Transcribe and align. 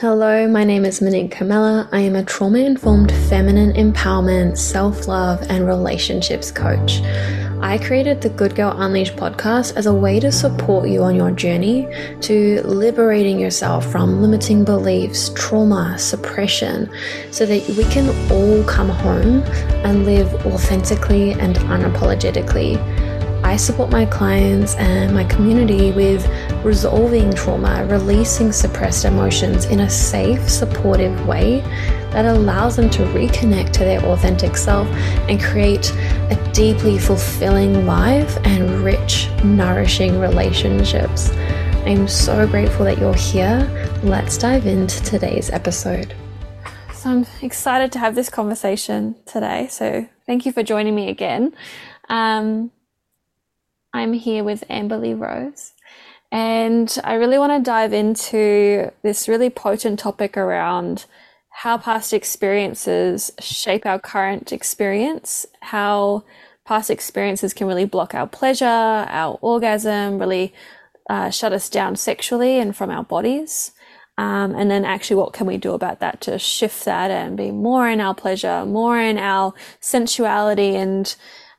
Hello, 0.00 0.46
my 0.46 0.62
name 0.62 0.84
is 0.84 1.02
Monique 1.02 1.32
Carmela. 1.32 1.88
I 1.90 2.02
am 2.02 2.14
a 2.14 2.22
trauma 2.22 2.58
informed 2.58 3.10
feminine 3.10 3.72
empowerment, 3.72 4.56
self 4.56 5.08
love, 5.08 5.44
and 5.50 5.66
relationships 5.66 6.52
coach. 6.52 7.00
I 7.60 7.78
created 7.82 8.20
the 8.20 8.28
Good 8.28 8.54
Girl 8.54 8.72
Unleashed 8.80 9.16
podcast 9.16 9.74
as 9.74 9.86
a 9.86 9.92
way 9.92 10.20
to 10.20 10.30
support 10.30 10.88
you 10.88 11.02
on 11.02 11.16
your 11.16 11.32
journey 11.32 11.88
to 12.20 12.62
liberating 12.62 13.40
yourself 13.40 13.90
from 13.90 14.22
limiting 14.22 14.64
beliefs, 14.64 15.30
trauma, 15.34 15.98
suppression, 15.98 16.88
so 17.32 17.44
that 17.44 17.68
we 17.70 17.82
can 17.86 18.08
all 18.30 18.62
come 18.68 18.90
home 18.90 19.42
and 19.84 20.04
live 20.04 20.32
authentically 20.46 21.32
and 21.32 21.56
unapologetically. 21.56 22.76
I 23.42 23.56
support 23.56 23.90
my 23.90 24.04
clients 24.06 24.74
and 24.76 25.14
my 25.14 25.24
community 25.24 25.92
with 25.92 26.28
resolving 26.64 27.32
trauma, 27.32 27.86
releasing 27.86 28.52
suppressed 28.52 29.04
emotions 29.04 29.64
in 29.66 29.80
a 29.80 29.90
safe, 29.90 30.48
supportive 30.48 31.26
way 31.26 31.60
that 32.10 32.24
allows 32.24 32.76
them 32.76 32.90
to 32.90 33.02
reconnect 33.04 33.72
to 33.72 33.80
their 33.80 34.00
authentic 34.04 34.56
self 34.56 34.88
and 35.28 35.40
create 35.40 35.92
a 35.92 36.50
deeply 36.52 36.98
fulfilling 36.98 37.86
life 37.86 38.38
and 38.44 38.82
rich, 38.82 39.28
nourishing 39.44 40.18
relationships. 40.18 41.30
I'm 41.86 42.08
so 42.08 42.46
grateful 42.46 42.84
that 42.86 42.98
you're 42.98 43.14
here. 43.14 43.66
Let's 44.02 44.36
dive 44.36 44.66
into 44.66 45.02
today's 45.02 45.48
episode. 45.50 46.14
So, 46.92 47.10
I'm 47.10 47.26
excited 47.40 47.92
to 47.92 47.98
have 48.00 48.14
this 48.14 48.28
conversation 48.28 49.14
today. 49.24 49.68
So, 49.70 50.08
thank 50.26 50.44
you 50.44 50.52
for 50.52 50.62
joining 50.62 50.94
me 50.94 51.08
again. 51.08 51.54
Um, 52.08 52.72
I'm 53.98 54.12
here 54.12 54.44
with 54.44 54.64
Amberlee 54.70 55.14
Rose. 55.14 55.72
And 56.30 56.96
I 57.02 57.14
really 57.14 57.38
want 57.38 57.52
to 57.52 57.68
dive 57.68 57.92
into 57.92 58.92
this 59.02 59.28
really 59.28 59.50
potent 59.50 59.98
topic 59.98 60.36
around 60.36 61.06
how 61.50 61.78
past 61.78 62.12
experiences 62.12 63.32
shape 63.40 63.84
our 63.84 63.98
current 63.98 64.52
experience, 64.52 65.46
how 65.60 66.22
past 66.64 66.90
experiences 66.90 67.52
can 67.52 67.66
really 67.66 67.86
block 67.86 68.14
our 68.14 68.28
pleasure, 68.28 68.66
our 68.66 69.36
orgasm, 69.40 70.18
really 70.18 70.54
uh, 71.10 71.30
shut 71.30 71.52
us 71.52 71.68
down 71.68 71.96
sexually 71.96 72.60
and 72.60 72.76
from 72.76 72.90
our 72.90 73.02
bodies. 73.02 73.72
Um, 74.16 74.54
and 74.54 74.70
then 74.70 74.84
actually, 74.84 75.16
what 75.16 75.32
can 75.32 75.46
we 75.46 75.56
do 75.56 75.72
about 75.72 75.98
that 76.00 76.20
to 76.22 76.38
shift 76.38 76.84
that 76.84 77.10
and 77.10 77.36
be 77.36 77.50
more 77.50 77.88
in 77.88 78.00
our 78.00 78.14
pleasure, 78.14 78.64
more 78.64 79.00
in 79.00 79.18
our 79.18 79.54
sensuality 79.80 80.76
and 80.76 81.16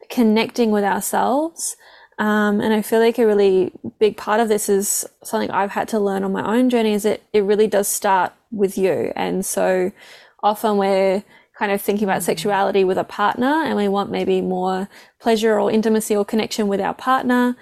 connecting 0.09 0.71
with 0.71 0.83
ourselves? 0.83 1.75
Um, 2.19 2.59
and 2.59 2.73
I 2.73 2.81
feel 2.81 2.99
like 2.99 3.17
a 3.17 3.25
really 3.25 3.71
big 3.97 4.17
part 4.17 4.41
of 4.41 4.49
this 4.49 4.67
is 4.67 5.07
something 5.23 5.49
I've 5.51 5.71
had 5.71 5.87
to 5.89 5.99
learn 5.99 6.25
on 6.25 6.33
my 6.33 6.57
own 6.57 6.69
journey 6.69 6.93
is 6.93 7.03
that 7.03 7.21
it 7.31 7.41
really 7.43 7.67
does 7.67 7.87
start 7.87 8.33
with 8.51 8.77
you. 8.77 9.13
And 9.15 9.45
so 9.45 9.93
often 10.43 10.77
we're 10.77 11.23
kind 11.57 11.71
of 11.71 11.81
thinking 11.81 12.03
about 12.03 12.23
sexuality 12.23 12.83
with 12.83 12.97
a 12.97 13.03
partner 13.05 13.63
and 13.63 13.77
we 13.77 13.87
want 13.87 14.11
maybe 14.11 14.41
more 14.41 14.89
pleasure 15.19 15.59
or 15.59 15.71
intimacy 15.71 16.15
or 16.15 16.25
connection 16.25 16.67
with 16.67 16.81
our 16.81 16.93
partner. 16.93 17.55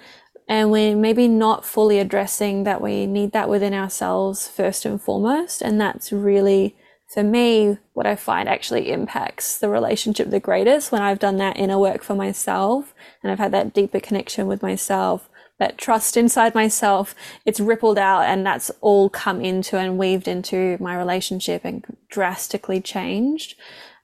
And 0.48 0.72
we're 0.72 0.96
maybe 0.96 1.28
not 1.28 1.64
fully 1.64 2.00
addressing 2.00 2.64
that 2.64 2.80
we 2.80 3.06
need 3.06 3.32
that 3.32 3.48
within 3.48 3.74
ourselves 3.74 4.48
first 4.48 4.84
and 4.84 5.00
foremost. 5.00 5.62
And 5.62 5.80
that's 5.80 6.10
really 6.10 6.74
for 7.08 7.22
me, 7.22 7.78
what 7.94 8.06
I 8.06 8.16
find 8.16 8.48
actually 8.48 8.90
impacts 8.90 9.58
the 9.58 9.70
relationship 9.70 10.28
the 10.28 10.40
greatest 10.40 10.92
when 10.92 11.00
I've 11.00 11.18
done 11.18 11.38
that 11.38 11.56
inner 11.56 11.78
work 11.78 12.02
for 12.02 12.14
myself 12.14 12.94
and 13.22 13.32
I've 13.32 13.38
had 13.38 13.52
that 13.52 13.72
deeper 13.72 13.98
connection 13.98 14.46
with 14.46 14.62
myself, 14.62 15.30
that 15.58 15.78
trust 15.78 16.18
inside 16.18 16.54
myself, 16.54 17.14
it's 17.46 17.60
rippled 17.60 17.98
out 17.98 18.22
and 18.22 18.44
that's 18.44 18.70
all 18.82 19.08
come 19.08 19.40
into 19.40 19.78
and 19.78 19.96
weaved 19.96 20.28
into 20.28 20.76
my 20.80 20.94
relationship 20.96 21.64
and 21.64 21.82
drastically 22.10 22.80
changed 22.80 23.54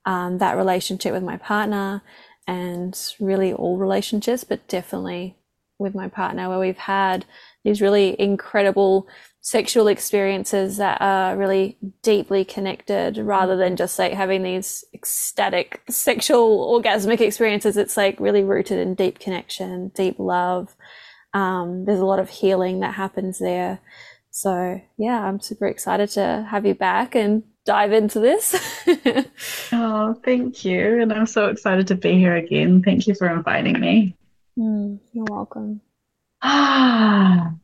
um, 0.06 0.38
that 0.38 0.56
relationship 0.56 1.12
with 1.12 1.22
my 1.22 1.36
partner 1.36 2.02
and 2.46 3.12
really 3.20 3.52
all 3.52 3.76
relationships, 3.76 4.44
but 4.44 4.66
definitely 4.66 5.36
with 5.78 5.94
my 5.94 6.08
partner 6.08 6.48
where 6.48 6.58
we've 6.58 6.78
had 6.78 7.26
these 7.64 7.82
really 7.82 8.18
incredible 8.18 9.06
sexual 9.44 9.88
experiences 9.88 10.78
that 10.78 10.96
are 11.02 11.36
really 11.36 11.76
deeply 12.00 12.46
connected 12.46 13.18
rather 13.18 13.58
than 13.58 13.76
just 13.76 13.98
like 13.98 14.14
having 14.14 14.42
these 14.42 14.86
ecstatic 14.94 15.82
sexual 15.90 16.66
orgasmic 16.72 17.20
experiences. 17.20 17.76
It's 17.76 17.94
like 17.94 18.18
really 18.18 18.42
rooted 18.42 18.78
in 18.78 18.94
deep 18.94 19.18
connection, 19.18 19.88
deep 19.88 20.18
love. 20.18 20.74
Um, 21.34 21.84
there's 21.84 22.00
a 22.00 22.06
lot 22.06 22.20
of 22.20 22.30
healing 22.30 22.80
that 22.80 22.94
happens 22.94 23.38
there. 23.38 23.80
So 24.30 24.80
yeah, 24.96 25.22
I'm 25.22 25.40
super 25.40 25.66
excited 25.66 26.08
to 26.12 26.46
have 26.50 26.64
you 26.64 26.74
back 26.74 27.14
and 27.14 27.42
dive 27.66 27.92
into 27.92 28.20
this. 28.20 28.54
oh, 29.72 30.18
thank 30.24 30.64
you. 30.64 31.02
And 31.02 31.12
I'm 31.12 31.26
so 31.26 31.48
excited 31.48 31.86
to 31.88 31.96
be 31.96 32.12
here 32.12 32.34
again. 32.34 32.82
Thank 32.82 33.06
you 33.06 33.14
for 33.14 33.28
inviting 33.28 33.78
me. 33.78 34.16
Mm, 34.58 35.00
you're 35.12 35.26
welcome. 35.28 35.82
Ah. 36.46 37.56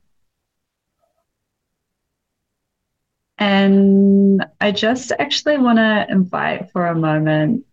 And 3.40 4.44
I 4.60 4.70
just 4.70 5.12
actually 5.18 5.58
want 5.58 5.78
to 5.78 6.06
invite 6.10 6.70
for 6.72 6.86
a 6.86 6.94
moment 6.94 7.64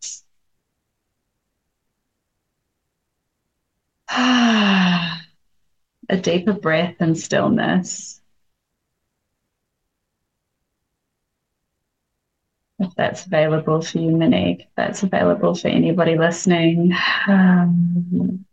a 4.09 5.22
deeper 6.22 6.53
breath 6.53 6.95
and 7.00 7.17
stillness. 7.17 8.22
If 12.79 12.94
that's 12.95 13.25
available 13.25 13.81
for 13.81 13.97
you, 13.99 14.11
Monique, 14.16 14.61
if 14.61 14.67
that's 14.75 15.03
available 15.03 15.55
for 15.55 15.67
anybody 15.67 16.17
listening. 16.17 16.94
Um, 17.28 18.47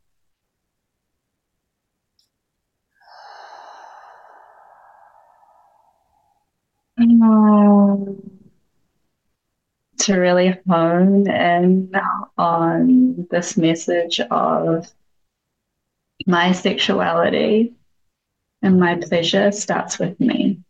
Um, 7.25 8.21
to 10.01 10.19
really 10.19 10.59
hone 10.69 11.27
in 11.31 11.91
on 12.37 13.27
this 13.31 13.57
message 13.57 14.21
of 14.21 14.93
my 16.27 16.53
sexuality 16.53 17.73
and 18.61 18.79
my 18.79 18.97
pleasure 18.97 19.51
starts 19.53 19.99
with 19.99 20.21
me. 20.21 20.61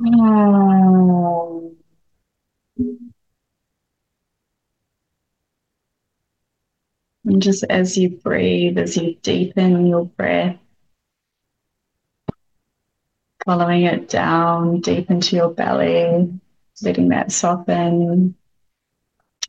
Oh. 0.00 1.76
And 7.24 7.40
just 7.42 7.64
as 7.70 7.96
you 7.96 8.10
breathe, 8.10 8.78
as 8.78 8.96
you 8.96 9.14
deepen 9.22 9.86
your 9.86 10.06
breath, 10.06 10.58
following 13.44 13.82
it 13.82 14.08
down 14.08 14.80
deep 14.80 15.10
into 15.10 15.36
your 15.36 15.50
belly, 15.50 16.32
letting 16.82 17.08
that 17.08 17.32
soften, 17.32 18.34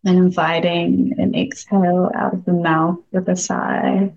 and 0.05 0.17
inviting 0.17 1.13
an 1.17 1.35
exhale 1.35 2.11
out 2.15 2.33
of 2.33 2.45
the 2.45 2.53
mouth 2.53 2.97
with 3.11 3.27
a 3.29 3.35
sigh. 3.35 4.11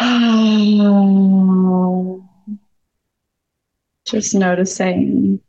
Just 4.06 4.34
noticing 4.34 5.40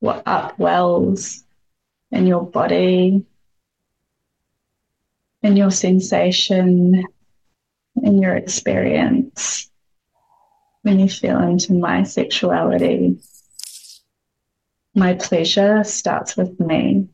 what 0.00 0.24
upwells 0.24 1.44
in 2.10 2.26
your 2.26 2.44
body 2.44 3.24
in 5.42 5.56
your 5.56 5.70
sensation, 5.70 7.04
in 8.02 8.20
your 8.20 8.36
experience 8.36 9.67
when 10.82 10.98
you 10.98 11.08
feel 11.08 11.38
into 11.40 11.74
my 11.74 12.02
sexuality. 12.02 13.18
My 14.94 15.14
pleasure 15.14 15.84
starts 15.84 16.36
with 16.36 16.58
me. 16.60 17.08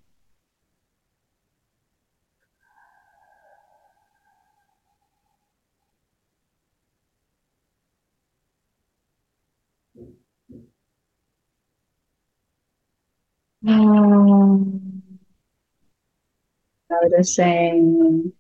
Um, 13.66 15.02
noticing 16.90 18.32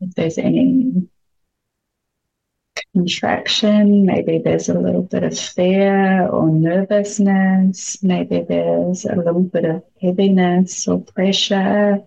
if 0.00 0.14
there's 0.14 0.36
any 0.38 1.08
contraction, 2.96 4.06
maybe 4.06 4.38
there's 4.38 4.70
a 4.70 4.78
little 4.78 5.02
bit 5.02 5.22
of 5.22 5.38
fear 5.38 6.26
or 6.28 6.48
nervousness, 6.48 8.02
maybe 8.02 8.40
there's 8.48 9.04
a 9.04 9.14
little 9.14 9.42
bit 9.42 9.66
of 9.66 9.84
heaviness 10.00 10.88
or 10.88 11.02
pressure. 11.02 12.02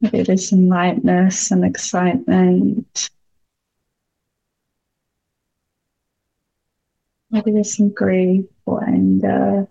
Maybe 0.00 0.22
there's 0.22 0.48
some 0.48 0.66
lightness, 0.66 1.38
some 1.38 1.62
excitement. 1.62 3.10
Maybe 7.30 7.52
there's 7.52 7.76
some 7.76 7.90
grief 7.90 8.46
or 8.64 8.82
anger. 8.82 9.68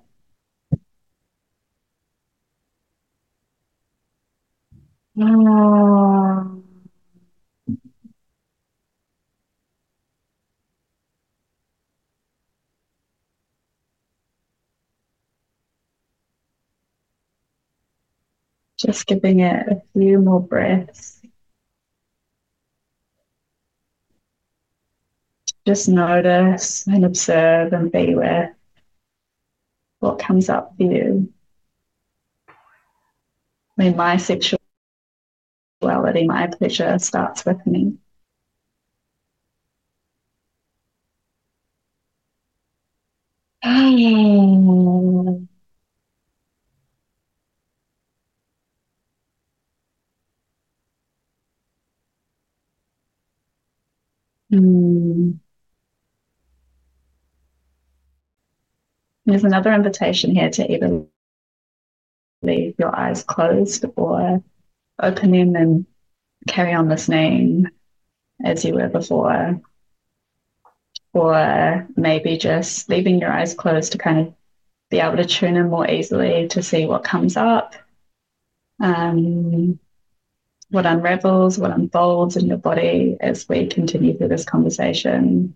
Oh. 5.19 5.96
Just 18.77 19.07
giving 19.07 19.39
it 19.39 19.67
a 19.67 19.81
few 19.93 20.19
more 20.19 20.39
breaths. 20.39 21.19
Just 25.65 25.89
notice 25.89 26.85
and 26.87 27.03
observe 27.03 27.73
and 27.73 27.91
be 27.91 28.13
with 28.15 28.51
what 29.99 30.19
comes 30.19 30.47
up 30.47 30.77
for 30.77 30.83
you. 30.83 31.33
I 32.47 32.53
mean, 33.77 33.97
my 33.97 34.17
sexuality, 34.17 34.59
my 36.27 36.47
pleasure 36.47 36.99
starts 36.99 37.45
with 37.45 37.65
me. 37.65 37.97
Mm. 43.63 45.46
There's 59.27 59.43
another 59.43 59.73
invitation 59.73 60.33
here 60.33 60.49
to 60.51 60.71
either 60.71 61.03
leave 62.41 62.75
your 62.79 62.97
eyes 62.97 63.23
closed 63.23 63.83
or 63.97 64.41
open 65.01 65.31
them 65.31 65.55
and 65.57 65.85
carry 66.47 66.73
on 66.73 66.87
listening 66.87 67.67
as 68.41 68.63
you 68.63 68.75
were 68.75 68.87
before. 68.87 69.59
Or 71.11 71.87
maybe 71.97 72.37
just 72.37 72.87
leaving 72.87 73.19
your 73.19 73.33
eyes 73.33 73.53
closed 73.53 73.91
to 73.91 73.97
kind 73.97 74.19
of 74.19 74.33
be 74.89 75.01
able 75.01 75.17
to 75.17 75.25
tune 75.25 75.57
in 75.57 75.69
more 75.69 75.89
easily 75.89 76.47
to 76.47 76.63
see 76.63 76.85
what 76.85 77.03
comes 77.03 77.35
up. 77.35 77.75
Um, 78.79 79.77
what 80.69 80.85
unravels, 80.85 81.59
what 81.59 81.71
unfolds 81.71 82.37
in 82.37 82.45
your 82.47 82.57
body 82.57 83.17
as 83.19 83.49
we 83.49 83.67
continue 83.67 84.17
through 84.17 84.29
this 84.29 84.45
conversation. 84.45 85.53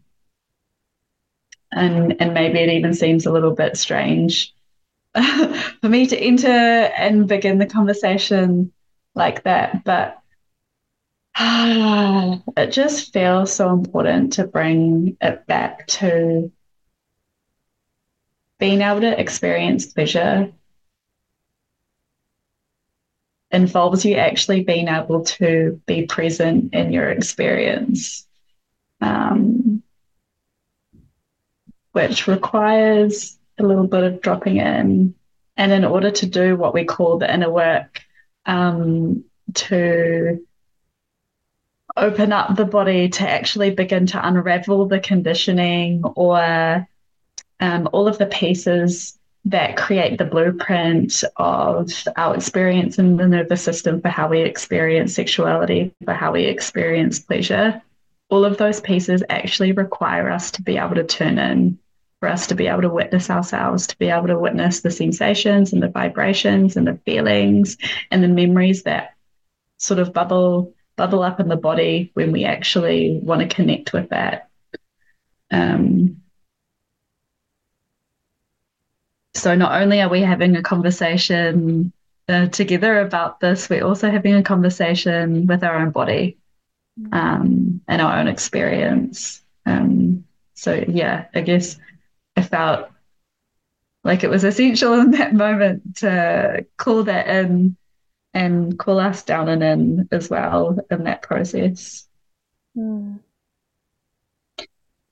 And, 1.71 2.21
and 2.21 2.33
maybe 2.33 2.59
it 2.59 2.69
even 2.69 2.93
seems 2.93 3.25
a 3.25 3.31
little 3.31 3.55
bit 3.55 3.77
strange 3.77 4.53
for 5.15 5.89
me 5.89 6.05
to 6.07 6.17
enter 6.17 6.47
and 6.47 7.27
begin 7.27 7.57
the 7.57 7.65
conversation 7.65 8.71
like 9.15 9.43
that. 9.43 9.83
But 9.83 10.21
it 11.39 12.71
just 12.71 13.13
feels 13.13 13.53
so 13.53 13.69
important 13.69 14.33
to 14.33 14.47
bring 14.47 15.17
it 15.21 15.45
back 15.47 15.87
to 15.87 16.51
being 18.59 18.81
able 18.81 19.01
to 19.01 19.19
experience 19.19 19.85
pleasure 19.85 20.51
involves 23.51 24.05
you 24.05 24.15
actually 24.15 24.63
being 24.63 24.87
able 24.87 25.23
to 25.23 25.81
be 25.85 26.05
present 26.05 26.73
in 26.73 26.91
your 26.91 27.09
experience, 27.09 28.27
um, 29.01 29.60
which 31.91 32.27
requires 32.27 33.37
a 33.59 33.63
little 33.63 33.87
bit 33.87 34.03
of 34.03 34.21
dropping 34.21 34.57
in. 34.57 35.13
And 35.57 35.71
in 35.71 35.85
order 35.85 36.11
to 36.11 36.25
do 36.25 36.55
what 36.55 36.73
we 36.73 36.85
call 36.85 37.17
the 37.17 37.31
inner 37.31 37.49
work, 37.49 38.01
um, 38.45 39.23
to 39.53 40.45
open 41.97 42.31
up 42.31 42.55
the 42.55 42.65
body 42.65 43.09
to 43.09 43.29
actually 43.29 43.71
begin 43.71 44.05
to 44.07 44.27
unravel 44.27 44.87
the 44.87 44.99
conditioning 44.99 46.03
or 46.15 46.87
um, 47.59 47.89
all 47.91 48.07
of 48.07 48.17
the 48.17 48.25
pieces 48.25 49.17
that 49.45 49.75
create 49.75 50.17
the 50.17 50.25
blueprint 50.25 51.23
of 51.37 51.91
our 52.15 52.35
experience 52.35 52.99
in 52.99 53.17
the 53.17 53.27
nervous 53.27 53.63
system 53.63 54.01
for 54.01 54.09
how 54.09 54.27
we 54.27 54.41
experience 54.41 55.15
sexuality, 55.15 55.93
for 56.05 56.13
how 56.13 56.31
we 56.31 56.45
experience 56.45 57.19
pleasure. 57.19 57.81
All 58.29 58.45
of 58.45 58.57
those 58.57 58.79
pieces 58.79 59.23
actually 59.29 59.71
require 59.71 60.29
us 60.29 60.51
to 60.51 60.61
be 60.61 60.77
able 60.77 60.95
to 60.95 61.03
turn 61.03 61.37
in, 61.39 61.79
for 62.21 62.29
us 62.29 62.45
to 62.47 62.55
be 62.55 62.67
able 62.67 62.83
to 62.83 62.89
witness 62.89 63.31
ourselves, 63.31 63.87
to 63.87 63.97
be 63.97 64.07
able 64.07 64.27
to 64.27 64.37
witness 64.37 64.81
the 64.81 64.91
sensations 64.91 65.73
and 65.73 65.81
the 65.81 65.89
vibrations 65.89 66.77
and 66.77 66.87
the 66.87 66.99
feelings 67.03 67.77
and 68.11 68.23
the 68.23 68.27
memories 68.27 68.83
that 68.83 69.15
sort 69.77 69.99
of 69.99 70.13
bubble 70.13 70.73
bubble 70.95 71.23
up 71.23 71.39
in 71.39 71.47
the 71.47 71.55
body 71.55 72.11
when 72.13 72.31
we 72.31 72.45
actually 72.45 73.19
want 73.23 73.41
to 73.41 73.47
connect 73.47 73.91
with 73.91 74.09
that. 74.09 74.49
Um, 75.49 76.21
so 79.33 79.55
not 79.55 79.81
only 79.81 79.99
are 79.99 80.09
we 80.09 80.21
having 80.21 80.55
a 80.55 80.61
conversation 80.61 81.91
uh, 82.29 82.47
together 82.47 82.99
about 82.99 83.39
this, 83.39 83.67
we're 83.67 83.83
also 83.83 84.11
having 84.11 84.35
a 84.35 84.43
conversation 84.43 85.47
with 85.47 85.63
our 85.63 85.77
own 85.77 85.89
body 85.89 86.37
um, 87.11 87.81
and 87.87 87.99
our 87.99 88.19
own 88.19 88.27
experience. 88.27 89.41
Um, 89.65 90.25
so 90.53 90.85
yeah, 90.87 91.25
I 91.33 91.41
guess 91.41 91.77
I 92.35 92.41
felt 92.41 92.89
like 94.03 94.23
it 94.23 94.29
was 94.29 94.43
essential 94.43 94.93
in 94.99 95.11
that 95.11 95.33
moment 95.33 95.97
to 95.97 96.65
call 96.77 97.03
that 97.03 97.27
in 97.27 97.77
and 98.33 98.79
call 98.79 98.99
us 98.99 99.23
down 99.23 99.49
and 99.49 99.63
in 99.63 100.09
as 100.11 100.29
well 100.29 100.79
in 100.89 101.03
that 101.03 101.21
process. 101.21 102.07
Mm. 102.77 103.19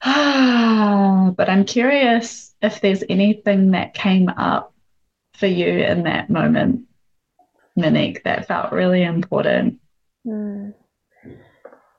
but 1.35 1.49
I'm 1.49 1.65
curious 1.65 2.53
if 2.61 2.79
there's 2.79 3.03
anything 3.09 3.71
that 3.71 3.93
came 3.93 4.29
up 4.29 4.73
for 5.33 5.47
you 5.47 5.67
in 5.67 6.03
that 6.03 6.29
moment, 6.29 6.85
Monique, 7.75 8.23
that 8.23 8.47
felt 8.47 8.71
really 8.71 9.03
important. 9.03 9.79
Mm. 10.25 10.73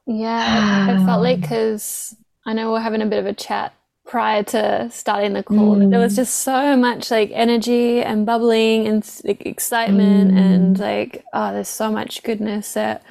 Yeah, 0.06 0.86
I 0.90 1.04
felt 1.04 1.22
like 1.22 1.40
because 1.40 2.16
I 2.46 2.54
know 2.54 2.72
we're 2.72 2.80
having 2.80 3.02
a 3.02 3.06
bit 3.06 3.18
of 3.18 3.26
a 3.26 3.34
chat 3.34 3.74
prior 4.10 4.42
to 4.42 4.88
starting 4.90 5.34
the 5.34 5.42
call. 5.44 5.76
Mm. 5.76 5.90
There 5.90 6.00
was 6.00 6.16
just 6.16 6.40
so 6.40 6.76
much 6.76 7.12
like 7.12 7.30
energy 7.32 8.02
and 8.02 8.26
bubbling 8.26 8.88
and 8.88 9.08
like, 9.22 9.46
excitement, 9.46 10.32
mm. 10.32 10.36
and 10.36 10.78
like, 10.80 11.24
oh, 11.32 11.52
there's 11.52 11.68
so 11.68 11.92
much 11.92 12.24
goodness 12.24 12.74
that 12.74 13.04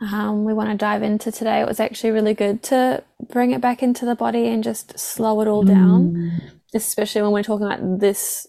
um, 0.00 0.42
we 0.42 0.52
want 0.52 0.68
to 0.68 0.76
dive 0.76 1.04
into 1.04 1.30
today. 1.30 1.60
It 1.60 1.68
was 1.68 1.78
actually 1.78 2.10
really 2.10 2.34
good 2.34 2.64
to 2.64 3.04
bring 3.28 3.52
it 3.52 3.60
back 3.60 3.80
into 3.80 4.04
the 4.04 4.16
body 4.16 4.48
and 4.48 4.64
just 4.64 4.98
slow 4.98 5.40
it 5.40 5.46
all 5.46 5.62
down, 5.62 6.14
mm. 6.14 6.40
especially 6.74 7.22
when 7.22 7.30
we're 7.30 7.44
talking 7.44 7.66
about 7.66 8.00
this 8.00 8.48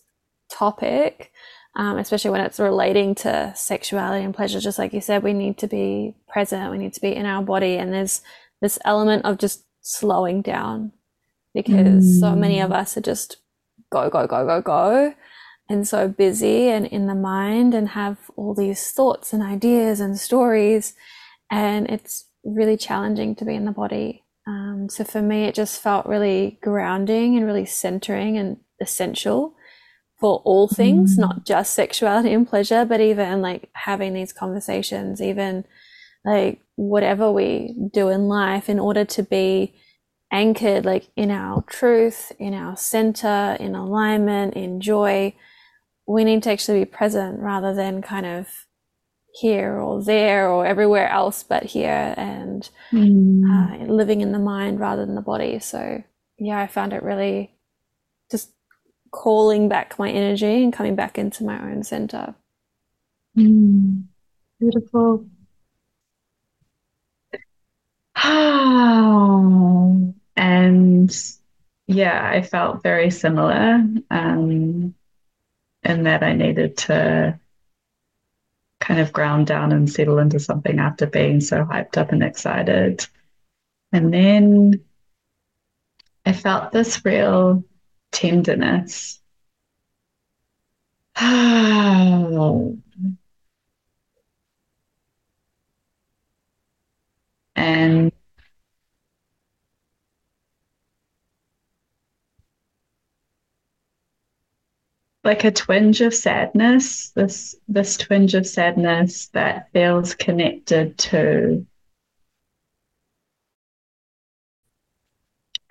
topic, 0.49 1.31
um, 1.75 1.99
especially 1.99 2.31
when 2.31 2.41
it's 2.41 2.59
relating 2.59 3.13
to 3.15 3.53
sexuality 3.55 4.25
and 4.25 4.33
pleasure. 4.33 4.59
Just 4.59 4.79
like 4.79 4.91
you 4.91 5.01
said, 5.01 5.21
we 5.21 5.33
need 5.33 5.59
to 5.59 5.67
be 5.67 6.15
present, 6.27 6.71
we 6.71 6.79
need 6.79 6.93
to 6.93 7.01
be 7.01 7.15
in 7.15 7.27
our 7.27 7.43
body, 7.43 7.77
and 7.77 7.93
there's 7.93 8.23
this 8.59 8.79
element 8.85 9.23
of 9.23 9.37
just 9.37 9.65
slowing 9.81 10.41
down 10.41 10.93
because 11.53 12.05
mm. 12.05 12.19
so 12.19 12.35
many 12.35 12.59
of 12.59 12.71
mm. 12.71 12.75
us 12.75 12.97
are 12.97 13.01
just 13.01 13.37
go, 13.91 14.09
go, 14.09 14.27
go, 14.27 14.45
go, 14.45 14.61
go. 14.61 15.13
And 15.69 15.87
so 15.87 16.07
busy 16.09 16.67
and 16.67 16.85
in 16.85 17.07
the 17.07 17.15
mind, 17.15 17.73
and 17.73 17.89
have 17.89 18.17
all 18.35 18.53
these 18.53 18.91
thoughts 18.91 19.31
and 19.31 19.41
ideas 19.41 19.99
and 20.01 20.19
stories 20.19 20.93
and 21.51 21.89
it's 21.89 22.25
really 22.43 22.77
challenging 22.77 23.35
to 23.35 23.45
be 23.45 23.53
in 23.53 23.65
the 23.65 23.71
body. 23.71 24.23
Um, 24.47 24.87
so 24.89 25.03
for 25.03 25.21
me, 25.21 25.43
it 25.43 25.53
just 25.53 25.81
felt 25.81 26.05
really 26.07 26.57
grounding 26.63 27.35
and 27.35 27.45
really 27.45 27.65
centering 27.65 28.37
and 28.37 28.57
essential 28.79 29.53
for 30.19 30.41
all 30.45 30.67
things, 30.67 31.15
mm. 31.15 31.19
not 31.19 31.45
just 31.45 31.73
sexuality 31.73 32.33
and 32.33 32.47
pleasure, 32.47 32.85
but 32.85 33.01
even 33.01 33.41
like 33.41 33.69
having 33.73 34.13
these 34.13 34.33
conversations, 34.33 35.21
even 35.21 35.65
like 36.23 36.61
whatever 36.75 37.31
we 37.31 37.75
do 37.93 38.09
in 38.09 38.27
life 38.27 38.69
in 38.69 38.79
order 38.79 39.03
to 39.03 39.23
be 39.23 39.75
anchored 40.31 40.85
like 40.85 41.09
in 41.15 41.29
our 41.29 41.61
truth, 41.63 42.31
in 42.39 42.53
our 42.53 42.77
center, 42.77 43.57
in 43.59 43.75
alignment, 43.75 44.55
in 44.55 44.79
joy, 44.79 45.35
we 46.07 46.23
need 46.23 46.43
to 46.43 46.51
actually 46.51 46.79
be 46.79 46.85
present 46.85 47.39
rather 47.39 47.73
than 47.73 48.01
kind 48.01 48.25
of 48.25 48.47
here 49.33 49.77
or 49.77 50.03
there 50.03 50.49
or 50.49 50.65
everywhere 50.65 51.07
else 51.07 51.43
but 51.43 51.63
here 51.63 52.13
and 52.17 52.69
mm. 52.91 53.41
uh, 53.49 53.85
living 53.85 54.19
in 54.21 54.33
the 54.33 54.39
mind 54.39 54.79
rather 54.79 55.05
than 55.05 55.15
the 55.15 55.21
body. 55.21 55.59
So, 55.59 56.03
yeah, 56.37 56.59
I 56.59 56.67
found 56.67 56.93
it 56.93 57.03
really 57.03 57.51
just 58.29 58.51
calling 59.11 59.69
back 59.69 59.97
my 59.99 60.09
energy 60.09 60.63
and 60.63 60.73
coming 60.73 60.95
back 60.95 61.17
into 61.17 61.43
my 61.43 61.61
own 61.61 61.83
center. 61.83 62.35
Mm. 63.37 64.05
Beautiful. 64.59 65.25
and 70.41 71.15
yeah, 71.85 72.27
I 72.27 72.41
felt 72.41 72.81
very 72.81 73.11
similar 73.11 73.85
um, 74.09 74.95
in 75.83 76.03
that 76.03 76.23
I 76.23 76.33
needed 76.33 76.77
to 76.77 77.39
kind 78.79 78.99
of 78.99 79.13
ground 79.13 79.45
down 79.45 79.71
and 79.71 79.87
settle 79.87 80.17
into 80.17 80.39
something 80.39 80.79
after 80.79 81.05
being 81.05 81.41
so 81.41 81.63
hyped 81.63 81.95
up 81.95 82.11
and 82.11 82.23
excited. 82.23 83.05
And 83.91 84.11
then 84.11 84.83
I 86.25 86.33
felt 86.33 86.71
this 86.71 87.05
real 87.05 87.63
tenderness. 88.11 89.21
and 91.15 92.81
like 105.23 105.43
a 105.43 105.51
twinge 105.51 106.01
of 106.01 106.13
sadness 106.13 107.09
this 107.11 107.55
this 107.67 107.97
twinge 107.97 108.33
of 108.33 108.47
sadness 108.47 109.27
that 109.29 109.71
feels 109.71 110.15
connected 110.15 110.97
to 110.97 111.65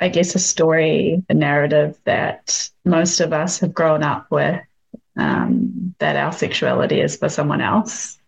I 0.01 0.09
guess, 0.09 0.35
a 0.35 0.39
story, 0.39 1.23
a 1.29 1.35
narrative 1.35 1.99
that 2.05 2.71
most 2.87 3.21
of 3.21 3.35
us 3.35 3.59
have 3.59 3.75
grown 3.75 4.03
up 4.03 4.31
with 4.31 4.61
um, 5.17 5.95
that 5.99 6.17
our 6.17 6.33
sexuality 6.33 7.01
is 7.01 7.17
for 7.17 7.29
someone 7.29 7.61
else. 7.61 8.19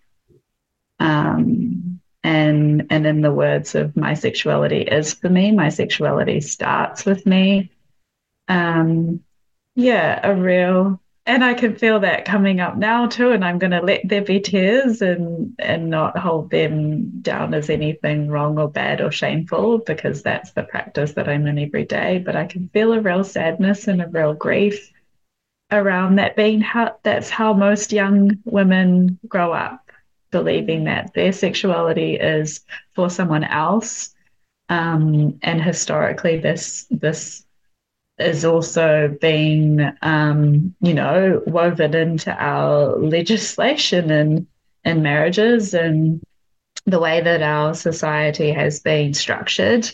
Um, 1.00 2.00
and 2.22 2.86
and 2.90 3.06
in 3.06 3.22
the 3.22 3.32
words 3.32 3.74
of 3.74 3.96
my 3.96 4.14
sexuality 4.14 4.82
is 4.82 5.14
for 5.14 5.28
me, 5.28 5.50
my 5.50 5.70
sexuality 5.70 6.40
starts 6.42 7.06
with 7.06 7.26
me. 7.26 7.70
Um, 8.48 9.24
yeah, 9.74 10.20
a 10.22 10.34
real 10.34 11.00
and 11.24 11.44
I 11.44 11.54
can 11.54 11.76
feel 11.76 12.00
that 12.00 12.24
coming 12.24 12.60
up 12.60 12.76
now 12.76 13.06
too, 13.06 13.30
and 13.30 13.44
I'm 13.44 13.58
going 13.58 13.70
to 13.70 13.80
let 13.80 14.00
there 14.04 14.22
be 14.22 14.40
tears 14.40 15.02
and 15.02 15.54
and 15.58 15.88
not 15.88 16.18
hold 16.18 16.50
them 16.50 17.20
down 17.20 17.54
as 17.54 17.70
anything 17.70 18.28
wrong 18.28 18.58
or 18.58 18.68
bad 18.68 19.00
or 19.00 19.12
shameful 19.12 19.78
because 19.78 20.22
that's 20.22 20.52
the 20.52 20.64
practice 20.64 21.12
that 21.12 21.28
I'm 21.28 21.46
in 21.46 21.58
every 21.58 21.84
day. 21.84 22.18
But 22.18 22.34
I 22.34 22.46
can 22.46 22.68
feel 22.70 22.92
a 22.92 23.00
real 23.00 23.22
sadness 23.22 23.86
and 23.86 24.02
a 24.02 24.08
real 24.08 24.34
grief 24.34 24.92
around 25.70 26.16
that 26.16 26.34
being 26.34 26.60
how 26.60 26.96
that's 27.04 27.30
how 27.30 27.52
most 27.52 27.92
young 27.92 28.38
women 28.44 29.18
grow 29.28 29.52
up, 29.52 29.92
believing 30.32 30.84
that 30.84 31.14
their 31.14 31.32
sexuality 31.32 32.16
is 32.16 32.60
for 32.94 33.08
someone 33.08 33.44
else. 33.44 34.12
Um, 34.68 35.38
and 35.42 35.62
historically, 35.62 36.38
this 36.38 36.86
this 36.90 37.44
is 38.26 38.44
also 38.44 39.16
being, 39.20 39.80
um, 40.02 40.74
you 40.80 40.94
know, 40.94 41.42
woven 41.46 41.94
into 41.94 42.32
our 42.32 42.96
legislation 42.96 44.10
and 44.10 44.46
and 44.84 45.02
marriages 45.02 45.74
and 45.74 46.20
the 46.86 46.98
way 46.98 47.20
that 47.20 47.42
our 47.42 47.74
society 47.74 48.50
has 48.50 48.80
been 48.80 49.14
structured. 49.14 49.90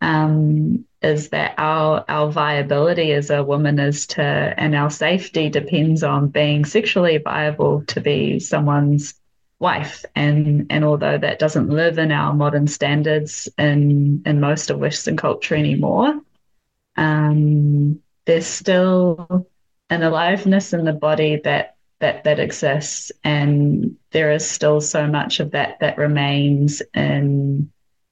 Um, 0.00 0.84
is 1.02 1.30
that 1.30 1.54
our 1.58 2.04
our 2.08 2.30
viability 2.30 3.12
as 3.12 3.30
a 3.30 3.42
woman 3.42 3.78
is 3.78 4.06
to 4.06 4.22
and 4.22 4.74
our 4.74 4.90
safety 4.90 5.48
depends 5.48 6.02
on 6.02 6.28
being 6.28 6.64
sexually 6.64 7.18
viable 7.18 7.84
to 7.86 8.00
be 8.00 8.38
someone's 8.38 9.14
wife 9.58 10.04
and 10.14 10.66
and 10.70 10.84
although 10.84 11.18
that 11.18 11.38
doesn't 11.38 11.68
live 11.68 11.98
in 11.98 12.10
our 12.10 12.32
modern 12.32 12.66
standards 12.66 13.48
in 13.58 14.22
in 14.26 14.40
most 14.40 14.70
of 14.70 14.78
western 14.78 15.16
culture 15.16 15.54
anymore 15.54 16.20
um, 16.96 18.00
there's 18.26 18.46
still 18.46 19.46
an 19.90 20.02
aliveness 20.02 20.72
in 20.72 20.84
the 20.84 20.92
body 20.92 21.40
that 21.44 21.76
that 22.00 22.24
that 22.24 22.40
exists, 22.40 23.12
and 23.22 23.96
there 24.10 24.32
is 24.32 24.48
still 24.48 24.80
so 24.80 25.06
much 25.06 25.40
of 25.40 25.52
that 25.52 25.80
that 25.80 25.98
remains 25.98 26.82
in 26.94 27.70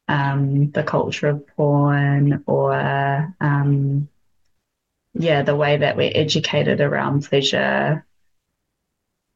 um, 0.08 0.70
the 0.70 0.82
culture 0.82 1.28
of 1.28 1.46
porn 1.56 2.44
or 2.46 3.34
um, 3.40 4.08
yeah, 5.14 5.42
the 5.42 5.56
way 5.56 5.76
that 5.78 5.96
we're 5.96 6.12
educated 6.14 6.80
around 6.80 7.24
pleasure 7.24 8.04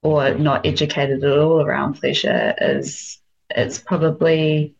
or 0.02 0.34
not 0.34 0.66
educated 0.66 1.24
at 1.24 1.38
all 1.38 1.62
around 1.62 1.94
pleasure 1.94 2.54
is 2.60 3.20
it's 3.50 3.78
probably 3.78 4.74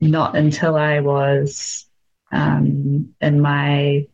not 0.00 0.36
until 0.36 0.76
I 0.76 1.00
was 1.00 1.87
um, 2.32 3.14
in 3.20 3.40
my 3.40 4.06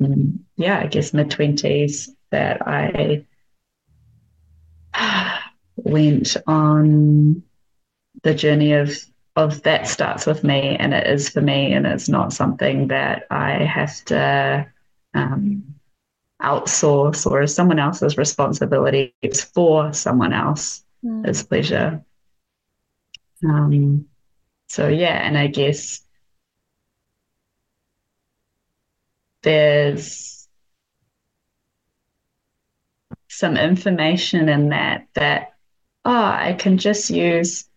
mm, 0.00 0.38
yeah, 0.56 0.78
I 0.78 0.86
guess 0.86 1.12
mid 1.12 1.30
twenties 1.30 2.10
that 2.30 2.66
I 2.66 3.26
went 5.76 6.36
on 6.46 7.42
the 8.22 8.34
journey 8.34 8.72
of 8.72 8.96
of 9.36 9.62
that 9.64 9.88
starts 9.88 10.26
with 10.26 10.44
me 10.44 10.76
and 10.78 10.94
it 10.94 11.06
is 11.08 11.28
for 11.28 11.40
me 11.40 11.72
and 11.72 11.86
it's 11.86 12.08
not 12.08 12.32
something 12.32 12.88
that 12.88 13.26
I 13.30 13.64
have 13.64 14.04
to 14.04 14.66
um, 15.12 15.74
outsource 16.40 17.28
or 17.28 17.42
is 17.42 17.54
someone 17.54 17.78
else's 17.80 18.16
responsibility. 18.16 19.14
It's 19.22 19.42
for 19.42 19.92
someone 19.92 20.32
else. 20.32 20.84
Mm. 21.04 21.26
It's 21.26 21.42
pleasure. 21.42 22.04
Um, 23.44 24.06
so 24.68 24.88
yeah, 24.88 25.26
and 25.26 25.36
I 25.36 25.48
guess 25.48 26.03
there's 29.44 30.48
some 33.28 33.56
information 33.56 34.48
in 34.48 34.70
that 34.70 35.06
that 35.14 35.54
oh 36.04 36.12
i 36.12 36.54
can 36.58 36.78
just 36.78 37.10
use 37.10 37.68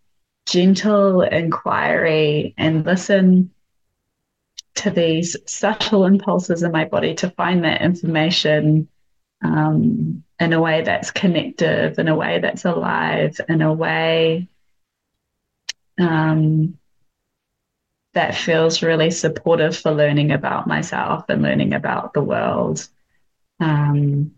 gentle 0.46 1.22
inquiry 1.22 2.54
and 2.58 2.86
listen 2.86 3.52
to 4.76 4.90
these 4.92 5.36
subtle 5.46 6.06
impulses 6.06 6.64
in 6.64 6.72
my 6.72 6.86
body 6.86 7.16
to 7.16 7.30
find 7.32 7.64
that 7.64 7.82
information 7.82 8.88
um, 9.44 10.24
in 10.40 10.54
a 10.54 10.62
way 10.62 10.84
that's 10.84 11.12
connective, 11.12 11.98
in 12.00 12.08
a 12.08 12.16
way 12.16 12.40
that's 12.40 12.66
alive, 12.66 13.40
in 13.50 13.62
a 13.62 13.74
way 13.74 14.48
um, 16.00 16.78
that 18.18 18.34
feels 18.34 18.82
really 18.82 19.12
supportive 19.12 19.78
for 19.78 19.92
learning 19.92 20.32
about 20.32 20.66
myself 20.66 21.26
and 21.30 21.44
learning 21.44 21.72
about 21.76 22.14
the 22.14 22.22
world. 22.24 22.88
Um, 23.60 24.32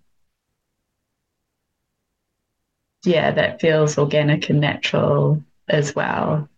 yeah, 3.06 3.32
that 3.32 3.62
feels 3.62 3.98
organic 3.98 4.50
and 4.50 4.60
natural 4.60 5.42
as 5.70 5.96
well. 5.96 6.50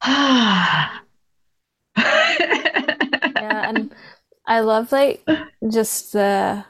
yeah, 0.06 0.90
and 3.42 3.92
I 4.46 4.60
love 4.60 4.92
like 4.92 5.26
just 5.68 6.12
the 6.12 6.64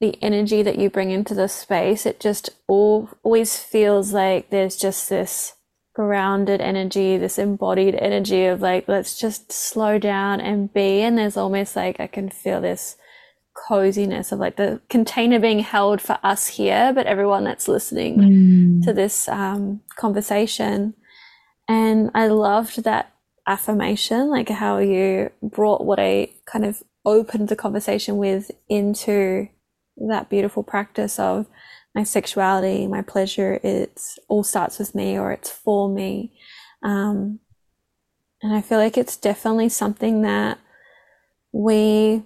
the 0.00 0.18
energy 0.20 0.64
that 0.64 0.80
you 0.80 0.90
bring 0.90 1.12
into 1.12 1.32
the 1.32 1.46
space. 1.46 2.04
It 2.06 2.18
just 2.18 2.50
all 2.66 3.08
always 3.22 3.56
feels 3.56 4.12
like 4.12 4.50
there's 4.50 4.74
just 4.74 5.08
this 5.08 5.54
grounded 5.96 6.60
energy, 6.60 7.16
this 7.16 7.38
embodied 7.38 7.94
energy 7.94 8.44
of 8.44 8.60
like, 8.60 8.86
let's 8.86 9.18
just 9.18 9.50
slow 9.50 9.98
down 9.98 10.42
and 10.42 10.70
be. 10.74 11.00
And 11.00 11.16
there's 11.16 11.38
almost 11.38 11.74
like 11.74 11.98
I 11.98 12.06
can 12.06 12.28
feel 12.28 12.60
this 12.60 12.98
coziness 13.66 14.30
of 14.30 14.38
like 14.38 14.56
the 14.56 14.82
container 14.90 15.38
being 15.38 15.60
held 15.60 16.02
for 16.02 16.18
us 16.22 16.48
here, 16.48 16.92
but 16.94 17.06
everyone 17.06 17.44
that's 17.44 17.66
listening 17.66 18.18
mm. 18.18 18.84
to 18.84 18.92
this 18.92 19.26
um, 19.28 19.80
conversation. 19.96 20.92
And 21.66 22.10
I 22.14 22.26
loved 22.26 22.84
that 22.84 23.14
affirmation, 23.46 24.28
like 24.28 24.50
how 24.50 24.76
you 24.76 25.30
brought 25.42 25.86
what 25.86 25.98
I 25.98 26.28
kind 26.44 26.66
of 26.66 26.82
opened 27.06 27.48
the 27.48 27.56
conversation 27.56 28.18
with 28.18 28.50
into 28.68 29.48
that 30.08 30.28
beautiful 30.28 30.62
practice 30.62 31.18
of 31.18 31.46
my 31.96 32.04
sexuality, 32.04 32.86
my 32.86 33.00
pleasure, 33.00 33.58
it's 33.62 34.18
all 34.28 34.44
starts 34.44 34.78
with 34.78 34.94
me 34.94 35.18
or 35.18 35.32
it's 35.32 35.50
for 35.50 35.88
me. 35.88 36.30
Um, 36.82 37.40
and 38.42 38.54
I 38.54 38.60
feel 38.60 38.78
like 38.78 38.98
it's 38.98 39.16
definitely 39.16 39.70
something 39.70 40.20
that 40.20 40.58
we 41.52 42.22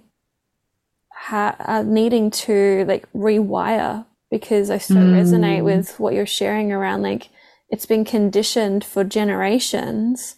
ha- 1.13 1.55
are 1.57 1.85
needing 1.85 2.31
to 2.31 2.83
like 2.85 3.09
rewire 3.13 4.05
because 4.29 4.69
I 4.69 4.77
so 4.77 4.95
mm. 4.95 5.13
resonate 5.13 5.63
with 5.63 5.97
what 6.01 6.13
you're 6.13 6.25
sharing 6.25 6.73
around 6.73 7.01
like 7.01 7.29
it's 7.69 7.85
been 7.85 8.03
conditioned 8.03 8.83
for 8.83 9.05
generations 9.05 10.35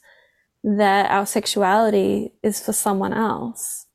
that 0.64 1.10
our 1.10 1.26
sexuality 1.26 2.34
is 2.44 2.60
for 2.64 2.72
someone 2.72 3.14
else. 3.14 3.88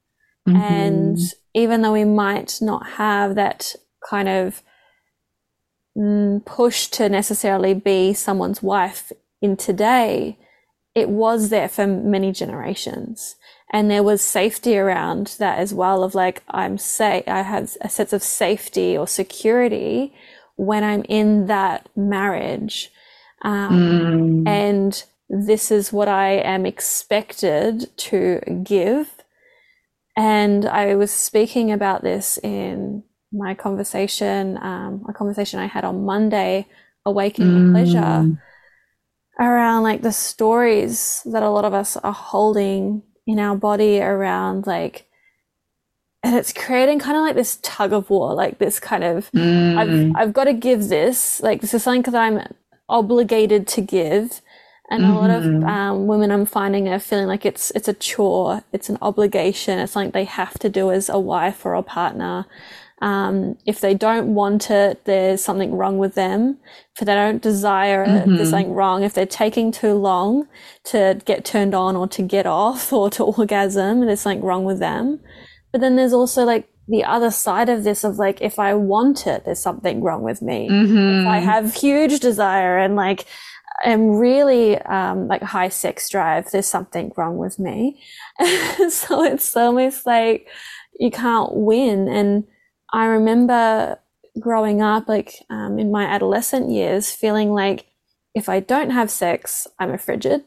Mm-hmm. 0.49 0.57
And 0.57 1.19
even 1.55 1.83
though 1.83 1.93
we 1.93 2.05
might 2.05 2.59
not 2.61 2.89
have 2.91 3.37
that 3.37 3.77
kind 4.11 4.29
of 4.29 4.65
push 6.45 6.87
to 6.89 7.09
necessarily 7.09 7.75
be 7.75 8.15
someone's 8.15 8.63
wife 8.63 9.13
in 9.41 9.57
today, 9.57 10.39
it 10.95 11.09
was 11.09 11.49
there 11.49 11.69
for 11.69 11.87
many 11.87 12.33
generations. 12.33 13.37
And 13.71 13.91
there 13.91 14.03
was 14.03 14.23
safety 14.23 14.79
around 14.79 15.37
that 15.39 15.59
as 15.59 15.75
well 15.75 16.03
of 16.03 16.15
like, 16.15 16.43
I'm 16.49 16.79
safe, 16.79 17.25
I 17.27 17.43
have 17.43 17.77
a 17.81 17.89
sense 17.89 18.13
of 18.13 18.23
safety 18.23 18.97
or 18.97 19.07
security 19.07 20.15
when 20.57 20.83
I'm 20.83 21.05
in 21.09 21.47
that 21.47 21.89
marriage. 21.95 22.91
Um, 23.43 24.45
mm. 24.45 24.49
And 24.49 25.05
this 25.29 25.71
is 25.71 25.93
what 25.93 26.09
I 26.09 26.31
am 26.31 26.65
expected 26.65 27.97
to 27.99 28.41
give. 28.65 29.23
And 30.17 30.67
I 30.67 30.95
was 30.95 31.13
speaking 31.13 31.71
about 31.71 32.03
this 32.03 32.39
in 32.39 33.05
my 33.33 33.55
conversation, 33.55 34.59
um, 34.63 35.05
a 35.09 35.13
conversation 35.13 35.61
I 35.61 35.67
had 35.67 35.85
on 35.85 36.05
Monday, 36.05 36.67
Awakening 37.05 37.69
mm. 37.69 37.73
Pleasure, 37.73 38.39
around 39.39 39.83
like 39.83 40.03
the 40.03 40.13
stories 40.13 41.23
that 41.25 41.43
a 41.43 41.51
lot 41.51 41.65
of 41.65 41.73
us 41.75 41.97
are 41.97 42.13
holding 42.13 43.03
in 43.27 43.39
our 43.39 43.57
body 43.57 44.01
around 44.01 44.67
like 44.67 45.07
and 46.23 46.35
it's 46.35 46.53
creating 46.53 46.99
kind 46.99 47.17
of 47.17 47.23
like 47.23 47.37
this 47.37 47.59
tug 47.63 47.93
of 47.93 48.11
war 48.11 48.35
like 48.35 48.59
this 48.59 48.81
kind 48.81 49.05
of 49.05 49.31
mm. 49.33 49.77
I've, 49.79 50.17
I've 50.17 50.33
got 50.33 50.45
to 50.45 50.53
give 50.55 50.89
this 50.89 51.41
like 51.41 51.61
this 51.61 51.75
is 51.75 51.83
something 51.83 52.11
that 52.11 52.19
i'm 52.21 52.53
obligated 52.89 53.69
to 53.69 53.81
give 53.81 54.41
and 54.91 55.03
mm-hmm. 55.03 55.13
a 55.13 55.21
lot 55.21 55.31
of 55.31 55.45
mm-hmm. 55.45 55.69
um, 55.69 56.07
women 56.07 56.33
i'm 56.33 56.47
finding 56.47 56.89
are 56.89 56.99
feeling 56.99 57.27
like 57.27 57.45
it's 57.45 57.71
it's 57.73 57.87
a 57.87 57.93
chore 57.93 58.65
it's 58.73 58.89
an 58.89 58.99
obligation 59.03 59.79
it's 59.79 59.95
like 59.95 60.13
they 60.13 60.25
have 60.25 60.59
to 60.59 60.69
do 60.69 60.91
as 60.91 61.09
a 61.09 61.19
wife 61.19 61.65
or 61.65 61.75
a 61.75 61.83
partner 61.83 62.47
um, 63.01 63.57
if 63.65 63.81
they 63.81 63.95
don't 63.95 64.35
want 64.35 64.71
it, 64.71 65.05
there's 65.05 65.43
something 65.43 65.75
wrong 65.75 65.99
with 65.99 66.15
them. 66.15 66.59
If 66.99 67.07
they 67.07 67.15
don't 67.15 67.43
desire 67.43 68.03
it, 68.03 68.09
mm-hmm. 68.09 68.37
there's 68.37 68.51
something 68.51 68.75
wrong. 68.75 69.05
If 69.05 69.15
they're 69.15 69.27
taking 69.27 69.71
too 69.71 69.95
long 69.95 70.49
to 70.85 71.21
get 71.25 71.45
turned 71.45 71.75
on 71.75 71.95
or 71.95 72.09
to 72.09 72.23
get 72.23 72.47
off 72.47 72.93
or 72.93 73.09
to 73.11 73.25
orgasm, 73.25 74.01
there's 74.01 74.21
something 74.21 74.43
wrong 74.43 74.65
with 74.65 74.81
them. 74.81 75.21
But 75.71 75.81
then 75.81 75.97
there's 75.97 76.13
also 76.13 76.45
like 76.45 76.69
the 76.89 77.05
other 77.05 77.31
side 77.31 77.69
of 77.69 77.85
this 77.85 78.03
of 78.03 78.19
like, 78.19 78.41
if 78.41 78.59
I 78.59 78.75
want 78.75 79.27
it, 79.27 79.45
there's 79.45 79.61
something 79.61 80.03
wrong 80.03 80.23
with 80.23 80.43
me. 80.43 80.69
Mm-hmm. 80.69 81.21
If 81.21 81.27
I 81.27 81.39
have 81.39 81.75
huge 81.75 82.19
desire 82.21 82.79
and 82.79 82.97
like, 82.97 83.27
am 83.85 84.17
really 84.17 84.77
um, 84.79 85.29
like 85.29 85.43
high 85.43 85.69
sex 85.69 86.09
drive, 86.09 86.51
there's 86.51 86.67
something 86.67 87.13
wrong 87.17 87.37
with 87.37 87.59
me. 87.61 88.03
so 88.89 89.23
it's 89.23 89.57
almost 89.57 90.07
like 90.07 90.49
you 90.99 91.11
can't 91.11 91.55
win. 91.55 92.09
And 92.09 92.45
I 92.93 93.07
remember 93.07 93.99
growing 94.39 94.83
up, 94.83 95.09
like 95.09 95.35
um, 95.51 95.79
in 95.79 95.91
my 95.91 96.05
adolescent 96.05 96.71
years, 96.71 97.11
feeling 97.11 97.53
like 97.53 97.87
if 98.35 98.49
I 98.49 98.61
don't 98.61 98.91
have 98.91 99.11
sex, 99.11 99.67
I'm 99.79 99.91
a 99.91 99.99
frigid. 99.99 100.45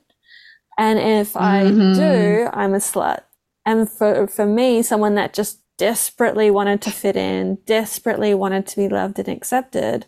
And 0.77 0.99
if 0.99 1.35
I 1.35 1.63
mm-hmm. 1.65 1.93
do, 1.93 2.49
I'm 2.53 2.73
a 2.73 2.77
slut. 2.77 3.21
And 3.65 3.89
for, 3.89 4.27
for 4.27 4.45
me, 4.45 4.81
someone 4.81 5.15
that 5.15 5.33
just 5.33 5.59
desperately 5.77 6.49
wanted 6.49 6.81
to 6.83 6.91
fit 6.91 7.15
in, 7.15 7.57
desperately 7.65 8.33
wanted 8.33 8.65
to 8.67 8.75
be 8.75 8.89
loved 8.89 9.19
and 9.19 9.27
accepted, 9.27 10.05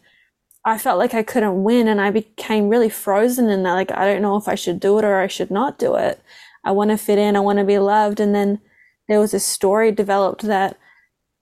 I 0.66 0.78
felt 0.78 0.98
like 0.98 1.14
I 1.14 1.24
couldn't 1.24 1.64
win 1.64 1.88
and 1.88 2.00
I 2.00 2.10
became 2.10 2.70
really 2.70 2.90
frozen 2.90 3.50
in 3.50 3.64
that. 3.64 3.74
Like, 3.74 3.92
I 3.92 4.06
don't 4.06 4.22
know 4.22 4.38
if 4.38 4.48
I 4.48 4.56
should 4.56 4.80
do 4.80 4.98
it 4.98 5.06
or 5.06 5.20
I 5.20 5.28
should 5.28 5.52
not 5.52 5.78
do 5.78 5.96
it. 5.96 6.22
I 6.64 6.72
want 6.72 6.92
to 6.92 6.98
fit 6.98 7.20
in. 7.20 7.36
I 7.36 7.42
want 7.42 7.60
to 7.60 7.66
be 7.66 7.80
loved. 7.80 8.20
And 8.20 8.34
then 8.34 8.62
there 9.10 9.20
was 9.20 9.34
a 9.34 9.40
story 9.40 9.92
developed 9.92 10.44
that 10.44 10.78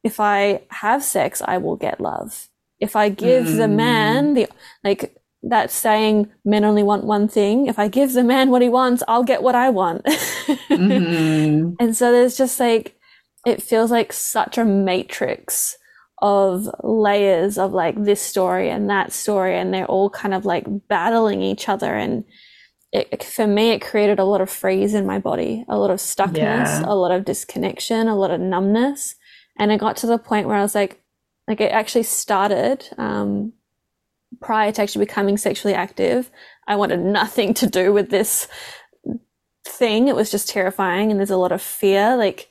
if 0.03 0.19
I 0.19 0.61
have 0.69 1.03
sex, 1.03 1.41
I 1.43 1.57
will 1.57 1.75
get 1.75 2.01
love. 2.01 2.47
If 2.79 2.95
I 2.95 3.09
give 3.09 3.45
mm. 3.45 3.57
the 3.57 3.67
man 3.67 4.33
the, 4.33 4.47
like, 4.83 5.15
that 5.43 5.71
saying, 5.71 6.31
men 6.45 6.63
only 6.63 6.83
want 6.83 7.03
one 7.03 7.27
thing. 7.27 7.67
If 7.67 7.79
I 7.79 7.87
give 7.87 8.13
the 8.13 8.23
man 8.23 8.51
what 8.51 8.61
he 8.61 8.69
wants, 8.69 9.03
I'll 9.07 9.23
get 9.23 9.41
what 9.41 9.55
I 9.55 9.69
want. 9.69 10.05
mm-hmm. 10.05 11.75
And 11.79 11.95
so 11.95 12.11
there's 12.11 12.37
just 12.37 12.59
like, 12.59 12.95
it 13.45 13.61
feels 13.61 13.89
like 13.89 14.13
such 14.13 14.57
a 14.57 14.65
matrix 14.65 15.77
of 16.21 16.69
layers 16.83 17.57
of 17.57 17.73
like 17.73 18.03
this 18.03 18.21
story 18.21 18.69
and 18.69 18.89
that 18.89 19.11
story. 19.11 19.57
And 19.57 19.73
they're 19.73 19.85
all 19.85 20.11
kind 20.11 20.35
of 20.35 20.45
like 20.45 20.65
battling 20.87 21.41
each 21.41 21.67
other. 21.67 21.95
And 21.95 22.23
it, 22.91 23.23
for 23.23 23.47
me, 23.47 23.71
it 23.71 23.81
created 23.81 24.19
a 24.19 24.25
lot 24.25 24.41
of 24.41 24.49
freeze 24.49 24.93
in 24.93 25.07
my 25.07 25.17
body, 25.17 25.65
a 25.67 25.77
lot 25.77 25.89
of 25.89 25.97
stuckness, 25.97 26.35
yeah. 26.37 26.83
a 26.85 26.93
lot 26.93 27.11
of 27.11 27.25
disconnection, 27.25 28.07
a 28.07 28.15
lot 28.15 28.29
of 28.31 28.39
numbness. 28.39 29.15
And 29.57 29.71
it 29.71 29.79
got 29.79 29.97
to 29.97 30.07
the 30.07 30.17
point 30.17 30.47
where 30.47 30.57
I 30.57 30.61
was 30.61 30.75
like, 30.75 31.01
like 31.47 31.61
it 31.61 31.71
actually 31.71 32.03
started 32.03 32.87
um, 32.97 33.53
prior 34.39 34.71
to 34.71 34.81
actually 34.81 35.05
becoming 35.05 35.37
sexually 35.37 35.73
active. 35.73 36.31
I 36.67 36.75
wanted 36.75 36.99
nothing 37.01 37.53
to 37.55 37.67
do 37.67 37.91
with 37.93 38.09
this 38.09 38.47
thing. 39.65 40.07
It 40.07 40.15
was 40.15 40.31
just 40.31 40.49
terrifying. 40.49 41.11
And 41.11 41.19
there's 41.19 41.31
a 41.31 41.37
lot 41.37 41.51
of 41.51 41.61
fear. 41.61 42.15
Like, 42.15 42.49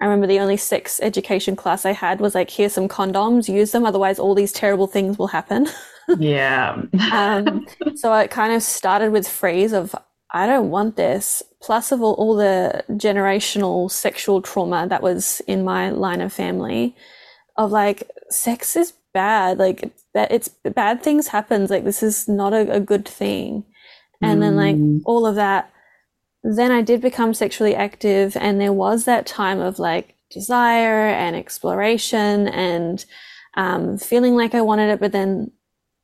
I 0.00 0.06
remember 0.06 0.26
the 0.26 0.40
only 0.40 0.56
sex 0.56 1.00
education 1.02 1.54
class 1.54 1.86
I 1.86 1.92
had 1.92 2.20
was 2.20 2.34
like, 2.34 2.50
here's 2.50 2.72
some 2.72 2.88
condoms, 2.88 3.48
use 3.48 3.72
them. 3.72 3.86
Otherwise, 3.86 4.18
all 4.18 4.34
these 4.34 4.52
terrible 4.52 4.86
things 4.86 5.18
will 5.18 5.28
happen. 5.28 5.68
yeah. 6.18 6.82
um, 7.12 7.66
so 7.94 8.12
it 8.14 8.30
kind 8.30 8.52
of 8.52 8.62
started 8.62 9.12
with 9.12 9.28
freeze 9.28 9.72
of, 9.72 9.94
I 10.32 10.46
don't 10.46 10.70
want 10.70 10.96
this. 10.96 11.42
Plus 11.60 11.92
of 11.92 12.02
all, 12.02 12.14
all 12.14 12.34
the 12.34 12.84
generational 12.90 13.90
sexual 13.90 14.42
trauma 14.42 14.86
that 14.88 15.02
was 15.02 15.40
in 15.46 15.64
my 15.64 15.90
line 15.90 16.20
of 16.20 16.32
family 16.32 16.96
of 17.56 17.70
like, 17.70 18.10
sex 18.30 18.76
is 18.76 18.94
bad. 19.12 19.58
Like 19.58 19.92
that 20.14 20.32
it's 20.32 20.48
bad 20.48 21.02
things 21.02 21.28
happens. 21.28 21.70
Like 21.70 21.84
this 21.84 22.02
is 22.02 22.28
not 22.28 22.52
a, 22.52 22.70
a 22.72 22.80
good 22.80 23.06
thing. 23.06 23.64
And 24.20 24.38
mm. 24.38 24.40
then 24.40 24.56
like 24.56 24.76
mm. 24.76 25.00
all 25.04 25.26
of 25.26 25.36
that. 25.36 25.70
Then 26.42 26.72
I 26.72 26.82
did 26.82 27.00
become 27.00 27.34
sexually 27.34 27.74
active 27.74 28.36
and 28.36 28.60
there 28.60 28.72
was 28.72 29.04
that 29.04 29.26
time 29.26 29.60
of 29.60 29.78
like 29.78 30.16
desire 30.30 31.06
and 31.06 31.36
exploration 31.36 32.48
and 32.48 33.04
um, 33.54 33.98
feeling 33.98 34.34
like 34.34 34.54
I 34.54 34.62
wanted 34.62 34.90
it, 34.90 34.98
but 34.98 35.12
then 35.12 35.52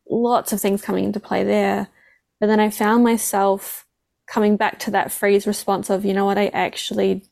lots 0.09 0.53
of 0.53 0.61
things 0.61 0.83
coming 0.83 1.05
into 1.05 1.19
play 1.19 1.43
there. 1.43 1.89
But 2.39 2.47
then 2.47 2.61
I 2.61 2.71
found 2.71 3.03
myself 3.03 3.85
coming 4.29 4.57
back 4.57 4.79
to 4.81 4.91
that 4.91 5.11
freeze 5.11 5.47
response 5.47 5.91
of, 5.91 6.05
you 6.05 6.13
know 6.13 6.25
what, 6.25 6.39
I 6.39 6.49
actually 6.49 7.23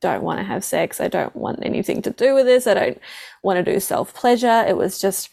don't 0.00 0.22
want 0.22 0.38
to 0.38 0.44
have 0.44 0.64
sex. 0.64 1.00
I 1.00 1.08
don't 1.08 1.34
want 1.34 1.60
anything 1.62 2.02
to 2.02 2.10
do 2.10 2.34
with 2.34 2.46
this. 2.46 2.66
I 2.66 2.74
don't 2.74 3.00
want 3.42 3.64
to 3.64 3.72
do 3.72 3.80
self 3.80 4.14
pleasure. 4.14 4.64
It 4.66 4.76
was 4.76 5.00
just, 5.00 5.30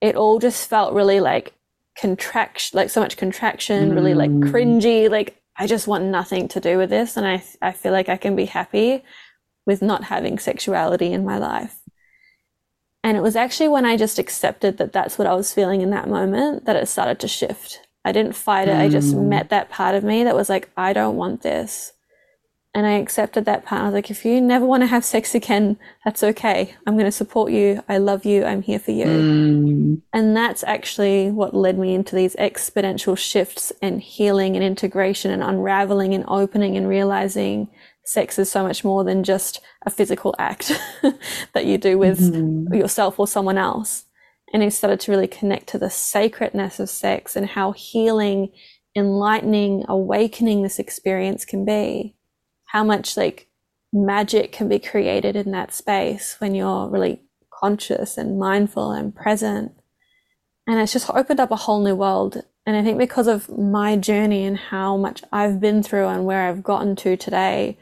it 0.00 0.16
all 0.16 0.38
just 0.38 0.68
felt 0.68 0.94
really 0.94 1.20
like 1.20 1.54
contraction, 1.96 2.76
like 2.76 2.90
so 2.90 3.00
much 3.00 3.16
contraction, 3.16 3.90
mm. 3.90 3.94
really 3.94 4.14
like 4.14 4.30
mm. 4.30 4.50
cringy. 4.50 5.10
Like 5.10 5.40
I 5.56 5.66
just 5.66 5.86
want 5.86 6.04
nothing 6.04 6.48
to 6.48 6.60
do 6.60 6.78
with 6.78 6.90
this. 6.90 7.16
And 7.16 7.26
I, 7.26 7.42
I 7.62 7.72
feel 7.72 7.92
like 7.92 8.08
I 8.08 8.16
can 8.16 8.34
be 8.34 8.46
happy 8.46 9.04
with 9.66 9.82
not 9.82 10.04
having 10.04 10.38
sexuality 10.38 11.12
in 11.12 11.24
my 11.24 11.38
life. 11.38 11.76
And 13.02 13.16
it 13.16 13.22
was 13.22 13.36
actually 13.36 13.68
when 13.68 13.86
I 13.86 13.96
just 13.96 14.18
accepted 14.18 14.78
that 14.78 14.92
that's 14.92 15.16
what 15.16 15.26
I 15.26 15.34
was 15.34 15.54
feeling 15.54 15.80
in 15.80 15.90
that 15.90 16.08
moment 16.08 16.66
that 16.66 16.76
it 16.76 16.86
started 16.86 17.18
to 17.20 17.28
shift. 17.28 17.86
I 18.04 18.12
didn't 18.12 18.34
fight 18.34 18.68
it. 18.68 18.72
Mm. 18.72 18.80
I 18.80 18.88
just 18.88 19.14
mm. 19.14 19.26
met 19.26 19.50
that 19.50 19.70
part 19.70 19.94
of 19.94 20.04
me 20.04 20.24
that 20.24 20.34
was 20.34 20.48
like, 20.48 20.70
I 20.76 20.92
don't 20.92 21.16
want 21.16 21.42
this. 21.42 21.92
And 22.72 22.86
I 22.86 22.92
accepted 22.92 23.46
that 23.46 23.64
part. 23.64 23.82
I 23.82 23.84
was 23.86 23.94
like, 23.94 24.12
if 24.12 24.24
you 24.24 24.40
never 24.40 24.64
want 24.64 24.84
to 24.84 24.86
have 24.86 25.04
sex 25.04 25.34
again, 25.34 25.76
that's 26.04 26.22
okay. 26.22 26.76
I'm 26.86 26.94
going 26.94 27.04
to 27.04 27.12
support 27.12 27.50
you. 27.50 27.82
I 27.88 27.98
love 27.98 28.24
you. 28.24 28.44
I'm 28.44 28.62
here 28.62 28.78
for 28.78 28.92
you. 28.92 29.06
Mm. 29.06 30.02
And 30.12 30.36
that's 30.36 30.62
actually 30.62 31.32
what 31.32 31.52
led 31.52 31.78
me 31.78 31.94
into 31.94 32.14
these 32.14 32.36
exponential 32.36 33.18
shifts 33.18 33.72
and 33.82 34.00
healing 34.00 34.54
and 34.54 34.64
integration 34.64 35.32
and 35.32 35.42
unraveling 35.42 36.14
and 36.14 36.24
opening 36.28 36.76
and 36.76 36.88
realizing 36.88 37.68
sex 38.04 38.38
is 38.38 38.50
so 38.50 38.62
much 38.62 38.84
more 38.84 39.02
than 39.02 39.24
just 39.24 39.60
a 39.84 39.90
physical 39.90 40.34
act 40.38 40.72
that 41.52 41.66
you 41.66 41.76
do 41.76 41.98
with 41.98 42.32
mm-hmm. 42.32 42.72
yourself 42.72 43.18
or 43.18 43.26
someone 43.26 43.58
else 43.58 44.04
and 44.52 44.62
I 44.62 44.68
started 44.68 45.00
to 45.00 45.12
really 45.12 45.28
connect 45.28 45.68
to 45.68 45.78
the 45.78 45.90
sacredness 45.90 46.80
of 46.80 46.90
sex 46.90 47.36
and 47.36 47.46
how 47.46 47.72
healing, 47.72 48.50
enlightening, 48.96 49.84
awakening 49.88 50.62
this 50.62 50.78
experience 50.78 51.44
can 51.44 51.64
be. 51.64 52.16
How 52.66 52.84
much 52.84 53.16
like 53.16 53.48
magic 53.92 54.52
can 54.52 54.68
be 54.68 54.78
created 54.78 55.36
in 55.36 55.50
that 55.52 55.72
space 55.72 56.36
when 56.38 56.54
you're 56.54 56.88
really 56.88 57.22
conscious 57.50 58.16
and 58.16 58.38
mindful 58.38 58.92
and 58.92 59.14
present. 59.14 59.72
And 60.66 60.80
it's 60.80 60.92
just 60.92 61.10
opened 61.10 61.40
up 61.40 61.50
a 61.50 61.56
whole 61.56 61.82
new 61.82 61.94
world. 61.94 62.42
And 62.66 62.76
I 62.76 62.82
think 62.82 62.98
because 62.98 63.26
of 63.26 63.48
my 63.48 63.96
journey 63.96 64.44
and 64.44 64.56
how 64.56 64.96
much 64.96 65.22
I've 65.32 65.60
been 65.60 65.82
through 65.82 66.06
and 66.06 66.24
where 66.24 66.48
I've 66.48 66.62
gotten 66.62 66.94
to 66.96 67.16
today, 67.16 67.78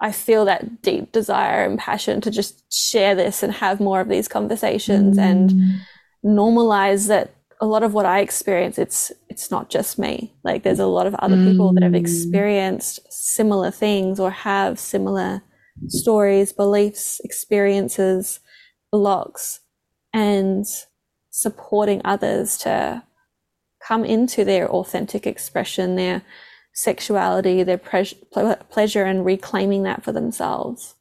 I 0.00 0.12
feel 0.12 0.44
that 0.46 0.82
deep 0.82 1.12
desire 1.12 1.64
and 1.64 1.78
passion 1.78 2.20
to 2.22 2.30
just 2.30 2.72
share 2.72 3.14
this 3.14 3.42
and 3.42 3.52
have 3.54 3.80
more 3.80 4.00
of 4.00 4.08
these 4.08 4.28
conversations 4.28 5.18
mm. 5.18 5.22
and 5.22 5.80
normalize 6.24 7.08
that 7.08 7.34
a 7.60 7.66
lot 7.66 7.82
of 7.82 7.94
what 7.94 8.06
I 8.06 8.20
experience, 8.20 8.78
it's 8.78 9.12
it's 9.28 9.50
not 9.50 9.70
just 9.70 9.98
me. 9.98 10.34
Like 10.42 10.62
there's 10.62 10.80
a 10.80 10.86
lot 10.86 11.06
of 11.06 11.14
other 11.16 11.36
mm. 11.36 11.50
people 11.50 11.72
that 11.72 11.82
have 11.82 11.92
mm. 11.92 12.00
experienced 12.00 13.00
similar 13.12 13.70
things 13.70 14.18
or 14.18 14.30
have 14.30 14.78
similar 14.78 15.42
stories, 15.88 16.52
beliefs, 16.52 17.20
experiences, 17.24 18.40
blocks, 18.92 19.60
and 20.12 20.66
supporting 21.30 22.00
others 22.04 22.56
to 22.58 23.02
come 23.86 24.04
into 24.04 24.44
their 24.44 24.68
authentic 24.70 25.26
expression, 25.26 25.96
their 25.96 26.22
sexuality, 26.72 27.62
their 27.62 27.78
pre- 27.78 28.18
pleasure, 28.70 29.04
and 29.04 29.24
reclaiming 29.24 29.82
that 29.82 30.02
for 30.02 30.12
themselves. 30.12 30.94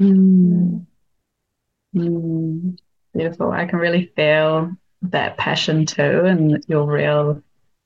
Mm. 0.00 0.86
Mm. 1.94 2.76
Beautiful. 3.14 3.52
I 3.52 3.66
can 3.66 3.78
really 3.78 4.06
feel 4.16 4.72
that 5.02 5.36
passion 5.36 5.86
too, 5.86 6.24
and 6.24 6.64
your 6.68 6.90
real 6.90 7.42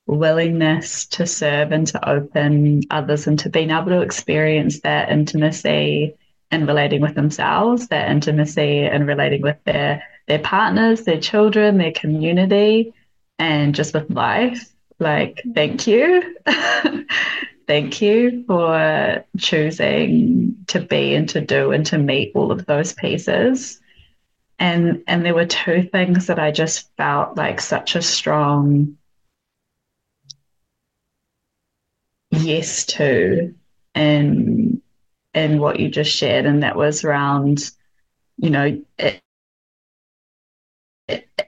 willingness 0.07 1.07
to 1.07 1.27
serve 1.27 1.73
and 1.73 1.87
to 1.89 2.09
open 2.09 2.83
others 2.91 3.27
and 3.27 3.39
to 3.41 3.51
being 3.51 3.71
able 3.71 3.87
to 3.87 4.03
experience 4.03 4.81
that 4.81 5.11
intimacy 5.11 6.15
and 6.51 6.69
relating 6.69 7.01
with 7.01 7.15
themselves, 7.15 7.89
that 7.89 8.09
intimacy 8.09 8.83
and 8.83 9.07
relating 9.07 9.43
with 9.43 9.57
their 9.65 10.03
their 10.29 10.39
partners, 10.41 11.05
their 11.05 11.21
children, 11.21 11.79
their 11.79 11.93
community, 11.93 12.93
and 13.39 13.75
just 13.75 13.95
with 13.95 14.11
life. 14.11 14.73
Like, 14.99 15.43
thank 15.55 15.87
you. 15.87 16.37
thank 17.67 18.01
you 18.01 18.45
for 18.47 19.25
choosing 19.39 20.57
to 20.69 20.81
be 20.81 21.15
and 21.15 21.29
to 21.31 21.41
do 21.41 21.73
and 21.73 21.87
to 21.87 21.99
meet 21.99 22.33
all 22.35 22.51
of 22.51 22.67
those 22.67 22.93
pieces. 22.93 23.81
And 24.59 25.03
and 25.07 25.25
there 25.25 25.35
were 25.35 25.47
two 25.47 25.83
things 25.83 26.27
that 26.27 26.39
I 26.39 26.51
just 26.51 26.91
felt 26.97 27.37
like 27.37 27.61
such 27.61 27.95
a 27.95 28.03
strong 28.03 28.97
yes 32.31 32.85
to 32.87 33.55
and 33.95 34.83
and 35.35 35.61
what 35.61 35.79
you 35.79 35.89
just 35.89 36.11
shared 36.11 36.45
and 36.47 36.63
that 36.63 36.77
was 36.77 37.05
around 37.05 37.71
you 38.39 38.51
know 38.51 38.83
it, 38.99 39.21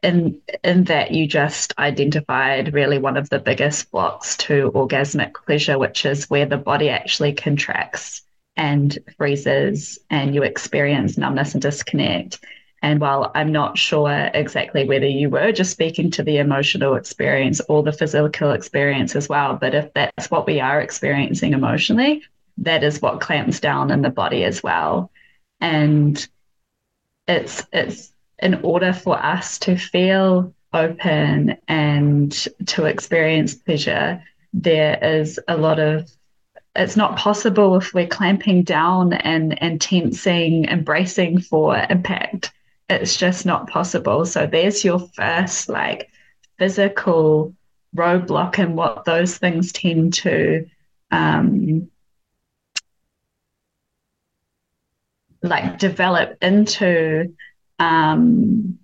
in 0.02 0.40
in 0.62 0.84
that 0.84 1.12
you 1.12 1.26
just 1.26 1.74
identified 1.78 2.74
really 2.74 2.98
one 2.98 3.16
of 3.16 3.28
the 3.30 3.38
biggest 3.38 3.90
blocks 3.90 4.36
to 4.36 4.70
orgasmic 4.74 5.34
pleasure, 5.46 5.78
which 5.78 6.04
is 6.06 6.30
where 6.30 6.46
the 6.46 6.56
body 6.56 6.88
actually 6.88 7.32
contracts 7.32 8.22
and 8.56 8.98
freezes, 9.16 9.98
and 10.10 10.34
you 10.34 10.42
experience 10.42 11.18
numbness 11.18 11.54
and 11.54 11.62
disconnect. 11.62 12.40
And 12.82 13.00
while 13.00 13.32
I'm 13.34 13.50
not 13.50 13.76
sure 13.76 14.30
exactly 14.34 14.84
whether 14.84 15.06
you 15.06 15.30
were 15.30 15.52
just 15.52 15.72
speaking 15.72 16.10
to 16.12 16.22
the 16.22 16.38
emotional 16.38 16.94
experience 16.94 17.60
or 17.68 17.82
the 17.82 17.92
physical 17.92 18.52
experience 18.52 19.16
as 19.16 19.28
well, 19.28 19.56
but 19.56 19.74
if 19.74 19.92
that's 19.94 20.30
what 20.30 20.46
we 20.46 20.60
are 20.60 20.80
experiencing 20.80 21.54
emotionally, 21.54 22.22
that 22.58 22.84
is 22.84 23.02
what 23.02 23.20
clamps 23.20 23.60
down 23.60 23.90
in 23.90 24.02
the 24.02 24.10
body 24.10 24.44
as 24.44 24.62
well. 24.62 25.10
And 25.60 26.26
it's 27.26 27.64
it's 27.72 28.12
in 28.40 28.54
order 28.62 28.92
for 28.92 29.18
us 29.18 29.58
to 29.60 29.76
feel 29.76 30.54
open 30.72 31.56
and 31.66 32.32
to 32.66 32.84
experience 32.84 33.54
pleasure, 33.54 34.22
there 34.52 34.98
is 35.02 35.40
a 35.48 35.56
lot 35.56 35.80
of 35.80 36.10
it's 36.76 36.96
not 36.96 37.16
possible 37.16 37.76
if 37.76 37.92
we're 37.92 38.06
clamping 38.06 38.62
down 38.62 39.12
and 39.12 39.60
and 39.60 39.80
tensing, 39.80 40.66
embracing 40.66 41.40
for 41.40 41.76
impact. 41.90 42.52
It's 42.88 43.16
just 43.16 43.44
not 43.44 43.68
possible. 43.68 44.24
So 44.24 44.46
there's 44.46 44.84
your 44.84 44.98
first 44.98 45.68
like 45.68 46.10
physical 46.58 47.54
roadblock 47.94 48.58
and 48.58 48.76
what 48.76 49.04
those 49.04 49.36
things 49.38 49.72
tend 49.72 50.14
to 50.14 50.66
um, 51.10 51.90
like 55.42 55.78
develop 55.78 56.36
into 56.42 57.34
um, 57.78 58.78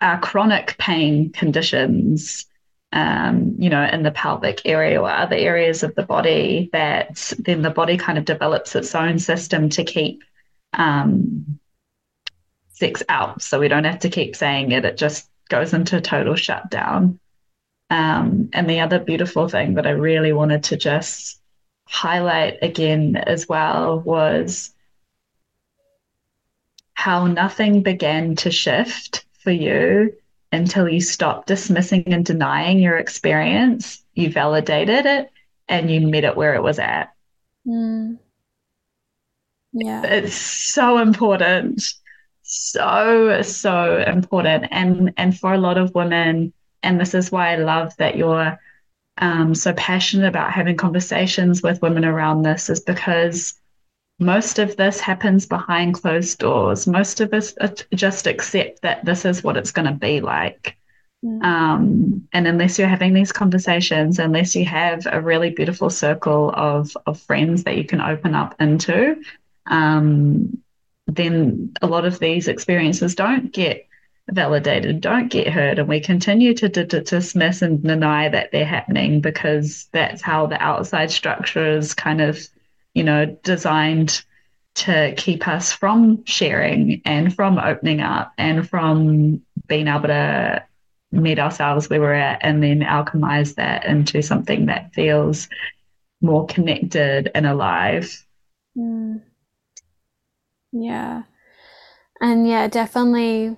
uh, 0.00 0.18
chronic 0.18 0.76
pain 0.78 1.30
conditions, 1.30 2.46
um, 2.92 3.54
you 3.58 3.70
know, 3.70 3.84
in 3.84 4.02
the 4.02 4.10
pelvic 4.10 4.62
area 4.64 5.00
or 5.00 5.10
other 5.10 5.36
areas 5.36 5.82
of 5.82 5.94
the 5.94 6.02
body, 6.02 6.68
that 6.72 7.32
then 7.38 7.62
the 7.62 7.70
body 7.70 7.96
kind 7.96 8.18
of 8.18 8.24
develops 8.24 8.74
its 8.74 8.94
own 8.94 9.18
system 9.18 9.68
to 9.70 9.84
keep 9.84 10.22
um, 10.74 11.58
sex 12.82 13.00
out. 13.08 13.42
So 13.42 13.60
we 13.60 13.68
don't 13.68 13.84
have 13.84 14.00
to 14.00 14.10
keep 14.10 14.34
saying 14.34 14.72
it, 14.72 14.84
it 14.84 14.96
just 14.96 15.30
goes 15.48 15.72
into 15.72 16.00
total 16.00 16.34
shutdown. 16.34 17.20
Um, 17.90 18.48
and 18.52 18.68
the 18.68 18.80
other 18.80 18.98
beautiful 18.98 19.48
thing 19.48 19.74
that 19.74 19.86
I 19.86 19.90
really 19.90 20.32
wanted 20.32 20.64
to 20.64 20.76
just 20.76 21.40
highlight 21.84 22.58
again 22.60 23.16
as 23.16 23.48
well 23.48 24.00
was 24.00 24.74
how 26.94 27.26
nothing 27.26 27.82
began 27.82 28.34
to 28.36 28.50
shift 28.50 29.26
for 29.44 29.52
you 29.52 30.12
until 30.50 30.88
you 30.88 31.00
stopped 31.00 31.46
dismissing 31.46 32.04
and 32.06 32.24
denying 32.24 32.80
your 32.80 32.96
experience, 32.96 34.02
you 34.14 34.28
validated 34.28 35.06
it, 35.06 35.30
and 35.68 35.88
you 35.88 36.00
met 36.00 36.24
it 36.24 36.36
where 36.36 36.54
it 36.54 36.62
was 36.62 36.78
at. 36.78 37.12
Mm. 37.66 38.18
Yeah. 39.72 40.02
It's 40.04 40.34
so 40.34 40.98
important. 40.98 41.94
So, 42.54 43.40
so 43.40 43.96
important. 44.06 44.66
And 44.70 45.14
and 45.16 45.38
for 45.38 45.54
a 45.54 45.58
lot 45.58 45.78
of 45.78 45.94
women, 45.94 46.52
and 46.82 47.00
this 47.00 47.14
is 47.14 47.32
why 47.32 47.52
I 47.54 47.56
love 47.56 47.96
that 47.96 48.16
you're 48.18 48.60
um, 49.16 49.54
so 49.54 49.72
passionate 49.72 50.28
about 50.28 50.52
having 50.52 50.76
conversations 50.76 51.62
with 51.62 51.80
women 51.80 52.04
around 52.04 52.42
this, 52.42 52.68
is 52.68 52.80
because 52.80 53.54
most 54.18 54.58
of 54.58 54.76
this 54.76 55.00
happens 55.00 55.46
behind 55.46 55.94
closed 55.94 56.40
doors. 56.40 56.86
Most 56.86 57.20
of 57.20 57.32
us 57.32 57.54
just 57.94 58.26
accept 58.26 58.82
that 58.82 59.02
this 59.02 59.24
is 59.24 59.42
what 59.42 59.56
it's 59.56 59.72
going 59.72 59.88
to 59.88 59.98
be 59.98 60.20
like. 60.20 60.76
Mm. 61.24 61.42
Um, 61.42 62.28
and 62.34 62.46
unless 62.46 62.78
you're 62.78 62.86
having 62.86 63.14
these 63.14 63.32
conversations, 63.32 64.18
unless 64.18 64.54
you 64.54 64.66
have 64.66 65.06
a 65.10 65.22
really 65.22 65.50
beautiful 65.50 65.88
circle 65.88 66.52
of, 66.54 66.94
of 67.06 67.18
friends 67.18 67.64
that 67.64 67.78
you 67.78 67.84
can 67.84 68.02
open 68.02 68.34
up 68.34 68.54
into, 68.60 69.16
um, 69.66 70.61
then 71.14 71.72
a 71.82 71.86
lot 71.86 72.04
of 72.04 72.18
these 72.18 72.48
experiences 72.48 73.14
don't 73.14 73.52
get 73.52 73.86
validated, 74.30 75.00
don't 75.00 75.28
get 75.28 75.48
heard, 75.48 75.78
and 75.78 75.88
we 75.88 76.00
continue 76.00 76.54
to 76.54 76.68
dismiss 76.68 77.62
and 77.62 77.82
deny 77.82 78.28
that 78.28 78.52
they're 78.52 78.64
happening 78.64 79.20
because 79.20 79.88
that's 79.92 80.22
how 80.22 80.46
the 80.46 80.62
outside 80.62 81.10
structure 81.10 81.76
is 81.76 81.94
kind 81.94 82.20
of 82.20 82.38
you 82.94 83.04
know, 83.04 83.26
designed 83.42 84.22
to 84.74 85.14
keep 85.16 85.46
us 85.48 85.72
from 85.72 86.24
sharing 86.24 87.02
and 87.04 87.34
from 87.34 87.58
opening 87.58 88.00
up 88.00 88.32
and 88.38 88.68
from 88.68 89.42
being 89.66 89.88
able 89.88 90.08
to 90.08 90.64
meet 91.10 91.38
ourselves 91.38 91.90
where 91.90 92.00
we're 92.00 92.14
at 92.14 92.40
and 92.42 92.62
then 92.62 92.80
alchemize 92.80 93.54
that 93.56 93.84
into 93.84 94.22
something 94.22 94.66
that 94.66 94.94
feels 94.94 95.48
more 96.22 96.46
connected 96.46 97.30
and 97.34 97.46
alive. 97.46 98.24
Mm. 100.74 100.86
Yeah. 100.86 101.22
And 102.20 102.46
yeah, 102.46 102.68
definitely 102.68 103.56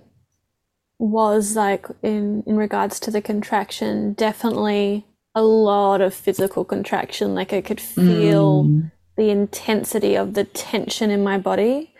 was 0.98 1.56
like 1.56 1.86
in 2.02 2.42
in 2.46 2.56
regards 2.56 2.98
to 3.00 3.10
the 3.10 3.20
contraction, 3.20 4.14
definitely 4.14 5.06
a 5.34 5.42
lot 5.42 6.00
of 6.00 6.14
physical 6.14 6.64
contraction. 6.64 7.34
Like 7.34 7.52
I 7.52 7.60
could 7.60 7.80
feel 7.80 8.64
mm 8.64 8.90
the 9.16 9.30
intensity 9.30 10.16
of 10.16 10.34
the 10.34 10.44
tension 10.44 11.10
in 11.10 11.22
my 11.22 11.38
body 11.38 11.92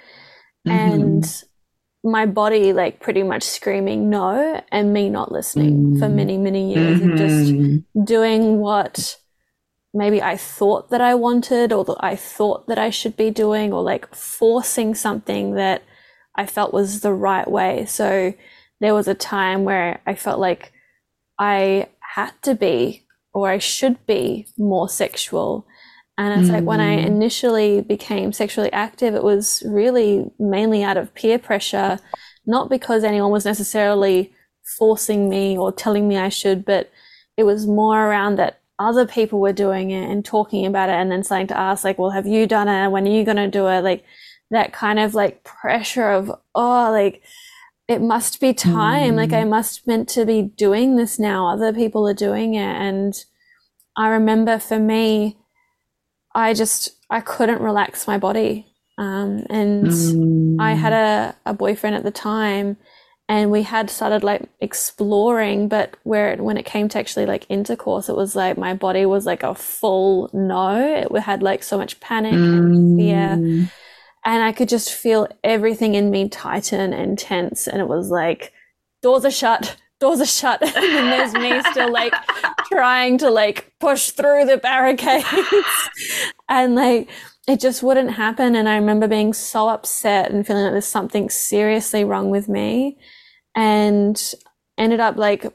mm-hmm. 0.66 0.70
and 0.70 1.44
my 2.02 2.26
body 2.26 2.72
like 2.72 3.00
pretty 3.00 3.22
much 3.22 3.42
screaming 3.42 4.10
no 4.10 4.60
and 4.70 4.92
me 4.92 5.08
not 5.08 5.32
listening 5.32 5.74
mm-hmm. 5.74 5.98
for 5.98 6.08
many 6.08 6.36
many 6.36 6.74
years 6.74 7.00
mm-hmm. 7.00 7.10
and 7.10 7.18
just 7.18 7.52
mm-hmm. 7.52 8.04
doing 8.04 8.58
what 8.58 9.16
maybe 9.94 10.20
I 10.20 10.36
thought 10.36 10.90
that 10.90 11.00
I 11.00 11.14
wanted 11.14 11.72
or 11.72 11.84
that 11.84 11.96
I 12.00 12.16
thought 12.16 12.66
that 12.66 12.78
I 12.78 12.90
should 12.90 13.16
be 13.16 13.30
doing 13.30 13.72
or 13.72 13.82
like 13.82 14.14
forcing 14.14 14.94
something 14.94 15.54
that 15.54 15.82
I 16.34 16.46
felt 16.46 16.74
was 16.74 17.00
the 17.00 17.12
right 17.12 17.48
way. 17.48 17.86
So 17.86 18.34
there 18.80 18.94
was 18.94 19.08
a 19.08 19.14
time 19.14 19.64
where 19.64 20.00
I 20.06 20.14
felt 20.14 20.40
like 20.40 20.72
I 21.38 21.88
had 22.00 22.32
to 22.42 22.54
be 22.54 23.06
or 23.32 23.48
I 23.48 23.58
should 23.58 24.04
be 24.06 24.46
more 24.58 24.88
sexual 24.88 25.66
and 26.16 26.40
it's 26.40 26.48
mm. 26.48 26.54
like 26.54 26.64
when 26.64 26.80
I 26.80 26.96
mm. 26.96 27.06
initially 27.06 27.80
became 27.80 28.32
sexually 28.32 28.72
active, 28.72 29.14
it 29.14 29.24
was 29.24 29.62
really 29.66 30.30
mainly 30.38 30.82
out 30.82 30.96
of 30.96 31.12
peer 31.14 31.38
pressure, 31.38 31.98
not 32.46 32.70
because 32.70 33.02
anyone 33.02 33.32
was 33.32 33.44
necessarily 33.44 34.32
forcing 34.78 35.28
me 35.28 35.58
or 35.58 35.72
telling 35.72 36.06
me 36.06 36.16
I 36.16 36.28
should, 36.28 36.64
but 36.64 36.90
it 37.36 37.42
was 37.42 37.66
more 37.66 38.06
around 38.06 38.36
that 38.36 38.60
other 38.78 39.06
people 39.06 39.40
were 39.40 39.52
doing 39.52 39.90
it 39.90 40.10
and 40.10 40.24
talking 40.24 40.66
about 40.66 40.88
it 40.88 40.94
and 40.94 41.10
then 41.10 41.22
starting 41.22 41.46
to 41.48 41.58
ask, 41.58 41.84
like, 41.84 41.98
well, 41.98 42.10
have 42.10 42.26
you 42.26 42.46
done 42.46 42.68
it? 42.68 42.90
When 42.90 43.06
are 43.06 43.10
you 43.10 43.24
going 43.24 43.36
to 43.36 43.48
do 43.48 43.66
it? 43.68 43.82
Like 43.82 44.04
that 44.50 44.72
kind 44.72 44.98
of 44.98 45.14
like 45.14 45.44
pressure 45.44 46.10
of, 46.10 46.30
oh, 46.54 46.90
like, 46.90 47.22
it 47.86 48.00
must 48.00 48.40
be 48.40 48.54
time. 48.54 49.14
Mm. 49.14 49.16
Like 49.16 49.32
I 49.32 49.44
must 49.44 49.86
meant 49.86 50.08
to 50.10 50.24
be 50.24 50.42
doing 50.42 50.96
this 50.96 51.18
now. 51.18 51.48
Other 51.48 51.72
people 51.72 52.08
are 52.08 52.14
doing 52.14 52.54
it. 52.54 52.62
And 52.62 53.14
I 53.96 54.08
remember 54.08 54.58
for 54.58 54.78
me, 54.78 55.36
I 56.34 56.54
just 56.54 56.90
I 57.10 57.20
couldn't 57.20 57.60
relax 57.60 58.06
my 58.06 58.18
body. 58.18 58.66
Um, 58.96 59.44
and 59.50 59.86
mm. 59.86 60.56
I 60.58 60.74
had 60.74 60.92
a, 60.92 61.36
a 61.44 61.52
boyfriend 61.52 61.96
at 61.96 62.04
the 62.04 62.10
time, 62.10 62.76
and 63.28 63.50
we 63.50 63.62
had 63.62 63.88
started 63.88 64.22
like 64.22 64.42
exploring 64.60 65.68
but 65.68 65.96
where 66.02 66.32
it, 66.32 66.40
when 66.40 66.56
it 66.56 66.66
came 66.66 66.88
to 66.88 66.98
actually 66.98 67.26
like 67.26 67.46
intercourse 67.48 68.08
it 68.08 68.16
was 68.16 68.36
like 68.36 68.58
my 68.58 68.74
body 68.74 69.06
was 69.06 69.26
like 69.26 69.42
a 69.42 69.54
full 69.54 70.30
no. 70.32 71.06
It 71.10 71.20
had 71.20 71.42
like 71.42 71.62
so 71.62 71.78
much 71.78 72.00
panic 72.00 72.34
and 72.34 72.98
fear. 72.98 73.36
Mm. 73.36 73.70
And 74.26 74.42
i 74.42 74.52
could 74.52 74.68
just 74.68 74.92
feel 74.92 75.28
everything 75.42 75.94
in 75.94 76.10
me 76.10 76.28
tighten 76.28 76.92
and 76.92 77.18
tense 77.18 77.66
and 77.66 77.80
it 77.80 77.88
was 77.88 78.10
like 78.10 78.52
doors 79.02 79.24
are 79.24 79.30
shut 79.30 79.76
doors 80.00 80.20
are 80.20 80.26
shut. 80.26 80.62
And 80.62 80.74
then 80.74 81.10
there's 81.10 81.32
me 81.34 81.62
still 81.70 81.92
like 81.92 82.12
trying 82.66 83.18
to 83.18 83.30
like 83.30 83.72
push 83.80 84.10
through 84.10 84.46
the 84.46 84.58
barricades. 84.58 85.26
And 86.48 86.74
like 86.74 87.08
it 87.46 87.60
just 87.60 87.82
wouldn't 87.82 88.10
happen 88.10 88.56
and 88.56 88.68
i 88.68 88.76
remember 88.76 89.06
being 89.06 89.32
so 89.32 89.68
upset 89.68 90.30
and 90.30 90.46
feeling 90.46 90.64
like 90.64 90.72
there's 90.72 90.86
something 90.86 91.28
seriously 91.28 92.04
wrong 92.04 92.30
with 92.30 92.48
me 92.48 92.96
and 93.54 94.34
ended 94.78 95.00
up 95.00 95.16
like 95.16 95.46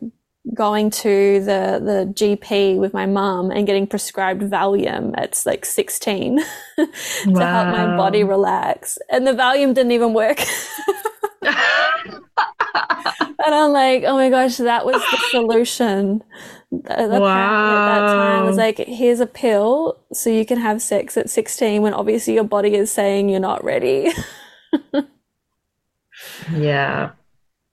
going 0.54 0.90
to 0.90 1.42
the 1.42 1.82
the 1.84 2.14
GP 2.14 2.78
with 2.78 2.94
my 2.94 3.06
mum 3.06 3.52
and 3.52 3.68
getting 3.68 3.86
prescribed 3.86 4.42
Valium 4.42 5.14
at 5.18 5.42
like 5.46 5.66
16 5.66 6.40
to 6.78 6.88
wow. 7.28 7.64
help 7.64 7.78
my 7.78 7.98
body 7.98 8.24
relax. 8.24 8.98
And 9.10 9.28
the 9.28 9.34
Valium 9.34 9.74
didn't 9.74 9.92
even 9.92 10.14
work. 10.14 10.40
and 11.42 11.56
I'm 13.56 13.72
like, 13.72 14.04
oh 14.06 14.16
my 14.16 14.30
gosh, 14.30 14.58
that 14.58 14.86
was 14.86 14.96
the 14.96 15.18
solution. 15.30 16.24
The, 16.72 17.18
wow. 17.20 17.96
at 17.96 18.00
that 18.00 18.14
time 18.14 18.46
was 18.46 18.58
like, 18.58 18.78
here's 18.78 19.20
a 19.20 19.26
pill 19.26 20.00
so 20.14 20.30
you 20.30 20.46
can 20.46 20.60
have 20.60 20.82
sex 20.82 21.18
at 21.18 21.30
16 21.30 21.82
when 21.82 21.94
obviously 21.94 22.36
your 22.36 22.44
body 22.44 22.76
is 22.76 22.92
saying 22.92 23.30
you're 23.30 23.40
not 23.40 23.64
ready. 23.64 24.12
yeah. 26.54 27.12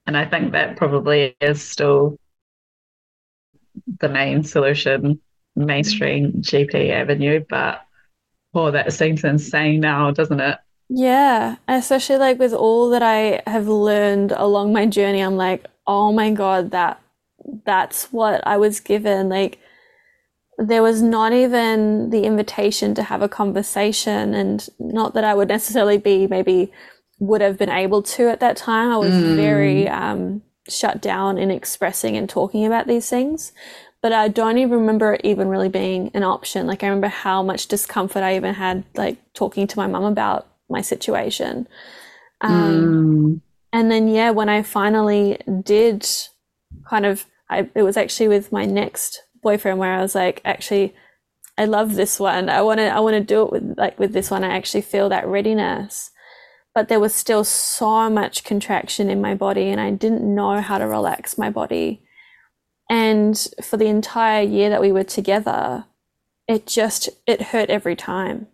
And 0.07 0.17
I 0.17 0.25
think 0.25 0.53
that 0.53 0.77
probably 0.77 1.37
is 1.41 1.63
still 1.63 2.19
the 4.01 4.09
main 4.09 4.45
solution, 4.45 5.21
mainstream 5.55 6.33
GP 6.35 6.91
avenue. 6.91 7.45
But 7.49 7.83
oh, 8.55 8.71
that 8.71 8.93
seems 8.93 9.25
insane 9.25 9.81
now, 9.81 10.11
doesn't 10.11 10.41
it? 10.41 10.59
Yeah, 10.89 11.57
especially 11.67 12.19
like 12.19 12.39
with 12.39 12.53
all 12.53 12.91
that 12.91 13.03
I 13.03 13.43
have 13.47 13.67
learned 13.67 14.33
along 14.33 14.73
my 14.73 14.87
journey, 14.87 15.21
I'm 15.21 15.37
like, 15.37 15.67
oh 15.87 16.13
my 16.13 16.31
God, 16.31 16.71
that 16.71 17.01
that's 17.67 18.13
what 18.13 18.47
I 18.47 18.57
was 18.57 18.81
given. 18.81 19.29
Like 19.29 19.59
there 20.59 20.83
was 20.83 21.03
not 21.03 21.33
even 21.33 22.11
the 22.11 22.25
invitation 22.25 22.95
to 22.95 23.03
have 23.03 23.21
a 23.21 23.29
conversation 23.29 24.33
and 24.33 24.67
not 24.79 25.15
that 25.15 25.25
I 25.25 25.35
would 25.35 25.49
necessarily 25.49 25.99
be 25.99 26.27
maybe 26.27 26.73
would 27.19 27.41
have 27.41 27.59
been 27.59 27.71
able 27.71 28.03
to 28.03 28.29
at 28.29 28.41
that 28.41 28.57
time. 28.57 28.91
I 28.91 28.97
was 28.97 29.13
mm. 29.13 29.37
very 29.37 29.89
um, 29.89 30.43
shut 30.69 31.01
down 31.01 31.39
in 31.39 31.51
expressing 31.51 32.17
and 32.17 32.29
talking 32.29 32.65
about 32.65 32.87
these 32.87 33.09
things. 33.09 33.53
But 34.03 34.13
I 34.13 34.29
don't 34.29 34.59
even 34.59 34.79
remember 34.81 35.15
it 35.15 35.23
even 35.25 35.49
really 35.49 35.69
being 35.69 36.11
an 36.15 36.23
option. 36.23 36.67
Like 36.67 36.85
I 36.85 36.87
remember 36.87 37.09
how 37.09 37.43
much 37.43 37.67
discomfort 37.67 38.23
I 38.23 38.37
even 38.37 38.55
had, 38.55 38.85
like 38.95 39.19
talking 39.33 39.67
to 39.67 39.79
my 39.79 39.87
mum 39.87 40.05
about 40.05 40.47
my 40.69 40.81
situation. 40.81 41.67
Um, 42.41 42.75
mm. 42.75 43.41
And 43.73 43.91
then, 43.91 44.09
yeah, 44.09 44.31
when 44.31 44.49
I 44.49 44.63
finally 44.63 45.39
did 45.63 46.07
kind 46.89 47.05
of, 47.05 47.27
I, 47.49 47.69
it 47.75 47.83
was 47.83 47.97
actually 47.97 48.29
with 48.29 48.53
my 48.53 48.65
next 48.65 49.23
boyfriend 49.43 49.79
where 49.79 49.93
I 49.93 50.03
was 50.03 50.15
like, 50.15 50.41
actually, 50.45 50.95
I 51.59 51.65
love 51.65 51.95
this 51.95 52.19
one. 52.19 52.49
I 52.49 52.63
want 52.63 52.79
to, 52.79 52.89
I 52.89 53.01
want 53.01 53.15
to 53.15 53.21
do 53.21 53.43
it 53.45 53.53
with 53.53 53.75
like 53.79 53.99
with 53.99 54.13
this 54.13 54.31
one. 54.31 54.45
I 54.45 54.57
actually 54.57 54.83
feel 54.83 55.09
that 55.09 55.27
readiness 55.27 56.11
but 56.77 56.89
there 56.89 57.01
was 57.01 57.15
still 57.15 57.43
so 57.43 58.11
much 58.11 58.45
contraction 58.45 59.09
in 59.09 59.19
my 59.19 59.35
body 59.35 59.71
and 59.71 59.81
I 59.81 59.93
didn't 59.93 60.23
know 60.23 60.61
how 60.61 60.77
to 60.77 60.87
relax 60.87 61.39
my 61.39 61.49
body. 61.49 62.03
And 62.91 63.35
for 63.65 63.79
the 63.79 63.87
entire 63.87 64.43
year 64.43 64.69
that 64.69 64.83
we 64.83 64.93
were 64.93 65.03
together, 65.03 65.87
it 66.47 66.67
just 66.67 67.09
it 67.27 67.41
hurt 67.41 67.71
every 67.71 67.97
time. 67.97 68.49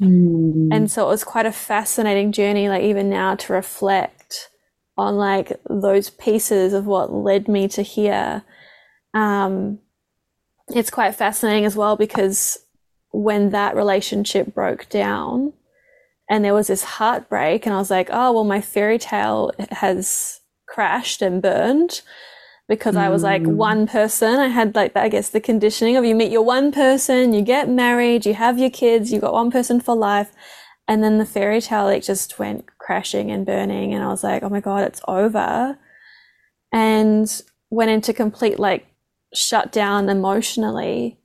Mm. 0.00 0.68
And 0.70 0.88
so 0.88 1.04
it 1.04 1.08
was 1.08 1.24
quite 1.24 1.46
a 1.46 1.52
fascinating 1.52 2.30
journey 2.30 2.68
like 2.68 2.84
even 2.84 3.10
now 3.10 3.34
to 3.34 3.52
reflect 3.52 4.17
on 4.98 5.16
like 5.16 5.52
those 5.70 6.10
pieces 6.10 6.72
of 6.72 6.86
what 6.86 7.12
led 7.12 7.48
me 7.48 7.68
to 7.68 7.82
here. 7.82 8.42
Um 9.14 9.78
it's 10.68 10.90
quite 10.90 11.14
fascinating 11.14 11.64
as 11.64 11.76
well 11.76 11.96
because 11.96 12.58
when 13.10 13.50
that 13.50 13.74
relationship 13.74 14.52
broke 14.52 14.86
down, 14.90 15.54
and 16.28 16.44
there 16.44 16.54
was 16.54 16.66
this 16.66 16.84
heartbreak 16.84 17.66
and 17.66 17.74
i 17.74 17.78
was 17.78 17.90
like 17.90 18.08
oh 18.12 18.32
well 18.32 18.44
my 18.44 18.60
fairy 18.60 18.98
tale 18.98 19.50
has 19.70 20.40
crashed 20.66 21.22
and 21.22 21.42
burned 21.42 22.02
because 22.68 22.96
i 22.96 23.08
was 23.08 23.22
like 23.22 23.42
mm. 23.42 23.54
one 23.54 23.86
person 23.86 24.38
i 24.38 24.48
had 24.48 24.74
like 24.74 24.94
i 24.96 25.08
guess 25.08 25.30
the 25.30 25.40
conditioning 25.40 25.96
of 25.96 26.04
you 26.04 26.14
meet 26.14 26.30
your 26.30 26.42
one 26.42 26.70
person 26.70 27.32
you 27.32 27.42
get 27.42 27.68
married 27.68 28.26
you 28.26 28.34
have 28.34 28.58
your 28.58 28.70
kids 28.70 29.12
you 29.12 29.20
got 29.20 29.32
one 29.32 29.50
person 29.50 29.80
for 29.80 29.96
life 29.96 30.32
and 30.86 31.02
then 31.02 31.18
the 31.18 31.24
fairy 31.24 31.60
tale 31.60 31.84
like 31.84 32.02
just 32.02 32.38
went 32.38 32.66
crashing 32.88 33.30
and 33.30 33.44
burning 33.44 33.92
and 33.92 34.02
i 34.02 34.08
was 34.08 34.24
like 34.24 34.42
oh 34.42 34.48
my 34.48 34.60
god 34.60 34.82
it's 34.82 35.02
over 35.06 35.78
and 36.72 37.42
went 37.68 37.90
into 37.90 38.14
complete 38.14 38.58
like 38.58 38.86
shutdown 39.34 40.08
emotionally 40.08 41.18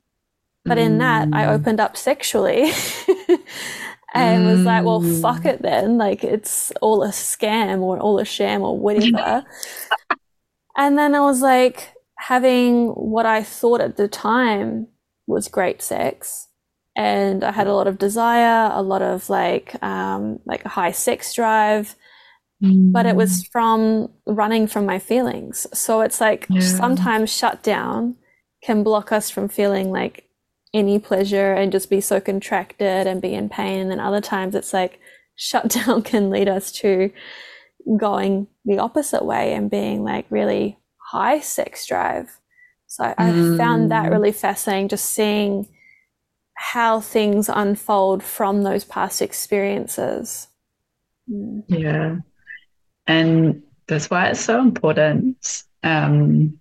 but 0.66 0.76
in 0.76 0.98
that 0.98 1.26
i 1.32 1.44
mm. 1.44 1.48
opened 1.48 1.80
up 1.80 1.96
sexually 1.96 2.70
and 4.14 4.44
mm. 4.44 4.56
was 4.56 4.64
like, 4.64 4.84
well, 4.84 5.00
fuck 5.20 5.42
mm. 5.42 5.54
it 5.54 5.62
then. 5.62 5.98
Like 5.98 6.22
it's 6.22 6.72
all 6.80 7.02
a 7.02 7.08
scam 7.08 7.80
or 7.80 7.98
all 7.98 8.18
a 8.20 8.24
sham 8.24 8.62
or 8.62 8.78
whatever. 8.78 9.44
and 10.76 10.96
then 10.96 11.14
I 11.14 11.20
was 11.20 11.42
like 11.42 11.92
having 12.16 12.90
what 12.90 13.26
I 13.26 13.42
thought 13.42 13.80
at 13.80 13.96
the 13.96 14.08
time 14.08 14.86
was 15.26 15.48
great 15.48 15.82
sex. 15.82 16.43
And 16.96 17.42
I 17.42 17.52
had 17.52 17.66
a 17.66 17.74
lot 17.74 17.86
of 17.86 17.98
desire, 17.98 18.70
a 18.72 18.82
lot 18.82 19.02
of 19.02 19.28
like, 19.28 19.82
um, 19.82 20.38
like 20.44 20.64
a 20.64 20.68
high 20.68 20.92
sex 20.92 21.34
drive, 21.34 21.96
mm. 22.62 22.92
but 22.92 23.04
it 23.06 23.16
was 23.16 23.42
mm. 23.42 23.48
from 23.50 24.10
running 24.26 24.66
from 24.66 24.86
my 24.86 24.98
feelings. 24.98 25.66
So 25.72 26.02
it's 26.02 26.20
like 26.20 26.46
yeah. 26.48 26.60
sometimes 26.60 27.34
shut 27.34 27.62
down 27.62 28.16
can 28.62 28.82
block 28.82 29.12
us 29.12 29.28
from 29.28 29.48
feeling 29.48 29.90
like 29.90 30.28
any 30.72 30.98
pleasure 30.98 31.52
and 31.52 31.70
just 31.70 31.90
be 31.90 32.00
so 32.00 32.20
contracted 32.20 33.06
and 33.06 33.22
be 33.22 33.34
in 33.34 33.48
pain. 33.48 33.80
And 33.80 33.90
then 33.90 34.00
other 34.00 34.20
times 34.20 34.54
it's 34.54 34.72
like 34.72 34.98
shut 35.36 35.68
down 35.68 36.02
can 36.02 36.30
lead 36.30 36.48
us 36.48 36.72
to 36.72 37.10
going 37.98 38.46
the 38.64 38.78
opposite 38.78 39.24
way 39.24 39.52
and 39.52 39.70
being 39.70 40.02
like 40.04 40.26
really 40.30 40.78
high 41.10 41.40
sex 41.40 41.86
drive. 41.86 42.40
So 42.86 43.12
I 43.18 43.30
mm. 43.30 43.56
found 43.56 43.90
that 43.90 44.10
really 44.10 44.32
fascinating, 44.32 44.88
just 44.88 45.06
seeing 45.06 45.68
how 46.72 46.98
things 46.98 47.50
unfold 47.52 48.22
from 48.22 48.62
those 48.62 48.84
past 48.84 49.20
experiences. 49.20 50.48
Yeah. 51.68 52.16
And 53.06 53.62
that's 53.86 54.08
why 54.08 54.28
it's 54.28 54.40
so 54.40 54.60
important. 54.60 55.62
Um, 55.82 56.58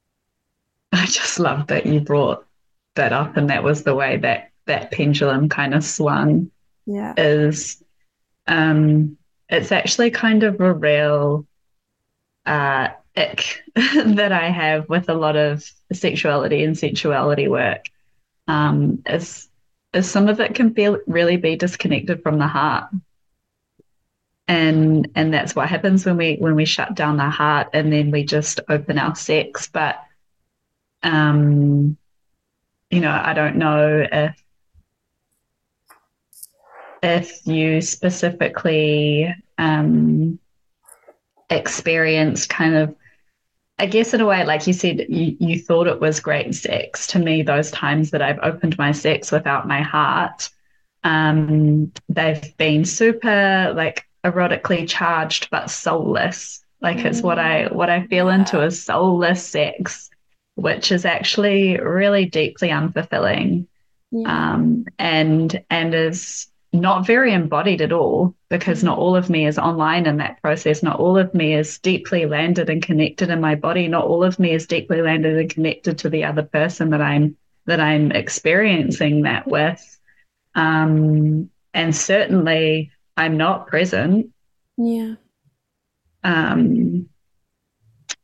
I 0.92 1.04
just 1.04 1.38
love 1.38 1.66
that 1.66 1.84
you 1.84 2.00
brought 2.00 2.46
that 2.94 3.12
up 3.12 3.36
and 3.36 3.50
that 3.50 3.62
was 3.62 3.84
the 3.84 3.94
way 3.94 4.16
that 4.16 4.50
that 4.66 4.90
pendulum 4.90 5.48
kind 5.48 5.74
of 5.74 5.84
swung 5.84 6.50
yeah 6.86 7.14
is 7.16 7.82
um 8.48 9.16
it's 9.48 9.70
actually 9.70 10.10
kind 10.10 10.42
of 10.42 10.60
a 10.60 10.74
real 10.74 11.46
uh 12.46 12.88
ick 13.16 13.62
that 13.74 14.32
I 14.32 14.50
have 14.50 14.88
with 14.88 15.08
a 15.08 15.14
lot 15.14 15.36
of 15.36 15.64
sexuality 15.92 16.64
and 16.64 16.76
sexuality 16.76 17.46
work 17.46 17.86
um 18.50 19.02
is 19.06 19.48
is 19.92 20.10
some 20.10 20.28
of 20.28 20.40
it 20.40 20.54
can 20.54 20.74
feel 20.74 20.98
really 21.06 21.36
be 21.36 21.56
disconnected 21.56 22.22
from 22.22 22.38
the 22.38 22.46
heart. 22.46 22.90
And 24.48 25.08
and 25.14 25.32
that's 25.32 25.54
what 25.54 25.68
happens 25.68 26.04
when 26.04 26.16
we 26.16 26.36
when 26.36 26.56
we 26.56 26.64
shut 26.64 26.94
down 26.94 27.16
the 27.16 27.30
heart 27.30 27.68
and 27.72 27.92
then 27.92 28.10
we 28.10 28.24
just 28.24 28.60
open 28.68 28.98
our 28.98 29.14
sex. 29.14 29.68
But 29.72 29.96
um 31.02 31.96
you 32.90 33.00
know, 33.00 33.12
I 33.12 33.32
don't 33.34 33.56
know 33.56 34.06
if 34.10 34.42
if 37.02 37.46
you 37.46 37.80
specifically 37.80 39.34
um, 39.58 40.38
experienced 41.48 42.48
kind 42.48 42.74
of 42.74 42.94
I 43.80 43.86
guess 43.86 44.14
in 44.14 44.20
a 44.20 44.26
way, 44.26 44.44
like 44.44 44.66
you 44.66 44.72
said, 44.72 45.06
you, 45.08 45.36
you 45.40 45.58
thought 45.58 45.86
it 45.86 46.00
was 46.00 46.20
great 46.20 46.54
sex. 46.54 47.06
To 47.08 47.18
me, 47.18 47.42
those 47.42 47.70
times 47.70 48.10
that 48.10 48.22
I've 48.22 48.38
opened 48.42 48.78
my 48.78 48.92
sex 48.92 49.32
without 49.32 49.66
my 49.66 49.80
heart, 49.80 50.50
um, 51.02 51.92
they've 52.08 52.56
been 52.58 52.84
super 52.84 53.72
like 53.74 54.06
erotically 54.24 54.88
charged 54.88 55.48
but 55.50 55.70
soulless. 55.70 56.62
Like 56.82 56.98
mm. 56.98 57.06
it's 57.06 57.22
what 57.22 57.38
I 57.38 57.72
what 57.72 57.90
I 57.90 58.06
feel 58.06 58.26
yeah. 58.26 58.36
into 58.36 58.62
is 58.62 58.84
soulless 58.84 59.46
sex 59.46 60.10
which 60.60 60.92
is 60.92 61.04
actually 61.04 61.78
really 61.78 62.26
deeply 62.26 62.68
unfulfilling. 62.68 63.66
Yeah. 64.10 64.52
Um, 64.54 64.86
and 64.98 65.62
and 65.70 65.94
is 65.94 66.48
not 66.72 67.06
very 67.06 67.32
embodied 67.32 67.80
at 67.82 67.92
all 67.92 68.34
because 68.48 68.84
not 68.84 68.98
all 68.98 69.16
of 69.16 69.28
me 69.28 69.46
is 69.46 69.58
online 69.58 70.06
in 70.06 70.18
that 70.18 70.40
process. 70.40 70.82
Not 70.82 71.00
all 71.00 71.18
of 71.18 71.34
me 71.34 71.54
is 71.54 71.78
deeply 71.78 72.26
landed 72.26 72.70
and 72.70 72.82
connected 72.82 73.28
in 73.30 73.40
my 73.40 73.56
body. 73.56 73.88
Not 73.88 74.04
all 74.04 74.22
of 74.22 74.38
me 74.38 74.52
is 74.52 74.66
deeply 74.66 75.02
landed 75.02 75.36
and 75.36 75.50
connected 75.50 75.98
to 75.98 76.10
the 76.10 76.24
other 76.24 76.42
person 76.42 76.90
that 76.90 77.02
I'm 77.02 77.36
that 77.66 77.80
I'm 77.80 78.12
experiencing 78.12 79.22
that 79.22 79.46
with. 79.46 79.98
Um, 80.54 81.50
and 81.74 81.94
certainly 81.94 82.92
I'm 83.16 83.36
not 83.36 83.66
present. 83.66 84.30
Yeah. 84.76 85.14
Um, 86.22 87.08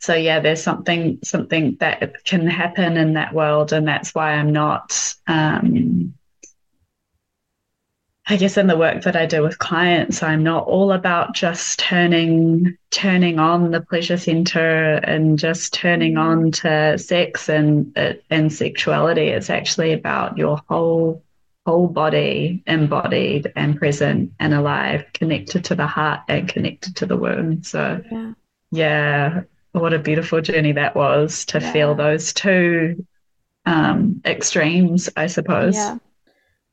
so 0.01 0.15
yeah, 0.15 0.41
there's 0.41 0.63
something 0.63 1.19
something 1.25 1.77
that 1.81 2.25
can 2.25 2.47
happen 2.47 2.97
in 2.97 3.15
that 3.15 3.35
world, 3.35 3.73
and 3.73 3.89
that's 3.89 4.15
why 4.15 4.35
I'm 4.35 4.53
not 4.53 5.15
um, 5.27 6.15
I 8.29 8.37
guess 8.37 8.57
in 8.57 8.67
the 8.67 8.77
work 8.77 9.05
that 9.05 9.15
I 9.15 9.25
do 9.27 9.43
with 9.43 9.61
clients, 9.61 10.21
I'm 10.23 10.43
not 10.43 10.67
all 10.67 10.91
about 10.91 11.35
just 11.35 11.79
turning 11.79 12.77
turning 12.91 13.39
on 13.39 13.71
the 13.71 13.81
pleasure 13.81 14.17
center 14.17 14.95
and 14.95 15.39
just 15.39 15.73
turning 15.73 16.17
on 16.17 16.51
to 16.53 16.99
sex 16.99 17.49
and 17.49 17.97
and 18.29 18.53
sexuality. 18.53 19.29
It's 19.29 19.51
actually 19.51 19.93
about 19.93 20.37
your 20.37 20.61
whole 20.69 21.23
whole 21.67 21.87
body 21.87 22.63
embodied 22.67 23.53
and 23.55 23.77
present 23.77 24.33
and 24.41 24.55
alive, 24.55 25.05
connected 25.15 25.65
to 25.67 25.75
the 25.77 25.87
heart 25.87 26.21
and 26.29 26.49
connected 26.49 26.97
to 26.97 27.07
the 27.07 27.17
womb. 27.17 27.63
So 27.63 28.03
yeah, 28.11 28.33
yeah 28.73 29.43
what 29.73 29.93
a 29.93 29.99
beautiful 29.99 30.41
journey 30.41 30.73
that 30.73 30.97
was 30.97 31.45
to 31.47 31.61
yeah. 31.61 31.73
feel 31.73 31.95
those 31.95 32.33
two 32.33 33.07
um, 33.67 34.21
extremes, 34.25 35.09
I 35.17 35.27
suppose. 35.27 35.77
Yeah. 35.77 35.99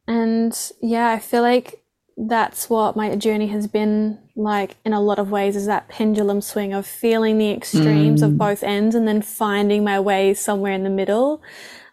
And 0.07 0.57
yeah, 0.81 1.09
I 1.09 1.19
feel 1.19 1.41
like 1.41 1.83
that's 2.15 2.69
what 2.69 2.95
my 2.95 3.15
journey 3.15 3.47
has 3.47 3.67
been 3.67 4.19
like 4.35 4.77
in 4.85 4.93
a 4.93 5.01
lot 5.01 5.19
of 5.19 5.31
ways 5.31 5.55
is 5.55 5.65
that 5.65 5.87
pendulum 5.87 6.41
swing 6.41 6.73
of 6.73 6.85
feeling 6.85 7.37
the 7.37 7.51
extremes 7.51 8.21
mm. 8.21 8.25
of 8.25 8.37
both 8.37 8.63
ends 8.63 8.95
and 8.95 9.07
then 9.07 9.21
finding 9.21 9.83
my 9.83 9.99
way 9.99 10.33
somewhere 10.33 10.73
in 10.73 10.83
the 10.83 10.89
middle. 10.89 11.41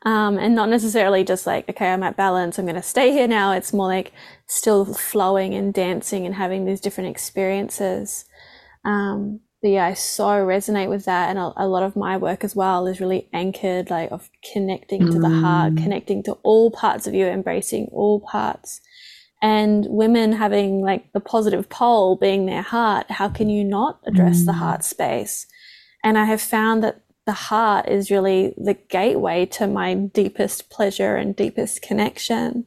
Um, 0.03 0.39
and 0.39 0.55
not 0.55 0.71
necessarily 0.71 1.25
just 1.25 1.47
like, 1.47 1.69
okay, 1.69 1.93
I'm 1.93 2.03
at 2.03 2.17
balance, 2.17 2.59
I'm 2.59 2.65
going 2.65 2.75
to 2.75 2.83
stay 2.83 3.13
here 3.13 3.29
now. 3.29 3.53
It's 3.53 3.75
more 3.75 3.87
like 3.87 4.13
still 4.47 4.87
flowing 4.87 5.53
and 5.55 5.75
dancing 5.75 6.25
and 6.25 6.35
having 6.35 6.65
these 6.65 6.81
different 6.81 7.11
experiences. 7.11 8.25
Um, 8.83 9.41
but 9.63 9.69
yeah, 9.71 9.87
I 9.87 9.95
so 9.95 10.25
resonate 10.25 10.89
with 10.89 11.05
that. 11.05 11.29
And 11.29 11.39
a, 11.39 11.53
a, 11.57 11.69
lot 11.69 11.83
of 11.83 11.95
my 11.95 12.17
work 12.17 12.45
as 12.45 12.57
well 12.57 12.87
is 12.87 13.01
really 13.01 13.29
anchored, 13.33 13.91
like 13.91 14.11
of 14.11 14.31
connecting 14.53 15.03
mm. 15.03 15.13
to 15.13 15.19
the 15.19 15.29
heart, 15.29 15.75
mm. 15.75 15.83
connecting 15.83 16.23
to 16.25 16.33
all 16.43 16.71
parts 16.71 17.07
of 17.07 17.15
you, 17.15 17.27
embracing 17.27 17.87
all 17.93 18.21
parts. 18.21 18.81
And 19.43 19.87
women 19.89 20.33
having 20.33 20.81
like 20.81 21.13
the 21.13 21.21
positive 21.21 21.69
pole 21.69 22.17
being 22.17 22.47
their 22.47 22.63
heart, 22.63 23.11
how 23.11 23.29
can 23.29 23.51
you 23.51 23.65
not 23.65 24.01
address 24.07 24.43
mm. 24.43 24.47
the 24.47 24.53
heart 24.55 24.83
space? 24.83 25.47
And 26.03 26.17
I 26.17 26.25
have 26.25 26.41
found 26.41 26.83
that 26.83 27.03
the 27.27 27.33
heart 27.33 27.87
is 27.87 28.11
really 28.11 28.55
the 28.57 28.75
gateway 28.75 29.45
to 29.47 29.67
my 29.67 29.95
deepest 29.95 30.71
pleasure 30.71 31.17
and 31.17 31.37
deepest 31.37 31.83
connection. 31.83 32.67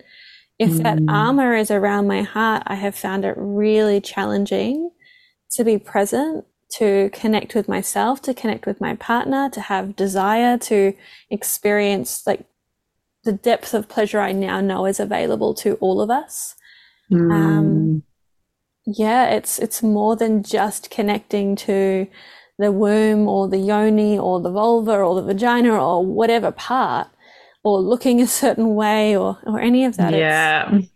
If 0.59 0.77
that 0.83 0.99
mm. 0.99 1.11
armor 1.11 1.55
is 1.55 1.71
around 1.71 2.07
my 2.07 2.21
heart, 2.21 2.63
I 2.67 2.75
have 2.75 2.95
found 2.95 3.25
it 3.25 3.33
really 3.35 3.99
challenging 3.99 4.91
to 5.51 5.63
be 5.63 5.79
present 5.79 6.45
to 6.77 7.09
connect 7.13 7.53
with 7.53 7.67
myself, 7.67 8.21
to 8.23 8.33
connect 8.33 8.65
with 8.65 8.81
my 8.81 8.95
partner, 8.95 9.49
to 9.49 9.61
have 9.61 9.95
desire, 9.95 10.57
to 10.57 10.93
experience 11.29 12.25
like 12.25 12.45
the 13.23 13.33
depth 13.33 13.73
of 13.73 13.87
pleasure 13.87 14.19
I 14.19 14.31
now 14.31 14.59
know 14.59 14.85
is 14.85 14.99
available 14.99 15.53
to 15.55 15.75
all 15.75 16.01
of 16.01 16.09
us. 16.09 16.55
Mm. 17.11 17.31
Um, 17.31 18.03
yeah, 18.85 19.29
it's 19.29 19.59
it's 19.59 19.83
more 19.83 20.15
than 20.15 20.43
just 20.43 20.89
connecting 20.89 21.55
to 21.57 22.07
the 22.57 22.71
womb 22.71 23.27
or 23.27 23.47
the 23.47 23.57
yoni 23.57 24.17
or 24.17 24.41
the 24.41 24.51
vulva 24.51 24.97
or 24.97 25.15
the 25.15 25.21
vagina 25.21 25.73
or 25.73 26.03
whatever 26.05 26.51
part, 26.51 27.07
or 27.63 27.79
looking 27.79 28.19
a 28.21 28.27
certain 28.27 28.73
way 28.73 29.15
or 29.15 29.37
or 29.45 29.59
any 29.59 29.85
of 29.85 29.97
that. 29.97 30.13
Yeah, 30.13 30.75
it's, 30.75 30.87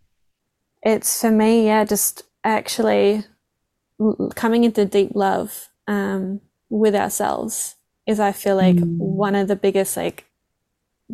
it's 0.81 1.21
for 1.21 1.31
me, 1.31 1.67
yeah, 1.67 1.85
just 1.85 2.23
actually 2.43 3.25
coming 4.35 4.63
into 4.63 4.85
deep 4.85 5.11
love 5.13 5.69
um, 5.87 6.41
with 6.69 6.95
ourselves 6.95 7.75
is 8.05 8.19
I 8.19 8.31
feel 8.31 8.55
like 8.55 8.75
mm. 8.75 8.97
one 8.97 9.35
of 9.35 9.47
the 9.47 9.55
biggest 9.55 9.97
like 9.97 10.25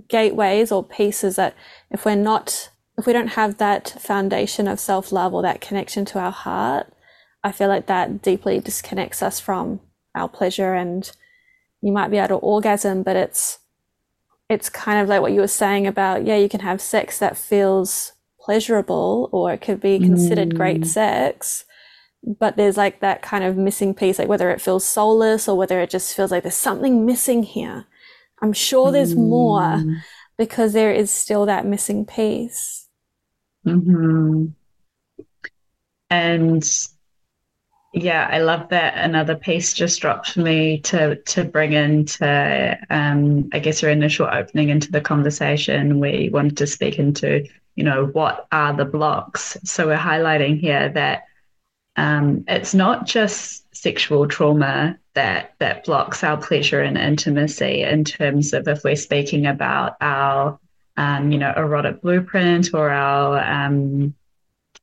gateways 0.07 0.71
or 0.71 0.83
pieces 0.83 1.35
that 1.35 1.55
if 1.91 2.05
we're 2.05 2.15
not 2.15 2.69
if 2.97 3.07
we 3.07 3.13
don't 3.13 3.29
have 3.29 3.57
that 3.57 3.89
foundation 3.99 4.67
of 4.67 4.79
self 4.79 5.11
love 5.11 5.33
or 5.33 5.41
that 5.41 5.61
connection 5.61 6.05
to 6.05 6.19
our 6.19 6.31
heart, 6.31 6.93
I 7.43 7.51
feel 7.51 7.67
like 7.67 7.87
that 7.87 8.21
deeply 8.21 8.59
disconnects 8.59 9.23
us 9.23 9.39
from 9.39 9.79
our 10.13 10.29
pleasure 10.29 10.73
and 10.73 11.09
you 11.81 11.91
might 11.91 12.11
be 12.11 12.17
able 12.17 12.27
to 12.29 12.35
orgasm, 12.35 13.03
but 13.03 13.15
it's 13.15 13.59
it's 14.49 14.69
kind 14.69 15.01
of 15.01 15.07
like 15.07 15.21
what 15.21 15.31
you 15.31 15.39
were 15.39 15.47
saying 15.47 15.87
about 15.87 16.25
yeah, 16.25 16.37
you 16.37 16.49
can 16.49 16.59
have 16.59 16.81
sex 16.81 17.17
that 17.19 17.37
feels 17.37 18.13
pleasurable 18.39 19.29
or 19.31 19.53
it 19.53 19.61
could 19.61 19.79
be 19.79 19.97
considered 19.97 20.49
mm. 20.49 20.57
great 20.57 20.85
sex 20.85 21.65
but 22.23 22.55
there's 22.55 22.77
like 22.77 23.01
that 23.01 23.21
kind 23.21 23.43
of 23.43 23.57
missing 23.57 23.93
piece, 23.93 24.17
like 24.17 24.27
whether 24.27 24.49
it 24.49 24.61
feels 24.61 24.85
soulless 24.85 25.47
or 25.47 25.57
whether 25.57 25.81
it 25.81 25.89
just 25.89 26.15
feels 26.15 26.31
like 26.31 26.43
there's 26.43 26.55
something 26.55 27.05
missing 27.05 27.43
here. 27.43 27.85
I'm 28.41 28.53
sure 28.53 28.91
there's 28.91 29.15
mm. 29.15 29.27
more 29.27 29.83
because 30.37 30.73
there 30.73 30.91
is 30.91 31.11
still 31.11 31.45
that 31.45 31.65
missing 31.65 32.05
piece. 32.05 32.87
Mm-hmm. 33.65 34.47
And 36.09 36.89
yeah, 37.93 38.27
I 38.31 38.39
love 38.39 38.69
that 38.69 38.97
another 38.97 39.35
piece 39.35 39.73
just 39.73 40.01
dropped 40.01 40.31
for 40.31 40.41
me 40.41 40.79
to 40.81 41.15
to 41.15 41.43
bring 41.43 41.73
into 41.73 42.77
um, 42.89 43.49
I 43.53 43.59
guess 43.59 43.81
your 43.81 43.91
initial 43.91 44.27
opening 44.31 44.69
into 44.69 44.91
the 44.91 45.01
conversation 45.01 45.99
we 45.99 46.29
wanted 46.31 46.57
to 46.57 46.67
speak 46.67 46.99
into, 46.99 47.45
you 47.75 47.83
know, 47.83 48.07
what 48.07 48.47
are 48.51 48.73
the 48.73 48.85
blocks. 48.85 49.57
So 49.63 49.87
we're 49.87 49.97
highlighting 49.97 50.59
here 50.59 50.89
that 50.89 51.23
um, 51.95 52.43
it's 52.47 52.73
not 52.73 53.05
just 53.05 53.75
sexual 53.75 54.27
trauma 54.27 54.97
that 55.13 55.53
that 55.59 55.85
blocks 55.85 56.23
our 56.23 56.37
pleasure 56.37 56.81
and 56.81 56.97
intimacy 56.97 57.83
in 57.83 58.03
terms 58.03 58.53
of 58.53 58.67
if 58.67 58.83
we're 58.83 58.95
speaking 58.95 59.45
about 59.45 59.95
our 60.01 60.59
um, 60.97 61.31
you 61.31 61.37
know 61.37 61.53
erotic 61.55 62.01
blueprint 62.01 62.73
or 62.73 62.89
our 62.89 63.39
um, 63.39 64.13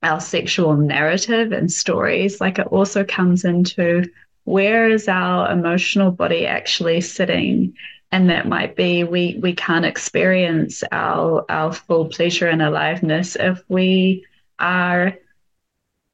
our 0.02 0.20
sexual 0.20 0.76
narrative 0.76 1.52
and 1.52 1.70
stories 1.70 2.40
like 2.40 2.58
it 2.58 2.66
also 2.68 3.04
comes 3.04 3.44
into 3.44 4.04
where 4.44 4.88
is 4.88 5.08
our 5.08 5.50
emotional 5.50 6.10
body 6.10 6.46
actually 6.46 7.00
sitting? 7.00 7.74
And 8.12 8.28
that 8.30 8.48
might 8.48 8.74
be 8.74 9.04
we 9.04 9.38
we 9.40 9.54
can't 9.54 9.84
experience 9.84 10.82
our 10.90 11.44
our 11.48 11.72
full 11.72 12.06
pleasure 12.06 12.48
and 12.48 12.60
aliveness 12.60 13.36
if 13.36 13.62
we 13.68 14.24
are 14.58 15.16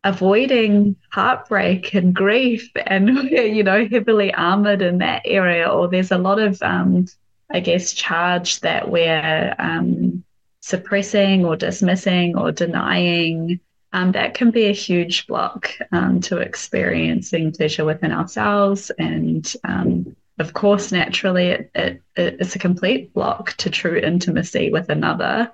avoiding 0.06 0.96
heartbreak 1.10 1.92
and 1.94 2.14
grief 2.14 2.70
and 2.86 3.08
you 3.30 3.62
know 3.62 3.86
heavily 3.86 4.32
armored 4.32 4.80
in 4.80 4.98
that 4.98 5.22
area 5.24 5.68
or 5.68 5.88
there's 5.88 6.12
a 6.12 6.18
lot 6.18 6.38
of 6.38 6.62
um, 6.62 7.06
i 7.50 7.60
guess 7.60 7.92
charge 7.92 8.60
that 8.60 8.88
we're 8.88 9.54
um, 9.58 10.22
suppressing 10.60 11.44
or 11.44 11.56
dismissing 11.56 12.36
or 12.36 12.52
denying 12.52 13.60
um, 13.92 14.12
that 14.12 14.34
can 14.34 14.50
be 14.50 14.66
a 14.66 14.72
huge 14.72 15.26
block 15.26 15.70
um, 15.92 16.20
to 16.20 16.38
experiencing 16.38 17.52
pleasure 17.52 17.84
within 17.84 18.12
ourselves. 18.12 18.90
And 18.98 19.50
um, 19.64 20.14
of 20.38 20.52
course 20.52 20.92
naturally 20.92 21.46
it, 21.46 21.70
it, 21.74 22.02
it's 22.16 22.54
a 22.54 22.58
complete 22.58 23.14
block 23.14 23.54
to 23.54 23.70
true 23.70 23.96
intimacy 23.96 24.70
with 24.70 24.90
another 24.90 25.50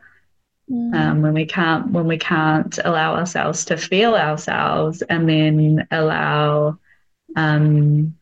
Mm. 0.73 0.95
Um, 0.95 1.23
when 1.23 1.35
we 1.35 1.45
can't 1.45 1.91
when 1.91 2.07
we 2.07 2.17
can't 2.17 2.79
allow 2.83 3.17
ourselves 3.17 3.67
to 3.67 3.77
feel 3.77 4.15
ourselves 4.15 5.03
and 5.03 5.29
then 5.29 5.87
allow 5.91 6.79
um, 7.37 8.17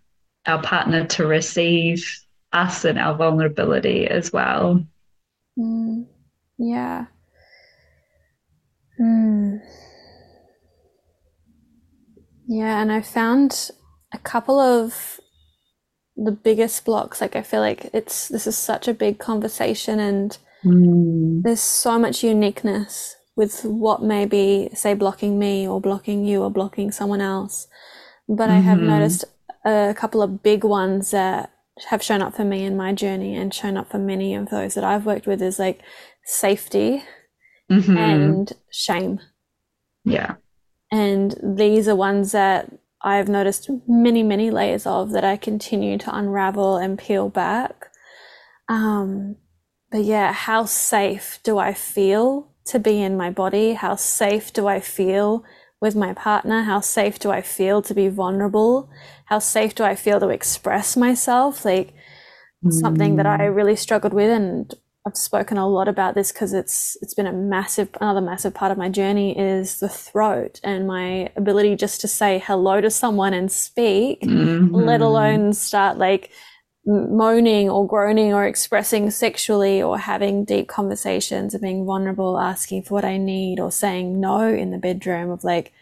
our 0.47 0.61
partner 0.61 1.07
to 1.07 1.27
receive 1.27 2.05
us 2.53 2.85
and 2.85 2.99
our 2.99 3.15
vulnerability 3.15 4.09
as 4.09 4.33
well. 4.33 4.85
Mm. 5.57 6.07
Yeah. 6.59 7.07
Mm. 9.01 9.61
Yeah, 12.49 12.83
and 12.83 12.91
I 12.91 13.01
found 13.01 13.71
a 14.13 14.19
couple 14.19 14.59
of 14.59 15.21
the 16.17 16.33
biggest 16.33 16.85
blocks. 16.85 17.21
Like 17.21 17.37
I 17.37 17.43
feel 17.43 17.61
like 17.61 17.91
it's 17.93 18.27
this 18.27 18.49
is 18.49 18.59
such 18.59 18.89
a 18.89 18.95
big 18.95 19.21
conversation 19.21 20.01
and 20.01 20.37
Mm. 20.65 21.43
There's 21.43 21.61
so 21.61 21.99
much 21.99 22.23
uniqueness 22.23 23.17
with 23.37 23.65
what 23.65 24.03
may 24.03 24.27
be, 24.27 24.69
say, 24.75 24.95
blocking 24.95 25.39
me 25.39 25.67
or 25.67 25.81
blocking 25.81 26.25
you 26.25 26.43
or 26.43 26.51
blocking 26.51 26.91
someone 26.91 27.21
else. 27.21 27.69
But 28.29 28.49
mm-hmm. 28.49 28.53
I 28.53 28.61
have 28.61 28.79
mm-hmm. 28.79 28.89
noticed 28.89 29.25
a 29.65 29.95
couple 29.97 30.23
of 30.23 30.43
big 30.43 30.65
ones 30.65 31.11
that 31.11 31.53
have 31.89 32.03
shown 32.03 32.23
up 32.23 32.35
for 32.37 32.45
me 32.45 32.65
in 32.65 32.77
my 32.77 32.93
journey 32.93 33.37
and 33.37 33.55
shown 33.55 33.77
up 33.77 33.91
for 33.91 33.99
many 33.99 34.35
of 34.35 34.51
those 34.51 34.75
that 34.75 34.85
I've 34.85 35.07
worked 35.07 35.27
with 35.27 35.41
is 35.41 35.59
like 35.59 35.81
safety 36.25 37.03
mm-hmm. 37.71 37.97
and 37.97 38.53
shame. 38.71 39.21
Yeah. 40.05 40.35
And 40.93 41.35
these 41.43 41.89
are 41.89 41.97
ones 41.97 42.33
that 42.33 42.71
I've 43.03 43.29
noticed 43.29 43.71
many, 43.89 44.23
many 44.23 44.51
layers 44.51 44.87
of 44.87 45.13
that 45.13 45.25
I 45.25 45.37
continue 45.37 45.97
to 45.99 46.15
unravel 46.15 46.77
and 46.77 46.99
peel 46.99 47.29
back. 47.31 47.87
Um, 48.69 49.37
but 49.91 50.05
yeah, 50.05 50.33
how 50.33 50.65
safe 50.65 51.41
do 51.43 51.59
I 51.59 51.75
feel 51.75 52.49
to 52.67 52.79
be 52.79 53.03
in 53.03 53.17
my 53.17 53.31
body? 53.31 53.73
How 53.73 53.97
safe 53.97 54.53
do 54.53 54.69
I 54.69 54.81
feel 54.81 55.45
with 55.81 55.97
my 55.97 56.13
partner? 56.13 56.63
How 56.63 56.81
safe 56.81 57.19
do 57.19 57.31
I 57.31 57.43
feel 57.43 57.83
to 57.83 57.95
be 57.95 58.09
vulnerable? 58.09 58.89
How 59.27 59.39
safe 59.39 59.75
do 59.75 59.83
I 59.83 59.95
feel 59.95 60.21
to 60.21 60.29
express 60.29 60.97
myself? 60.97 61.65
Like 61.65 61.93
mm. 62.65 62.73
something 62.73 63.17
that 63.17 63.27
I 63.27 63.39
mm. 63.39 63.57
really 63.57 63.77
struggled 63.77 64.13
with 64.13 64.31
and 64.31 64.73
I've 65.07 65.17
spoken 65.17 65.57
a 65.57 65.67
lot 65.67 65.89
about 65.89 66.15
this 66.15 66.31
because 66.31 66.53
it's 66.53 66.97
it's 67.01 67.15
been 67.15 67.27
a 67.27 67.33
massive 67.33 67.89
another 68.03 68.21
massive 68.21 68.53
part 68.53 68.71
of 68.71 68.77
my 68.77 68.91
journey 68.91 69.37
is 69.37 69.81
the 69.81 69.89
throat 69.89 70.61
and 70.63 70.87
my 70.87 71.31
ability 71.37 71.75
just 71.77 72.03
to 72.03 72.09
say 72.09 72.39
hello 72.39 72.83
to 72.83 72.91
someone 72.91 73.33
and 73.33 73.51
speak, 73.51 74.21
mm-hmm. 74.21 74.75
let 74.75 75.01
alone 75.01 75.55
start 75.55 75.97
like 75.97 76.31
moaning 76.87 77.69
or 77.69 77.87
groaning 77.87 78.33
or 78.33 78.45
expressing 78.47 79.11
sexually 79.11 79.83
or 79.83 79.99
having 79.99 80.45
deep 80.45 80.69
conversations 80.69 81.55
and 81.55 81.63
being 81.63 81.85
vulnerable, 81.85 82.39
asking 82.39 82.83
for 82.83 82.95
what 82.95 83.05
I 83.05 83.17
need 83.17 83.61
or 83.61 83.71
saying 83.71 84.19
no 84.21 84.49
in 84.49 84.71
the 84.71 84.79
bedroom 84.79 85.31
of 85.31 85.45
like 85.45 85.73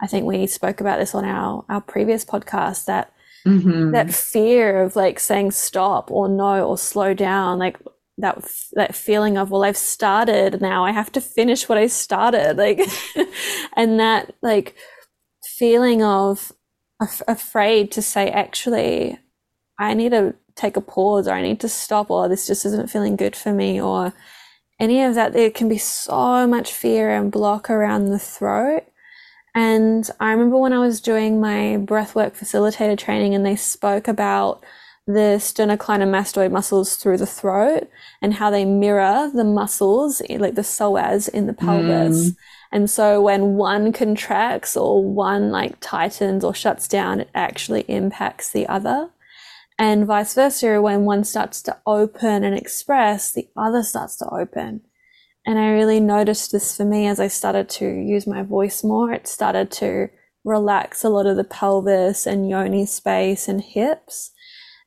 I 0.00 0.06
think 0.06 0.26
we 0.26 0.46
spoke 0.46 0.80
about 0.80 0.98
this 0.98 1.14
on 1.14 1.24
our 1.24 1.64
our 1.68 1.80
previous 1.80 2.24
podcast 2.24 2.86
that 2.86 3.12
mm-hmm. 3.46 3.92
that 3.92 4.12
fear 4.12 4.82
of 4.82 4.96
like 4.96 5.20
saying 5.20 5.52
stop 5.52 6.10
or 6.10 6.28
no 6.28 6.66
or 6.66 6.78
slow 6.78 7.14
down 7.14 7.58
like 7.58 7.78
that 8.18 8.38
that 8.72 8.94
feeling 8.94 9.36
of 9.36 9.50
well 9.50 9.64
I've 9.64 9.76
started 9.76 10.60
now 10.60 10.84
I 10.84 10.92
have 10.92 11.12
to 11.12 11.20
finish 11.20 11.68
what 11.68 11.78
I 11.78 11.86
started 11.86 12.56
like 12.56 12.80
and 13.76 14.00
that 14.00 14.34
like 14.42 14.74
feeling 15.44 16.02
of 16.02 16.52
af- 17.00 17.22
afraid 17.28 17.92
to 17.92 18.02
say 18.02 18.30
actually 18.30 19.18
I 19.78 19.94
need 19.94 20.12
to 20.12 20.34
take 20.56 20.76
a 20.76 20.80
pause 20.80 21.28
or 21.28 21.32
I 21.32 21.42
need 21.42 21.60
to 21.60 21.68
stop 21.68 22.10
or 22.10 22.28
this 22.28 22.46
just 22.46 22.64
isn't 22.66 22.90
feeling 22.90 23.16
good 23.16 23.36
for 23.36 23.52
me 23.52 23.80
or 23.80 24.12
any 24.80 25.02
of 25.02 25.14
that 25.14 25.32
there 25.32 25.50
can 25.50 25.68
be 25.68 25.78
so 25.78 26.46
much 26.46 26.72
fear 26.72 27.10
and 27.10 27.30
block 27.30 27.70
around 27.70 28.06
the 28.06 28.18
throat 28.18 28.84
and 29.56 30.10
I 30.20 30.32
remember 30.32 30.58
when 30.58 30.74
I 30.74 30.80
was 30.80 31.00
doing 31.00 31.40
my 31.40 31.78
breathwork 31.78 32.36
facilitator 32.36 32.98
training 32.98 33.34
and 33.34 33.44
they 33.44 33.56
spoke 33.56 34.06
about 34.06 34.62
the 35.06 35.38
sternocleidomastoid 35.38 36.50
muscles 36.50 36.96
through 36.96 37.16
the 37.16 37.26
throat 37.26 37.88
and 38.20 38.34
how 38.34 38.50
they 38.50 38.66
mirror 38.66 39.30
the 39.32 39.44
muscles, 39.44 40.20
like 40.28 40.56
the 40.56 40.62
psoas 40.62 41.28
in 41.30 41.46
the 41.46 41.54
pelvis. 41.54 42.30
Mm. 42.30 42.36
And 42.70 42.90
so 42.90 43.22
when 43.22 43.54
one 43.54 43.94
contracts 43.94 44.76
or 44.76 45.02
one 45.02 45.50
like 45.50 45.76
tightens 45.80 46.44
or 46.44 46.52
shuts 46.52 46.86
down, 46.86 47.20
it 47.20 47.30
actually 47.34 47.86
impacts 47.88 48.50
the 48.50 48.66
other. 48.66 49.08
And 49.78 50.06
vice 50.06 50.34
versa, 50.34 50.80
when 50.80 51.04
one 51.04 51.24
starts 51.24 51.60
to 51.62 51.76
open 51.86 52.44
and 52.44 52.56
express, 52.56 53.30
the 53.30 53.48
other 53.56 53.82
starts 53.82 54.16
to 54.18 54.28
open. 54.30 54.80
And 55.44 55.58
I 55.58 55.68
really 55.68 56.00
noticed 56.00 56.50
this 56.50 56.76
for 56.76 56.84
me 56.84 57.06
as 57.06 57.20
I 57.20 57.28
started 57.28 57.68
to 57.70 57.86
use 57.86 58.26
my 58.26 58.42
voice 58.42 58.82
more. 58.82 59.12
It 59.12 59.28
started 59.28 59.70
to 59.72 60.08
relax 60.44 61.04
a 61.04 61.08
lot 61.08 61.26
of 61.26 61.36
the 61.36 61.44
pelvis 61.44 62.26
and 62.26 62.48
yoni 62.48 62.86
space 62.86 63.48
and 63.48 63.60
hips. 63.60 64.32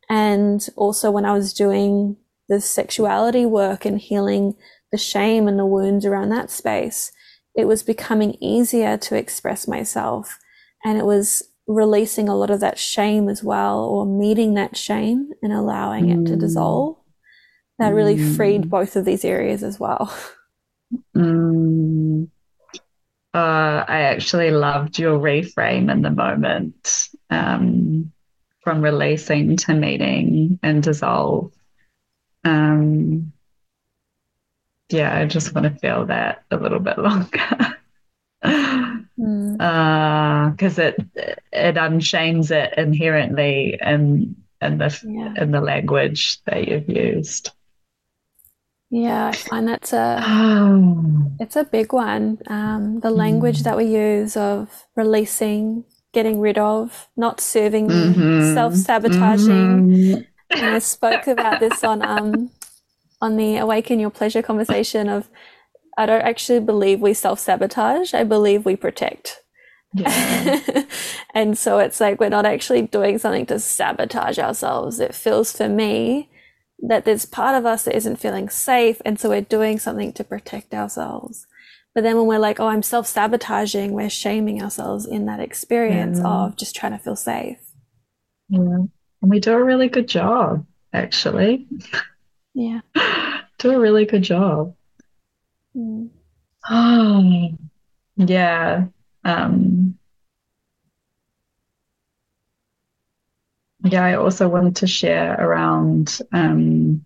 And 0.09 0.67
also 0.75 1.11
when 1.11 1.25
I 1.25 1.33
was 1.33 1.53
doing 1.53 2.17
the 2.47 2.59
sexuality 2.59 3.45
work 3.45 3.85
and 3.85 3.99
healing 3.99 4.55
the 4.91 4.97
shame 4.97 5.47
and 5.47 5.59
the 5.59 5.65
wounds 5.65 6.03
around 6.05 6.29
that 6.29 6.49
space, 6.49 7.11
it 7.55 7.65
was 7.65 7.83
becoming 7.83 8.35
easier 8.41 8.97
to 8.97 9.15
express 9.15 9.67
myself. 9.67 10.39
And 10.83 10.97
it 10.97 11.05
was 11.05 11.43
releasing 11.69 12.27
a 12.27 12.35
lot 12.35 12.49
of 12.49 12.59
that 12.59 12.77
shame 12.77 13.29
as 13.29 13.43
well, 13.43 13.85
or 13.85 14.05
meeting 14.05 14.55
that 14.55 14.75
shame 14.75 15.31
and 15.41 15.53
allowing 15.53 16.07
mm. 16.07 16.21
it 16.21 16.29
to 16.31 16.35
mm. 16.35 16.39
dissolve. 16.39 16.97
That 17.77 17.93
really 17.93 18.17
mm. 18.17 18.35
freed 18.35 18.69
both 18.69 18.97
of 18.97 19.05
these 19.05 19.23
areas 19.23 19.63
as 19.63 19.79
well. 19.79 20.13
Mm. 21.15 22.27
Uh, 23.33 23.85
I 23.87 24.01
actually 24.01 24.49
loved 24.51 24.97
your 24.97 25.19
reframe 25.19 25.91
in 25.91 26.01
the 26.01 26.09
moment. 26.09 27.09
Um, 27.29 28.11
from 28.69 28.81
releasing 28.81 29.57
to 29.57 29.73
meeting 29.73 30.59
and 30.61 30.83
dissolve. 30.83 31.51
Um, 32.43 33.33
yeah, 34.89 35.17
I 35.17 35.25
just 35.25 35.55
want 35.55 35.65
to 35.65 35.79
feel 35.79 36.05
that 36.07 36.43
a 36.51 36.57
little 36.57 36.79
bit 36.79 36.97
longer. 36.99 37.77
Because 39.19 40.77
mm. 40.77 40.79
uh, 40.79 40.81
it 40.81 41.41
it 41.51 41.77
unshames 41.77 42.51
it 42.51 42.73
inherently 42.77 43.77
in 43.81 44.35
in 44.61 44.77
the 44.77 44.99
yeah. 45.05 45.33
in 45.41 45.51
the 45.51 45.59
language 45.61 46.41
that 46.45 46.67
you've 46.67 46.89
used. 46.89 47.51
Yeah, 48.89 49.27
I 49.27 49.31
find 49.33 49.67
that's 49.67 49.91
a 49.93 50.23
oh. 50.25 51.31
it's 51.39 51.57
a 51.57 51.65
big 51.65 51.91
one. 51.91 52.39
Um, 52.47 53.01
the 53.01 53.11
language 53.11 53.59
mm. 53.59 53.63
that 53.63 53.77
we 53.77 53.85
use 53.85 54.37
of 54.37 54.85
releasing 54.95 55.83
getting 56.13 56.39
rid 56.39 56.57
of, 56.57 57.07
not 57.15 57.39
serving 57.39 57.87
mm-hmm. 57.87 58.53
self 58.53 58.75
sabotaging. 58.75 59.89
Mm-hmm. 59.89 60.21
And 60.51 60.65
I 60.65 60.79
spoke 60.79 61.27
about 61.27 61.59
this 61.59 61.83
on 61.83 62.01
um 62.01 62.51
on 63.21 63.35
the 63.35 63.57
awaken 63.57 63.99
your 63.99 64.09
pleasure 64.09 64.41
conversation 64.41 65.09
of 65.09 65.29
I 65.99 66.05
don't 66.05 66.21
actually 66.21 66.61
believe 66.61 67.01
we 67.01 67.13
self 67.13 67.39
sabotage. 67.39 68.13
I 68.13 68.23
believe 68.23 68.63
we 68.63 68.77
protect. 68.77 69.41
Yeah. 69.93 70.85
and 71.33 71.57
so 71.57 71.79
it's 71.79 71.99
like 71.99 72.21
we're 72.21 72.29
not 72.29 72.45
actually 72.45 72.83
doing 72.83 73.17
something 73.17 73.45
to 73.47 73.59
sabotage 73.59 74.39
ourselves. 74.39 75.01
It 75.01 75.13
feels 75.13 75.51
for 75.51 75.67
me 75.67 76.29
that 76.81 77.03
there's 77.03 77.25
part 77.25 77.55
of 77.55 77.65
us 77.65 77.83
that 77.83 77.97
isn't 77.97 78.15
feeling 78.15 78.47
safe. 78.47 79.01
And 79.03 79.19
so 79.19 79.27
we're 79.27 79.41
doing 79.41 79.77
something 79.77 80.13
to 80.13 80.23
protect 80.23 80.73
ourselves. 80.73 81.45
But 81.93 82.03
then 82.03 82.15
when 82.15 82.27
we're 82.27 82.39
like, 82.39 82.61
oh, 82.61 82.67
I'm 82.67 82.81
self 82.81 83.05
sabotaging, 83.05 83.91
we're 83.91 84.09
shaming 84.09 84.63
ourselves 84.63 85.05
in 85.05 85.25
that 85.25 85.41
experience 85.41 86.19
yeah. 86.19 86.27
of 86.27 86.55
just 86.55 86.77
trying 86.77 86.93
to 86.93 86.97
feel 86.97 87.17
safe. 87.17 87.59
Yeah. 88.47 88.85
And 89.21 89.29
we 89.29 89.41
do 89.41 89.51
a 89.51 89.61
really 89.61 89.89
good 89.89 90.07
job, 90.07 90.65
actually. 90.93 91.67
Yeah. 92.53 92.79
do 93.57 93.71
a 93.71 93.79
really 93.79 94.05
good 94.05 94.23
job. 94.23 94.75
Mm. 95.79 96.09
Oh, 96.69 97.49
yeah. 98.17 98.87
Um, 99.23 99.97
yeah, 103.83 104.03
I 104.03 104.15
also 104.15 104.49
wanted 104.49 104.77
to 104.77 104.87
share 104.87 105.33
around 105.39 106.19
um, 106.33 107.05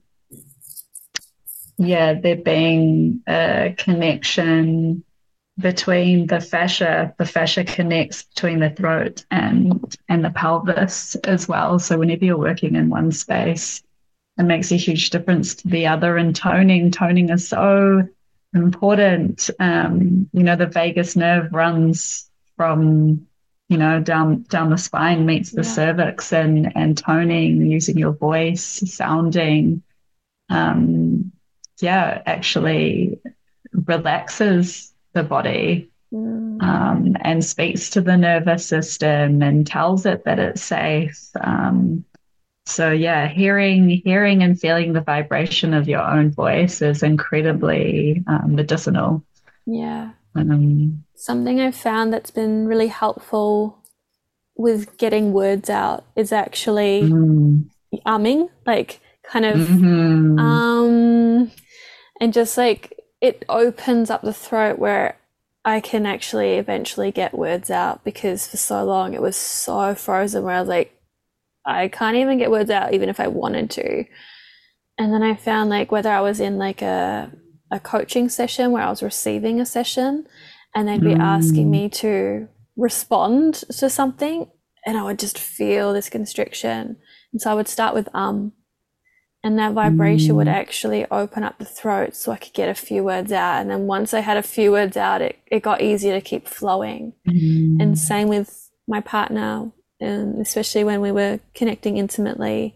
yeah, 1.78 2.14
there 2.14 2.36
being 2.36 3.22
a 3.28 3.76
connection 3.78 5.04
between 5.60 6.28
the 6.28 6.40
fascia. 6.40 7.14
The 7.18 7.26
fascia 7.26 7.64
connects 7.64 8.24
between 8.24 8.60
the 8.60 8.70
throat 8.70 9.26
and 9.30 9.96
and 10.10 10.26
the 10.26 10.30
pelvis 10.32 11.16
as 11.16 11.48
well. 11.48 11.80
So 11.80 12.00
whenever 12.00 12.26
you're 12.26 12.38
working 12.38 12.76
in 12.76 12.90
one 12.90 13.12
space, 13.12 13.84
it 14.38 14.44
makes 14.44 14.72
a 14.72 14.78
huge 14.78 15.10
difference 15.12 15.56
to 15.56 15.68
the 15.68 15.88
other. 15.88 16.18
And 16.18 16.36
toning, 16.36 16.92
toning 16.92 17.30
is 17.30 17.48
so 17.48 18.08
important. 18.54 19.50
Um, 19.60 20.30
you 20.34 20.44
know, 20.44 20.56
the 20.56 20.68
vagus 20.68 21.16
nerve 21.16 21.54
runs 21.54 22.30
from 22.58 23.28
you 23.70 23.78
know 23.78 24.00
down 24.00 24.44
down 24.44 24.70
the 24.70 24.78
spine 24.78 25.26
meets 25.26 25.52
the 25.52 25.64
yeah. 25.64 25.70
cervix 25.70 26.32
and 26.34 26.72
and 26.76 26.98
toning 26.98 27.66
using 27.66 27.98
your 27.98 28.12
voice 28.12 28.84
sounding 28.86 29.82
um, 30.50 31.32
yeah, 31.82 32.22
actually 32.26 33.20
relaxes 33.74 34.94
the 35.14 35.24
body 35.24 35.92
mm. 36.14 36.62
um, 36.62 37.18
and 37.22 37.44
speaks 37.44 37.90
to 37.92 38.02
the 38.02 38.18
nervous 38.18 38.66
system 38.66 39.42
and 39.42 39.66
tells 39.68 40.06
it 40.06 40.24
that 40.26 40.40
it's 40.40 40.62
safe. 40.62 41.30
Um, 41.40 42.06
so 42.66 42.92
yeah, 42.92 43.28
hearing, 43.28 43.90
hearing 43.90 44.44
and 44.44 44.60
feeling 44.60 44.94
the 44.94 45.02
vibration 45.02 45.74
of 45.74 45.88
your 45.88 46.02
own 46.02 46.32
voice 46.32 46.82
is 46.82 47.04
incredibly 47.04 48.24
um, 48.28 48.56
medicinal. 48.56 49.24
Yeah. 49.66 50.12
Um, 50.36 51.04
Something 51.16 51.60
I've 51.60 51.76
found 51.76 52.14
that's 52.14 52.32
been 52.32 52.66
really 52.66 52.88
helpful 52.88 53.78
with 54.56 54.98
getting 54.98 55.34
words 55.34 55.70
out 55.70 56.06
is 56.16 56.32
actually 56.32 57.04
mm. 57.04 57.66
umming, 58.06 58.50
like 58.66 59.00
kind 59.24 59.46
of 59.46 59.56
mm-hmm. 59.58 60.38
um 60.38 61.50
and 62.20 62.34
just 62.34 62.58
like 62.58 63.00
it 63.22 63.46
opens 63.48 64.10
up 64.10 64.22
the 64.22 64.34
throat 64.34 64.78
where 64.78 65.18
I 65.66 65.80
can 65.80 66.06
actually 66.06 66.56
eventually 66.56 67.12
get 67.12 67.34
words 67.34 67.72
out 67.72 68.04
because 68.04 68.46
for 68.48 68.58
so 68.58 68.84
long 68.84 69.14
it 69.14 69.22
was 69.22 69.38
so 69.38 69.96
frozen 69.96 70.44
where 70.44 70.56
I 70.56 70.60
was 70.60 70.68
like, 70.68 70.94
I 71.66 71.88
can't 71.88 72.18
even 72.18 72.38
get 72.38 72.52
words 72.52 72.70
out 72.70 72.94
even 72.94 73.10
if 73.10 73.20
I 73.20 73.28
wanted 73.28 73.70
to. 73.72 74.06
And 74.98 75.14
then 75.14 75.24
I 75.24 75.36
found 75.36 75.70
like 75.70 75.92
whether 75.92 76.12
I 76.12 76.22
was 76.22 76.40
in 76.40 76.58
like 76.58 76.82
a 76.82 77.32
a 77.72 77.80
coaching 77.80 78.30
session 78.30 78.72
where 78.72 78.84
I 78.84 78.90
was 78.90 79.02
receiving 79.02 79.60
a 79.60 79.66
session 79.66 80.28
and 80.76 80.88
they'd 80.88 81.02
be 81.02 81.16
mm. 81.16 81.20
asking 81.20 81.72
me 81.72 81.90
to 81.90 82.48
respond 82.78 83.56
to 83.56 83.90
something 83.90 84.48
and 84.86 84.98
I 84.98 85.04
would 85.04 85.18
just 85.18 85.40
feel 85.40 85.92
this 85.92 86.10
constriction. 86.10 86.98
And 87.32 87.42
so 87.42 87.50
I 87.50 87.56
would 87.56 87.68
start 87.68 87.96
with 87.96 88.10
um 88.14 88.54
and 89.44 89.60
that 89.60 89.74
vibration 89.74 90.34
mm. 90.34 90.36
would 90.36 90.48
actually 90.48 91.06
open 91.12 91.44
up 91.44 91.58
the 91.58 91.66
throat 91.66 92.16
so 92.16 92.32
I 92.32 92.38
could 92.38 92.54
get 92.54 92.70
a 92.70 92.76
few 92.76 93.04
words 93.04 93.32
out. 93.32 93.60
And 93.60 93.70
then 93.70 93.88
once 93.88 94.14
I 94.14 94.22
had 94.22 94.38
a 94.38 94.44
few 94.44 94.72
words 94.72 94.96
out, 94.96 95.22
it, 95.22 95.38
it 95.48 95.64
got 95.64 95.82
easier 95.82 96.14
to 96.14 96.22
keep 96.22 96.48
flowing. 96.48 97.14
Mm. 97.28 97.82
And 97.82 98.00
same 98.00 98.30
with 98.30 98.70
my 98.88 99.02
partner, 99.02 99.72
and 100.04 100.40
especially 100.40 100.84
when 100.84 101.02
we 101.02 101.12
were 101.12 101.40
connecting 101.56 101.98
intimately, 101.98 102.76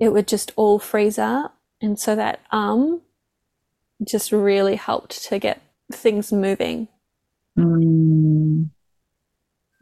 it 0.00 0.08
would 0.08 0.26
just 0.26 0.52
all 0.56 0.78
freeze 0.78 1.18
up. 1.18 1.56
And 1.80 1.98
so 1.98 2.16
that 2.16 2.40
um 2.50 3.02
just 4.06 4.32
really 4.32 4.76
helped 4.76 5.24
to 5.24 5.38
get 5.38 5.60
things 5.92 6.32
moving. 6.32 6.88
Mm. 7.58 8.70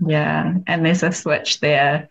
Yeah. 0.01 0.55
And 0.67 0.85
there's 0.85 1.03
a 1.03 1.13
switch 1.13 1.61
there 1.61 2.09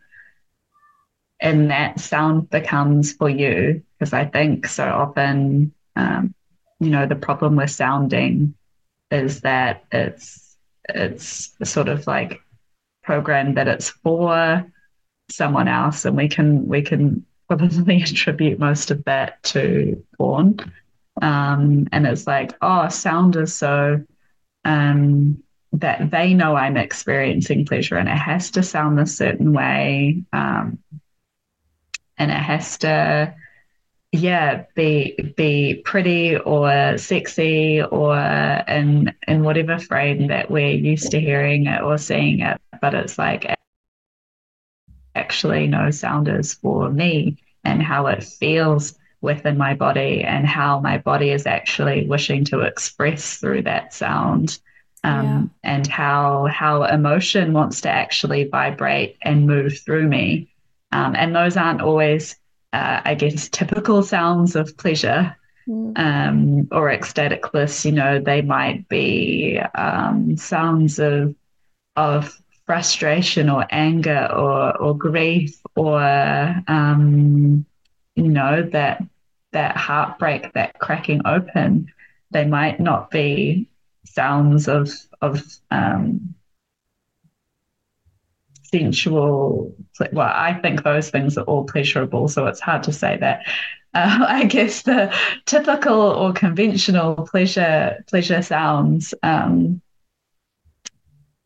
and 1.40 1.70
that 1.70 2.00
sound 2.00 2.50
becomes 2.50 3.14
for 3.14 3.30
you 3.30 3.84
because 3.98 4.14
I 4.14 4.26
think 4.26 4.68
so 4.68 4.86
often, 4.88 5.74
um, 5.96 6.34
you 6.80 6.90
know, 6.90 7.06
the 7.06 7.16
problem 7.16 7.56
with 7.56 7.72
sounding 7.72 8.56
is 9.12 9.42
that 9.42 9.86
it's 9.92 10.58
it's 10.90 11.54
sort 11.64 11.90
of 11.90 12.08
like 12.08 12.42
programmed 13.08 13.56
that 13.56 13.70
it's 13.70 13.90
for 13.90 14.70
someone 15.30 15.70
else, 15.70 16.04
and 16.06 16.16
we 16.16 16.28
can 16.28 16.68
we 16.68 16.82
can 16.82 17.26
probably 17.48 18.02
attribute 18.04 18.60
most 18.60 18.92
of 18.92 19.04
that 19.06 19.42
to 19.44 20.04
porn. 20.18 20.60
Um, 21.22 21.88
and 21.92 22.06
it's 22.06 22.28
like, 22.28 22.54
oh, 22.62 22.90
sound 22.90 23.36
is 23.38 23.56
so 23.56 24.04
um, 24.66 25.42
that 25.72 26.12
they 26.12 26.34
know 26.34 26.56
I'm 26.56 26.78
experiencing 26.78 27.66
pleasure, 27.66 27.98
and 27.98 28.10
it 28.10 28.18
has 28.18 28.52
to 28.52 28.62
sound 28.62 29.00
a 29.00 29.08
certain 29.08 29.54
way. 29.54 30.24
Um, 30.34 30.78
and 32.20 32.30
it 32.30 32.44
has 32.52 32.78
to 32.80 33.34
yeah 34.12 34.64
be 34.76 35.34
be 35.36 35.82
pretty 35.84 36.38
or 36.38 36.98
sexy 36.98 37.82
or 37.82 38.16
in 38.68 39.14
in 39.28 39.44
whatever 39.44 39.78
frame 39.78 40.28
that 40.28 40.50
we're 40.50 40.70
used 40.70 41.12
to 41.12 41.20
hearing 41.20 41.68
it 41.68 41.82
or 41.82 41.98
seeing 41.98 42.40
it 42.40 42.60
but 42.82 42.94
it's 42.94 43.18
like 43.18 43.54
actually 45.16 45.68
no 45.68 45.92
sound 45.92 46.30
is 46.30 46.54
for 46.54 46.90
me 46.90 47.38
and 47.66 47.84
how 47.84 48.08
it 48.08 48.24
feels 48.24 48.98
within 49.20 49.58
my 49.58 49.74
body 49.74 50.24
and 50.24 50.48
how 50.48 50.80
my 50.80 50.98
body 50.98 51.32
is 51.32 51.46
actually 51.46 52.08
wishing 52.08 52.46
to 52.46 52.62
express 52.62 53.38
through 53.38 53.62
that 53.62 53.94
sound 53.94 54.60
um, 55.04 55.52
yeah. 55.64 55.72
and 55.72 55.88
how 55.88 56.46
how 56.46 56.84
emotion 56.84 57.52
wants 57.52 57.82
to 57.82 57.90
actually 57.90 58.46
vibrate 58.46 59.18
and 59.22 59.48
move 59.48 59.78
through 59.80 60.08
me 60.08 60.50
um, 60.92 61.16
and 61.16 61.36
those 61.36 61.58
aren't 61.58 61.82
always, 61.82 62.36
uh, 62.78 63.02
I 63.04 63.16
guess, 63.16 63.50
typical 63.50 64.04
sounds 64.04 64.56
of 64.56 64.78
pleasure 64.78 65.36
mm. 65.68 65.98
um, 65.98 66.68
or 66.72 66.92
ecstatic 66.92 67.52
bliss. 67.52 67.86
You 67.86 67.94
know, 67.94 68.20
they 68.20 68.42
might 68.42 68.88
be 68.88 69.60
um, 69.76 70.38
sounds 70.38 71.00
of 71.00 71.36
of 71.96 72.40
frustration 72.68 73.50
or 73.50 73.66
anger 73.72 74.28
or 74.32 74.78
or 74.78 74.96
grief 74.96 75.60
or 75.76 76.00
um, 76.68 77.66
you 78.16 78.28
know 78.28 78.62
that 78.72 79.04
that 79.54 79.76
heartbreak, 79.76 80.54
that 80.54 80.78
cracking 80.80 81.22
open. 81.26 81.92
They 82.30 82.46
might 82.46 82.80
not 82.80 83.10
be 83.10 83.68
sounds 84.06 84.68
of 84.68 84.92
of 85.22 85.42
um, 85.72 86.36
sensual. 88.72 89.76
Well, 90.12 90.32
I 90.34 90.54
think 90.62 90.84
those 90.84 91.10
things 91.10 91.38
are 91.38 91.44
all 91.46 91.66
pleasurable, 91.66 92.28
so 92.28 92.46
it's 92.48 92.60
hard 92.60 92.84
to 92.84 92.94
say 92.94 93.18
that. 93.18 93.46
Uh, 93.94 94.26
I 94.28 94.46
guess 94.46 94.84
the 94.84 95.14
typical 95.46 96.00
or 96.00 96.34
conventional 96.34 97.16
pleasure 97.16 98.04
pleasure 98.08 98.42
sounds. 98.42 99.14
Um, 99.24 99.82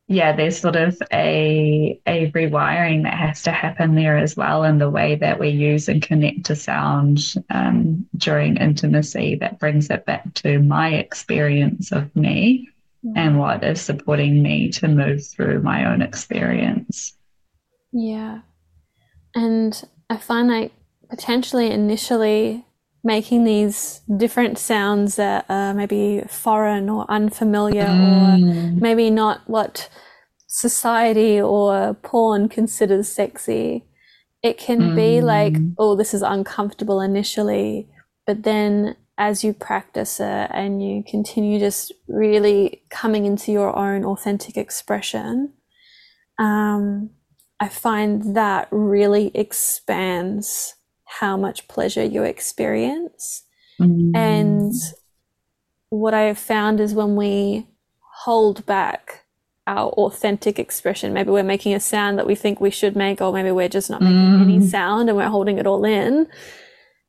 yeah, 0.08 0.36
there's 0.36 0.58
sort 0.58 0.76
of 0.76 1.00
a 1.12 1.98
a 2.06 2.30
rewiring 2.32 3.04
that 3.04 3.14
has 3.14 3.42
to 3.44 3.52
happen 3.52 3.94
there 3.94 4.18
as 4.18 4.36
well 4.36 4.64
in 4.64 4.78
the 4.78 4.90
way 4.90 5.14
that 5.14 5.38
we 5.38 5.48
use 5.48 5.88
and 5.88 6.02
connect 6.02 6.44
to 6.46 6.56
sound 6.56 7.34
um, 7.48 8.06
during 8.16 8.56
intimacy. 8.56 9.36
That 9.36 9.58
brings 9.58 9.88
it 9.88 10.04
back 10.04 10.34
to 10.34 10.58
my 10.58 10.90
experience 10.94 11.92
of 11.92 12.14
me 12.14 12.68
and 13.16 13.38
what 13.38 13.64
is 13.64 13.80
supporting 13.80 14.42
me 14.42 14.70
to 14.70 14.88
move 14.88 15.26
through 15.26 15.62
my 15.62 15.92
own 15.92 16.02
experience. 16.02 17.16
Yeah. 17.92 18.40
And 19.34 19.82
I 20.08 20.16
find 20.16 20.48
like 20.48 20.72
potentially 21.10 21.70
initially 21.70 22.64
making 23.04 23.44
these 23.44 24.00
different 24.16 24.58
sounds 24.58 25.16
that 25.16 25.44
are 25.48 25.74
maybe 25.74 26.22
foreign 26.28 26.88
or 26.88 27.04
unfamiliar 27.10 27.86
mm. 27.86 28.76
or 28.76 28.80
maybe 28.80 29.10
not 29.10 29.40
what 29.46 29.88
society 30.46 31.40
or 31.40 31.94
porn 32.02 32.48
considers 32.48 33.08
sexy. 33.08 33.84
It 34.42 34.58
can 34.58 34.80
mm. 34.80 34.96
be 34.96 35.20
like, 35.20 35.56
oh, 35.78 35.96
this 35.96 36.14
is 36.14 36.22
uncomfortable 36.22 37.00
initially, 37.00 37.88
but 38.26 38.44
then 38.44 38.96
as 39.18 39.44
you 39.44 39.52
practice 39.52 40.20
it 40.20 40.50
and 40.52 40.82
you 40.82 41.04
continue 41.06 41.58
just 41.58 41.92
really 42.08 42.82
coming 42.90 43.26
into 43.26 43.52
your 43.52 43.76
own 43.76 44.04
authentic 44.04 44.56
expression, 44.56 45.52
um, 46.38 47.10
I 47.60 47.68
find 47.68 48.36
that 48.36 48.68
really 48.70 49.30
expands 49.34 50.74
how 51.04 51.36
much 51.36 51.68
pleasure 51.68 52.02
you 52.02 52.22
experience. 52.22 53.44
Mm. 53.80 54.16
And 54.16 54.72
what 55.90 56.14
I 56.14 56.22
have 56.22 56.38
found 56.38 56.80
is 56.80 56.94
when 56.94 57.16
we 57.16 57.68
hold 58.24 58.64
back 58.66 59.24
our 59.66 59.90
authentic 59.90 60.58
expression, 60.58 61.12
maybe 61.12 61.30
we're 61.30 61.42
making 61.42 61.74
a 61.74 61.80
sound 61.80 62.18
that 62.18 62.26
we 62.26 62.34
think 62.34 62.60
we 62.60 62.70
should 62.70 62.96
make, 62.96 63.20
or 63.20 63.32
maybe 63.32 63.52
we're 63.52 63.68
just 63.68 63.90
not 63.90 64.02
making 64.02 64.16
mm. 64.16 64.42
any 64.42 64.66
sound 64.66 65.08
and 65.08 65.16
we're 65.16 65.28
holding 65.28 65.58
it 65.58 65.66
all 65.66 65.84
in, 65.84 66.26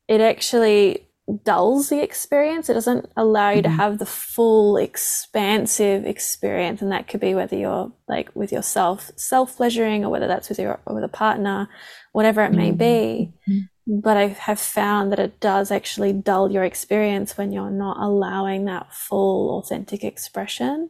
it 0.08 0.22
actually 0.22 1.08
dulls 1.44 1.90
the 1.90 2.02
experience. 2.02 2.70
It 2.70 2.74
doesn't 2.74 3.10
allow 3.16 3.50
you 3.50 3.62
mm-hmm. 3.62 3.72
to 3.72 3.78
have 3.78 3.98
the 3.98 4.06
full 4.06 4.78
expansive 4.78 6.06
experience. 6.06 6.82
And 6.82 6.92
that 6.92 7.08
could 7.08 7.20
be 7.20 7.34
whether 7.34 7.56
you're 7.56 7.92
like 8.08 8.30
with 8.36 8.52
yourself, 8.52 9.12
self 9.16 9.58
pleasuring, 9.58 10.04
or 10.04 10.10
whether 10.10 10.28
that's 10.28 10.50
with 10.50 10.60
your 10.60 10.80
with 10.88 11.04
a 11.04 11.10
partner, 11.10 11.70
whatever 12.12 12.44
it 12.44 12.52
may 12.52 12.72
be. 12.72 13.34
Mm-hmm. 13.48 14.00
But 14.00 14.18
I 14.18 14.28
have 14.28 14.60
found 14.60 15.12
that 15.12 15.20
it 15.20 15.40
does 15.40 15.70
actually 15.72 16.14
dull 16.14 16.52
your 16.52 16.64
experience 16.64 17.38
when 17.38 17.52
you're 17.52 17.70
not 17.70 17.98
allowing 17.98 18.66
that 18.66 18.94
full 18.94 19.60
authentic 19.60 20.04
expression. 20.04 20.90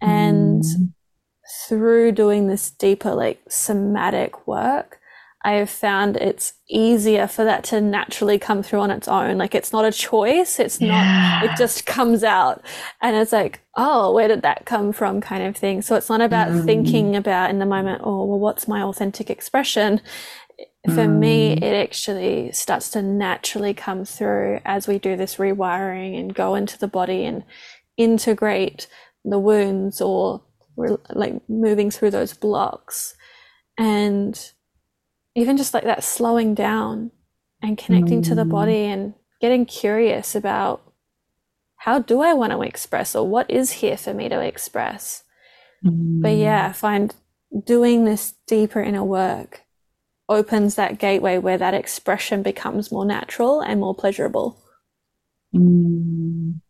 And 0.00 0.62
mm-hmm. 0.62 0.84
through 1.68 2.12
doing 2.12 2.48
this 2.48 2.70
deeper, 2.70 3.14
like 3.14 3.40
somatic 3.48 4.46
work, 4.46 4.98
I 5.44 5.52
have 5.54 5.70
found 5.70 6.16
it's 6.16 6.54
easier 6.68 7.26
for 7.26 7.44
that 7.44 7.64
to 7.64 7.80
naturally 7.80 8.38
come 8.38 8.62
through 8.62 8.80
on 8.80 8.90
its 8.90 9.08
own. 9.08 9.38
Like 9.38 9.54
it's 9.54 9.72
not 9.72 9.84
a 9.84 9.90
choice. 9.90 10.60
It's 10.60 10.80
yeah. 10.80 11.40
not, 11.42 11.50
it 11.50 11.58
just 11.58 11.84
comes 11.84 12.22
out. 12.22 12.64
And 13.00 13.16
it's 13.16 13.32
like, 13.32 13.60
oh, 13.76 14.12
where 14.12 14.28
did 14.28 14.42
that 14.42 14.66
come 14.66 14.92
from 14.92 15.20
kind 15.20 15.42
of 15.42 15.56
thing. 15.56 15.82
So 15.82 15.96
it's 15.96 16.08
not 16.08 16.20
about 16.20 16.48
mm. 16.48 16.64
thinking 16.64 17.16
about 17.16 17.50
in 17.50 17.58
the 17.58 17.66
moment, 17.66 18.02
oh, 18.04 18.24
well, 18.24 18.38
what's 18.38 18.68
my 18.68 18.82
authentic 18.82 19.30
expression? 19.30 20.00
For 20.86 21.06
mm. 21.06 21.18
me, 21.18 21.52
it 21.52 21.74
actually 21.74 22.52
starts 22.52 22.90
to 22.90 23.02
naturally 23.02 23.74
come 23.74 24.04
through 24.04 24.60
as 24.64 24.86
we 24.86 24.98
do 24.98 25.16
this 25.16 25.36
rewiring 25.36 26.18
and 26.18 26.34
go 26.34 26.54
into 26.54 26.78
the 26.78 26.88
body 26.88 27.24
and 27.24 27.44
integrate 27.96 28.86
the 29.24 29.38
wounds 29.38 30.00
or 30.00 30.42
like 31.10 31.48
moving 31.48 31.90
through 31.90 32.10
those 32.10 32.32
blocks. 32.32 33.14
And 33.78 34.52
even 35.34 35.56
just 35.56 35.74
like 35.74 35.84
that 35.84 36.04
slowing 36.04 36.54
down 36.54 37.10
and 37.62 37.78
connecting 37.78 38.20
mm. 38.22 38.28
to 38.28 38.34
the 38.34 38.44
mm. 38.44 38.50
body 38.50 38.84
and 38.84 39.14
getting 39.40 39.64
curious 39.64 40.34
about 40.34 40.82
how 41.76 41.98
do 41.98 42.20
I 42.20 42.32
want 42.34 42.52
to 42.52 42.62
express 42.62 43.14
or 43.14 43.26
what 43.26 43.50
is 43.50 43.72
here 43.72 43.96
for 43.96 44.14
me 44.14 44.28
to 44.28 44.40
express. 44.40 45.24
Mm. 45.84 46.22
But 46.22 46.36
yeah, 46.36 46.68
I 46.68 46.72
find 46.72 47.14
doing 47.64 48.04
this 48.04 48.34
deeper 48.46 48.80
inner 48.80 49.04
work 49.04 49.62
opens 50.28 50.76
that 50.76 50.98
gateway 50.98 51.38
where 51.38 51.58
that 51.58 51.74
expression 51.74 52.42
becomes 52.42 52.92
more 52.92 53.04
natural 53.04 53.60
and 53.60 53.80
more 53.80 53.94
pleasurable. 53.94 54.58
Mm. 55.54 56.60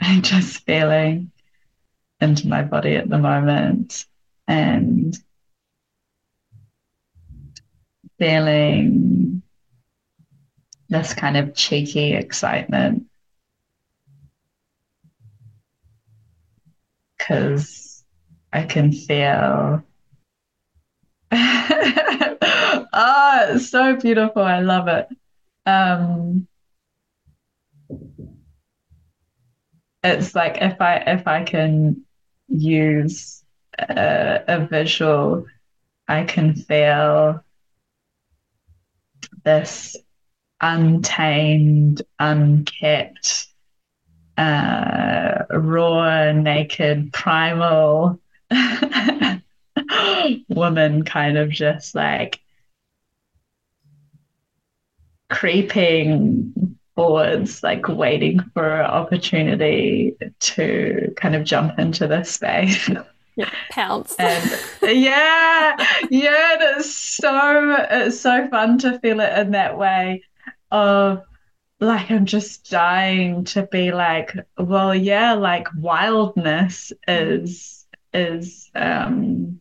I'm 0.00 0.22
just 0.22 0.66
feeling 0.88 1.30
into 2.20 2.48
my 2.48 2.62
body 2.62 2.96
at 2.96 3.08
the 3.08 3.18
moment 3.18 4.06
and 4.46 5.16
feeling 8.18 9.42
this 10.88 11.14
kind 11.14 11.36
of 11.36 11.54
cheeky 11.54 12.14
excitement 12.14 13.04
because 17.18 18.04
I 18.52 18.62
can 18.62 18.92
feel. 18.92 19.82
ah, 21.30 23.44
it's 23.50 23.68
so 23.68 23.96
beautiful. 23.96 24.42
I 24.42 24.60
love 24.60 24.88
it. 24.88 25.08
Um, 25.66 26.47
it's 30.02 30.34
like 30.34 30.58
if 30.60 30.80
I 30.80 30.96
if 30.96 31.26
I 31.26 31.44
can 31.44 32.04
use 32.48 33.42
a, 33.78 34.42
a 34.46 34.66
visual, 34.66 35.46
I 36.06 36.24
can 36.24 36.54
feel 36.54 37.42
this 39.44 39.96
untamed, 40.60 42.02
unkept, 42.18 43.46
uh, 44.36 45.44
raw, 45.50 46.32
naked, 46.32 47.12
primal 47.12 48.20
woman 50.48 51.04
kind 51.04 51.38
of 51.38 51.50
just 51.50 51.94
like 51.94 52.40
creeping 55.28 56.77
forwards, 56.98 57.62
like 57.62 57.86
waiting 57.86 58.40
for 58.54 58.82
opportunity 58.82 60.16
to 60.40 61.14
kind 61.16 61.36
of 61.36 61.44
jump 61.44 61.78
into 61.78 62.08
this 62.08 62.32
space. 62.32 62.90
Yeah, 63.36 63.50
pounce. 63.70 64.16
and 64.18 64.50
yeah, 64.82 65.76
yeah, 66.10 66.56
it's 66.58 66.92
so 66.92 67.86
it's 67.88 68.18
so 68.18 68.48
fun 68.48 68.78
to 68.78 68.98
feel 68.98 69.20
it 69.20 69.38
in 69.38 69.52
that 69.52 69.78
way 69.78 70.24
of 70.72 71.22
like 71.78 72.10
I'm 72.10 72.26
just 72.26 72.68
dying 72.68 73.44
to 73.44 73.62
be 73.62 73.92
like, 73.92 74.34
well, 74.58 74.92
yeah, 74.92 75.34
like 75.34 75.68
wildness 75.76 76.92
is 77.06 77.86
is 78.12 78.72
um 78.74 79.60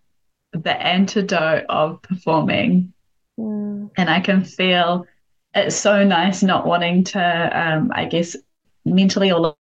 the 0.54 0.74
antidote 0.74 1.66
of 1.70 2.02
performing. 2.02 2.94
Mm. 3.40 3.92
And 3.96 4.10
I 4.10 4.22
can 4.22 4.44
feel 4.44 5.06
it's 5.58 5.76
so 5.76 6.04
nice 6.04 6.44
not 6.44 6.66
wanting 6.66 7.04
to 7.06 7.20
um 7.54 7.92
I 7.94 8.06
guess 8.06 8.36
mentally 8.86 9.32
or 9.32 9.56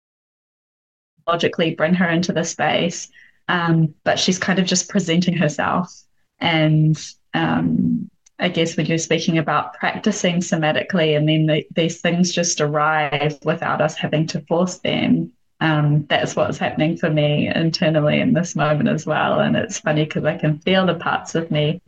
logically 1.26 1.74
bring 1.74 1.95
her 1.95 2.09
into 2.09 2.32
the 2.32 2.45
space. 2.45 3.09
Um, 3.49 3.95
but 4.05 4.18
she's 4.18 4.38
kind 4.38 4.59
of 4.59 4.66
just 4.66 4.88
presenting 4.88 5.36
herself 5.36 6.03
and 6.38 6.99
um 7.34 8.11
I 8.38 8.49
guess 8.49 8.76
when 8.76 8.86
you're 8.86 8.99
speaking 8.99 9.38
about 9.38 9.74
practicing 9.74 10.36
somatically 10.36 11.16
and 11.16 11.28
then 11.28 11.47
the, 11.47 11.64
these 11.74 12.01
things 12.01 12.32
just 12.32 12.61
arrive 12.61 13.38
without 13.45 13.80
us 13.80 13.95
having 13.95 14.26
to 14.28 14.40
force 14.42 14.78
them, 14.78 15.32
um, 15.61 16.05
that's 16.09 16.34
what's 16.34 16.59
happening 16.59 16.97
for 16.97 17.09
me 17.09 17.49
internally 17.55 18.20
in 18.20 18.34
this 18.34 18.57
moment 18.57 18.88
as 18.88 19.07
well. 19.07 19.38
And 19.38 19.57
it's 19.57 19.78
funny 19.78 20.05
because 20.05 20.24
I 20.24 20.36
can 20.36 20.59
feel 20.59 20.84
the 20.84 20.95
parts 20.95 21.36
of 21.36 21.51
me 21.51 21.80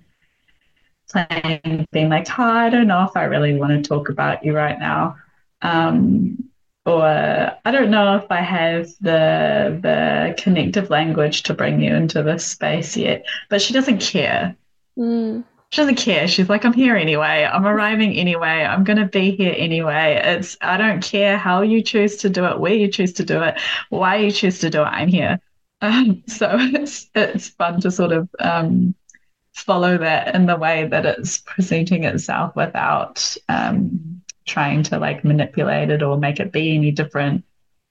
playing, 1.10 1.86
being 1.92 2.08
like, 2.08 2.28
oh, 2.38 2.42
I 2.42 2.70
don't 2.70 2.86
know 2.86 3.04
if 3.04 3.16
I 3.16 3.24
really 3.24 3.54
want 3.54 3.72
to 3.72 3.88
talk 3.88 4.08
about 4.08 4.44
you 4.44 4.54
right 4.54 4.78
now. 4.78 5.16
Um, 5.62 6.50
or 6.84 7.02
I 7.04 7.70
don't 7.72 7.90
know 7.90 8.16
if 8.16 8.30
I 8.30 8.40
have 8.40 8.86
the 9.00 9.78
the 9.82 10.40
connective 10.40 10.88
language 10.88 11.42
to 11.44 11.54
bring 11.54 11.80
you 11.80 11.94
into 11.94 12.22
this 12.22 12.46
space 12.46 12.96
yet. 12.96 13.24
But 13.50 13.60
she 13.60 13.72
doesn't 13.72 14.00
care. 14.00 14.56
Mm. 14.96 15.44
She 15.70 15.80
doesn't 15.80 15.96
care. 15.96 16.28
She's 16.28 16.48
like, 16.48 16.64
I'm 16.64 16.72
here 16.72 16.94
anyway. 16.96 17.44
I'm 17.44 17.66
arriving 17.66 18.16
anyway. 18.16 18.64
I'm 18.64 18.84
going 18.84 18.98
to 18.98 19.06
be 19.06 19.32
here 19.34 19.52
anyway. 19.56 20.20
It's, 20.24 20.56
I 20.60 20.76
don't 20.76 21.02
care 21.02 21.36
how 21.36 21.62
you 21.62 21.82
choose 21.82 22.18
to 22.18 22.30
do 22.30 22.44
it, 22.44 22.60
where 22.60 22.72
you 22.72 22.88
choose 22.88 23.12
to 23.14 23.24
do 23.24 23.42
it, 23.42 23.58
why 23.88 24.16
you 24.16 24.30
choose 24.30 24.60
to 24.60 24.70
do 24.70 24.82
it. 24.82 24.86
I'm 24.86 25.08
here. 25.08 25.40
Um, 25.82 26.22
so 26.28 26.50
it's, 26.52 27.10
it's 27.16 27.48
fun 27.48 27.80
to 27.80 27.90
sort 27.90 28.12
of 28.12 28.28
um, 28.38 28.94
follow 29.56 29.96
that 29.96 30.34
in 30.34 30.46
the 30.46 30.56
way 30.56 30.86
that 30.86 31.06
it's 31.06 31.38
presenting 31.38 32.04
itself 32.04 32.54
without 32.54 33.36
um, 33.48 34.20
trying 34.44 34.82
to 34.82 34.98
like 34.98 35.24
manipulate 35.24 35.90
it 35.90 36.02
or 36.02 36.18
make 36.18 36.38
it 36.38 36.52
be 36.52 36.74
any 36.74 36.90
different 36.90 37.42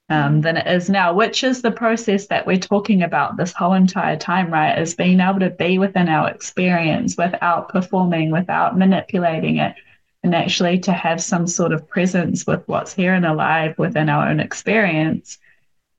um, 0.08 0.42
than 0.42 0.58
it 0.58 0.68
is 0.68 0.92
now, 0.92 1.12
which 1.12 1.44
is 1.44 1.64
the 1.64 1.72
process 1.72 2.28
that 2.28 2.46
we're 2.46 2.58
talking 2.58 3.02
about 3.02 3.36
this 3.36 3.52
whole 3.52 3.74
entire 3.74 4.16
time, 4.16 4.54
right? 4.54 4.78
Is 4.78 4.94
being 4.94 5.20
able 5.20 5.40
to 5.40 5.50
be 5.50 5.80
within 5.80 6.08
our 6.08 6.30
experience 6.30 7.18
without 7.18 7.70
performing, 7.70 8.30
without 8.30 8.78
manipulating 8.78 9.58
it, 9.58 9.74
and 10.22 10.36
actually 10.36 10.78
to 10.82 10.94
have 10.94 11.22
some 11.22 11.48
sort 11.48 11.74
of 11.74 11.90
presence 11.90 12.46
with 12.46 12.62
what's 12.68 12.94
here 12.94 13.16
and 13.16 13.26
alive 13.26 13.76
within 13.80 14.08
our 14.10 14.30
own 14.30 14.40
experience. 14.40 15.40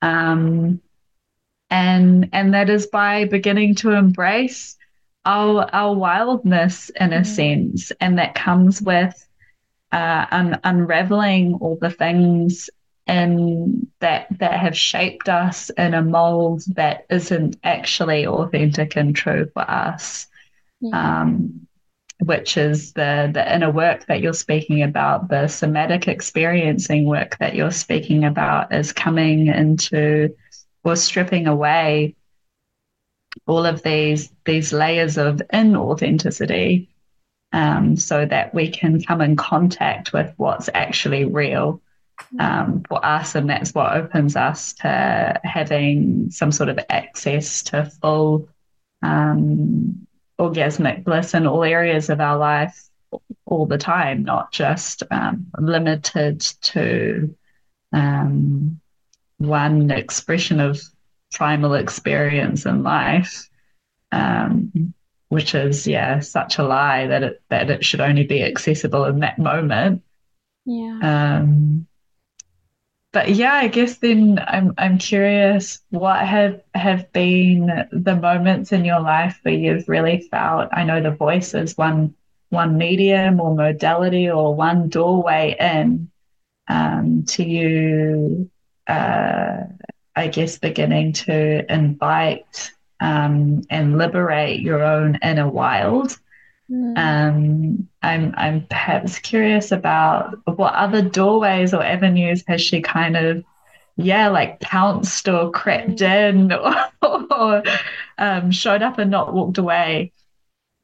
Um, 0.01 0.81
and 1.69 2.29
and 2.31 2.53
that 2.53 2.69
is 2.69 2.87
by 2.87 3.25
beginning 3.25 3.75
to 3.75 3.91
embrace 3.91 4.76
our 5.27 5.69
our 5.73 5.93
wildness 5.93 6.89
in 6.99 7.13
a 7.13 7.19
mm. 7.19 7.25
sense, 7.25 7.91
and 7.99 8.17
that 8.17 8.33
comes 8.33 8.81
with 8.81 9.27
uh, 9.91 10.25
un- 10.31 10.59
unraveling 10.63 11.55
all 11.55 11.77
the 11.79 11.91
things 11.91 12.69
and 13.05 13.87
that 13.99 14.27
that 14.39 14.59
have 14.59 14.75
shaped 14.75 15.29
us 15.29 15.69
in 15.71 15.93
a 15.93 16.01
mold 16.01 16.63
that 16.75 17.05
isn't 17.09 17.57
actually 17.63 18.25
authentic 18.25 18.95
and 18.95 19.15
true 19.15 19.49
for 19.53 19.69
us. 19.69 20.27
Yeah. 20.79 21.21
Um, 21.21 21.67
which 22.19 22.57
is 22.57 22.93
the 22.93 23.29
the 23.31 23.53
inner 23.53 23.69
work 23.69 24.07
that 24.07 24.21
you're 24.21 24.33
speaking 24.33 24.81
about, 24.81 25.29
the 25.29 25.47
somatic 25.47 26.07
experiencing 26.07 27.05
work 27.05 27.37
that 27.37 27.53
you're 27.53 27.69
speaking 27.69 28.25
about 28.25 28.73
is 28.73 28.91
coming 28.91 29.47
into 29.47 30.35
or 30.83 30.95
stripping 30.95 31.45
away 31.45 32.15
all 33.47 33.65
of 33.65 33.81
these 33.83 34.31
these 34.45 34.73
layers 34.73 35.17
of 35.17 35.41
inauthenticity 35.53 36.87
um, 37.53 37.95
so 37.95 38.25
that 38.25 38.53
we 38.53 38.69
can 38.69 39.01
come 39.01 39.21
in 39.21 39.35
contact 39.35 40.13
with 40.13 40.33
what's 40.37 40.69
actually 40.73 41.25
real 41.25 41.81
um, 42.39 42.83
for 42.87 43.03
us, 43.05 43.35
and 43.35 43.49
that's 43.49 43.73
what 43.73 43.93
opens 43.93 44.35
us 44.35 44.73
to 44.73 45.39
having 45.43 46.29
some 46.29 46.51
sort 46.51 46.69
of 46.69 46.79
access 46.89 47.63
to 47.63 47.85
full 48.01 48.49
um, 49.01 50.07
orgasmic 50.39 51.03
bliss 51.03 51.33
in 51.33 51.47
all 51.47 51.63
areas 51.63 52.09
of 52.09 52.19
our 52.19 52.37
life 52.37 52.89
all 53.45 53.65
the 53.65 53.77
time, 53.77 54.23
not 54.23 54.51
just 54.51 55.03
um, 55.11 55.47
limited 55.57 56.41
to 56.41 57.33
um, 57.93 58.79
one 59.37 59.89
expression 59.91 60.59
of 60.59 60.81
primal 61.31 61.73
experience 61.73 62.65
in 62.65 62.83
life. 62.83 63.49
Um, 64.11 64.93
which 65.29 65.53
is 65.53 65.85
yeah 65.85 66.21
such 66.21 66.57
a 66.57 66.63
lie 66.63 67.07
that 67.07 67.21
it 67.21 67.41
that 67.49 67.69
it 67.69 67.83
should 67.83 67.99
only 67.99 68.23
be 68.23 68.41
accessible 68.41 69.03
in 69.03 69.19
that 69.19 69.37
moment 69.37 70.01
yeah 70.65 70.99
um 71.01 71.85
but 73.13 73.29
yeah, 73.29 73.53
I 73.53 73.67
guess 73.67 73.97
then 73.97 74.39
I'm 74.45 74.75
I'm 74.77 74.97
curious 74.99 75.79
what 75.89 76.19
have 76.19 76.61
have 76.75 77.11
been 77.13 77.87
the 77.91 78.15
moments 78.15 78.71
in 78.71 78.85
your 78.85 78.99
life 78.99 79.39
where 79.41 79.55
you've 79.55 79.89
really 79.89 80.27
felt 80.29 80.69
I 80.71 80.83
know 80.83 81.01
the 81.01 81.09
voice 81.11 81.55
is 81.55 81.75
one 81.77 82.13
one 82.49 82.77
medium 82.77 83.39
or 83.39 83.55
modality 83.55 84.29
or 84.29 84.53
one 84.53 84.89
doorway 84.89 85.55
in 85.59 86.11
um, 86.67 87.23
to 87.29 87.43
you 87.43 88.51
uh, 88.85 89.63
I 90.17 90.27
guess 90.27 90.57
beginning 90.57 91.13
to 91.13 91.71
invite 91.71 92.71
um, 92.99 93.61
and 93.69 93.97
liberate 93.97 94.59
your 94.61 94.83
own 94.83 95.19
inner 95.21 95.49
wild 95.49 96.17
Mm. 96.69 96.97
Um, 96.97 97.89
I'm 98.01 98.33
I'm 98.35 98.67
perhaps 98.67 99.19
curious 99.19 99.71
about 99.71 100.37
what 100.45 100.73
other 100.73 101.01
doorways 101.01 101.73
or 101.73 101.81
avenues 101.81 102.43
has 102.47 102.61
she 102.61 102.81
kind 102.81 103.15
of, 103.15 103.43
yeah, 103.95 104.27
like 104.27 104.59
pounced 104.59 105.27
or 105.29 105.51
crept 105.51 106.01
in 106.01 106.51
or, 106.51 106.75
or 107.31 107.63
um, 108.17 108.51
showed 108.51 108.81
up 108.81 108.97
and 108.97 109.11
not 109.11 109.33
walked 109.33 109.57
away. 109.57 110.11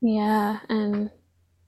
Yeah, 0.02 0.60
and 0.70 1.10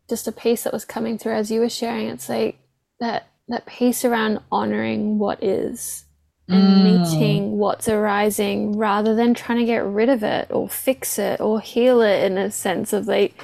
just 0.10 0.28
a 0.28 0.32
piece 0.32 0.64
that 0.64 0.74
was 0.74 0.86
coming 0.86 1.18
through 1.18 1.34
as 1.34 1.52
you 1.52 1.60
were 1.60 1.70
sharing. 1.70 2.08
It's 2.08 2.30
like 2.30 2.58
that 3.02 3.28
that 3.50 3.66
piece 3.66 4.06
around 4.06 4.40
honoring 4.50 5.20
what 5.20 5.44
is 5.44 6.05
and 6.48 6.64
mm. 6.64 6.84
meeting 6.84 7.58
what's 7.58 7.88
arising 7.88 8.78
rather 8.78 9.16
than 9.16 9.34
trying 9.34 9.58
to 9.60 9.66
get 9.66 9.84
rid 9.84 10.10
of 10.10 10.24
it 10.24 10.48
or 10.52 10.70
fix 10.70 11.18
it 11.18 11.42
or 11.42 11.60
heal 11.60 12.02
it 12.02 12.24
in 12.24 12.38
a 12.38 12.52
sense 12.52 12.94
of 12.94 13.08
like 13.08 13.44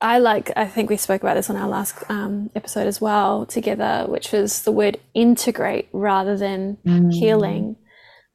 I 0.00 0.18
like, 0.18 0.50
I 0.54 0.66
think 0.66 0.90
we 0.90 0.98
spoke 0.98 1.22
about 1.22 1.34
this 1.34 1.48
on 1.48 1.56
our 1.56 1.68
last 1.68 1.94
um, 2.10 2.50
episode 2.54 2.86
as 2.86 3.00
well 3.00 3.46
together, 3.46 4.04
which 4.06 4.32
was 4.32 4.62
the 4.62 4.72
word 4.72 5.00
integrate 5.14 5.88
rather 5.92 6.36
than 6.36 6.76
mm. 6.86 7.10
healing. 7.10 7.76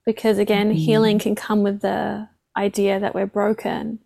Because 0.03 0.39
again, 0.39 0.71
mm. 0.71 0.75
healing 0.75 1.19
can 1.19 1.35
come 1.35 1.61
with 1.61 1.81
the 1.81 2.27
idea 2.57 2.99
that 2.99 3.13
we're 3.13 3.27
broken. 3.27 3.99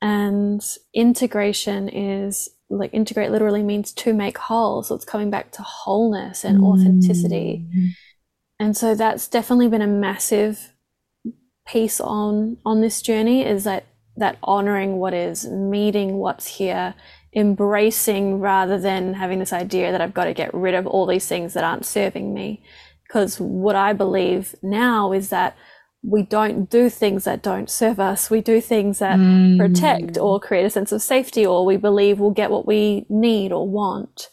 And 0.00 0.62
integration 0.94 1.88
is 1.88 2.48
like 2.68 2.94
integrate 2.94 3.32
literally 3.32 3.64
means 3.64 3.92
to 3.92 4.14
make 4.14 4.38
whole. 4.38 4.84
So 4.84 4.94
it's 4.94 5.04
coming 5.04 5.30
back 5.30 5.50
to 5.52 5.62
wholeness 5.62 6.44
and 6.44 6.62
authenticity. 6.62 7.66
And 8.60 8.76
so 8.76 8.94
that's 8.94 9.26
definitely 9.26 9.68
been 9.68 9.82
a 9.82 9.86
massive 9.86 10.74
piece 11.66 12.00
on 12.00 12.58
on 12.64 12.82
this 12.82 13.00
journey 13.00 13.44
is 13.44 13.64
that 13.64 13.86
that 14.16 14.36
honoring 14.42 14.98
what 14.98 15.14
is, 15.14 15.46
meeting 15.46 16.16
what's 16.16 16.46
here, 16.46 16.94
embracing 17.34 18.38
rather 18.38 18.78
than 18.78 19.14
having 19.14 19.38
this 19.38 19.52
idea 19.52 19.90
that 19.90 20.02
I've 20.02 20.12
got 20.12 20.24
to 20.24 20.34
get 20.34 20.52
rid 20.52 20.74
of 20.74 20.86
all 20.86 21.06
these 21.06 21.26
things 21.26 21.54
that 21.54 21.64
aren't 21.64 21.86
serving 21.86 22.34
me. 22.34 22.62
Because 23.06 23.40
what 23.40 23.76
I 23.76 23.94
believe 23.94 24.54
now 24.62 25.12
is 25.12 25.30
that 25.30 25.56
we 26.02 26.22
don't 26.22 26.68
do 26.68 26.90
things 26.90 27.24
that 27.24 27.42
don't 27.42 27.70
serve 27.70 27.98
us. 27.98 28.30
We 28.30 28.42
do 28.42 28.60
things 28.60 28.98
that 28.98 29.18
mm. 29.18 29.58
protect 29.58 30.18
or 30.18 30.38
create 30.38 30.64
a 30.64 30.70
sense 30.70 30.92
of 30.92 31.02
safety, 31.02 31.46
or 31.46 31.64
we 31.64 31.76
believe 31.76 32.18
we'll 32.18 32.30
get 32.30 32.50
what 32.50 32.66
we 32.66 33.06
need 33.08 33.52
or 33.52 33.66
want. 33.66 34.28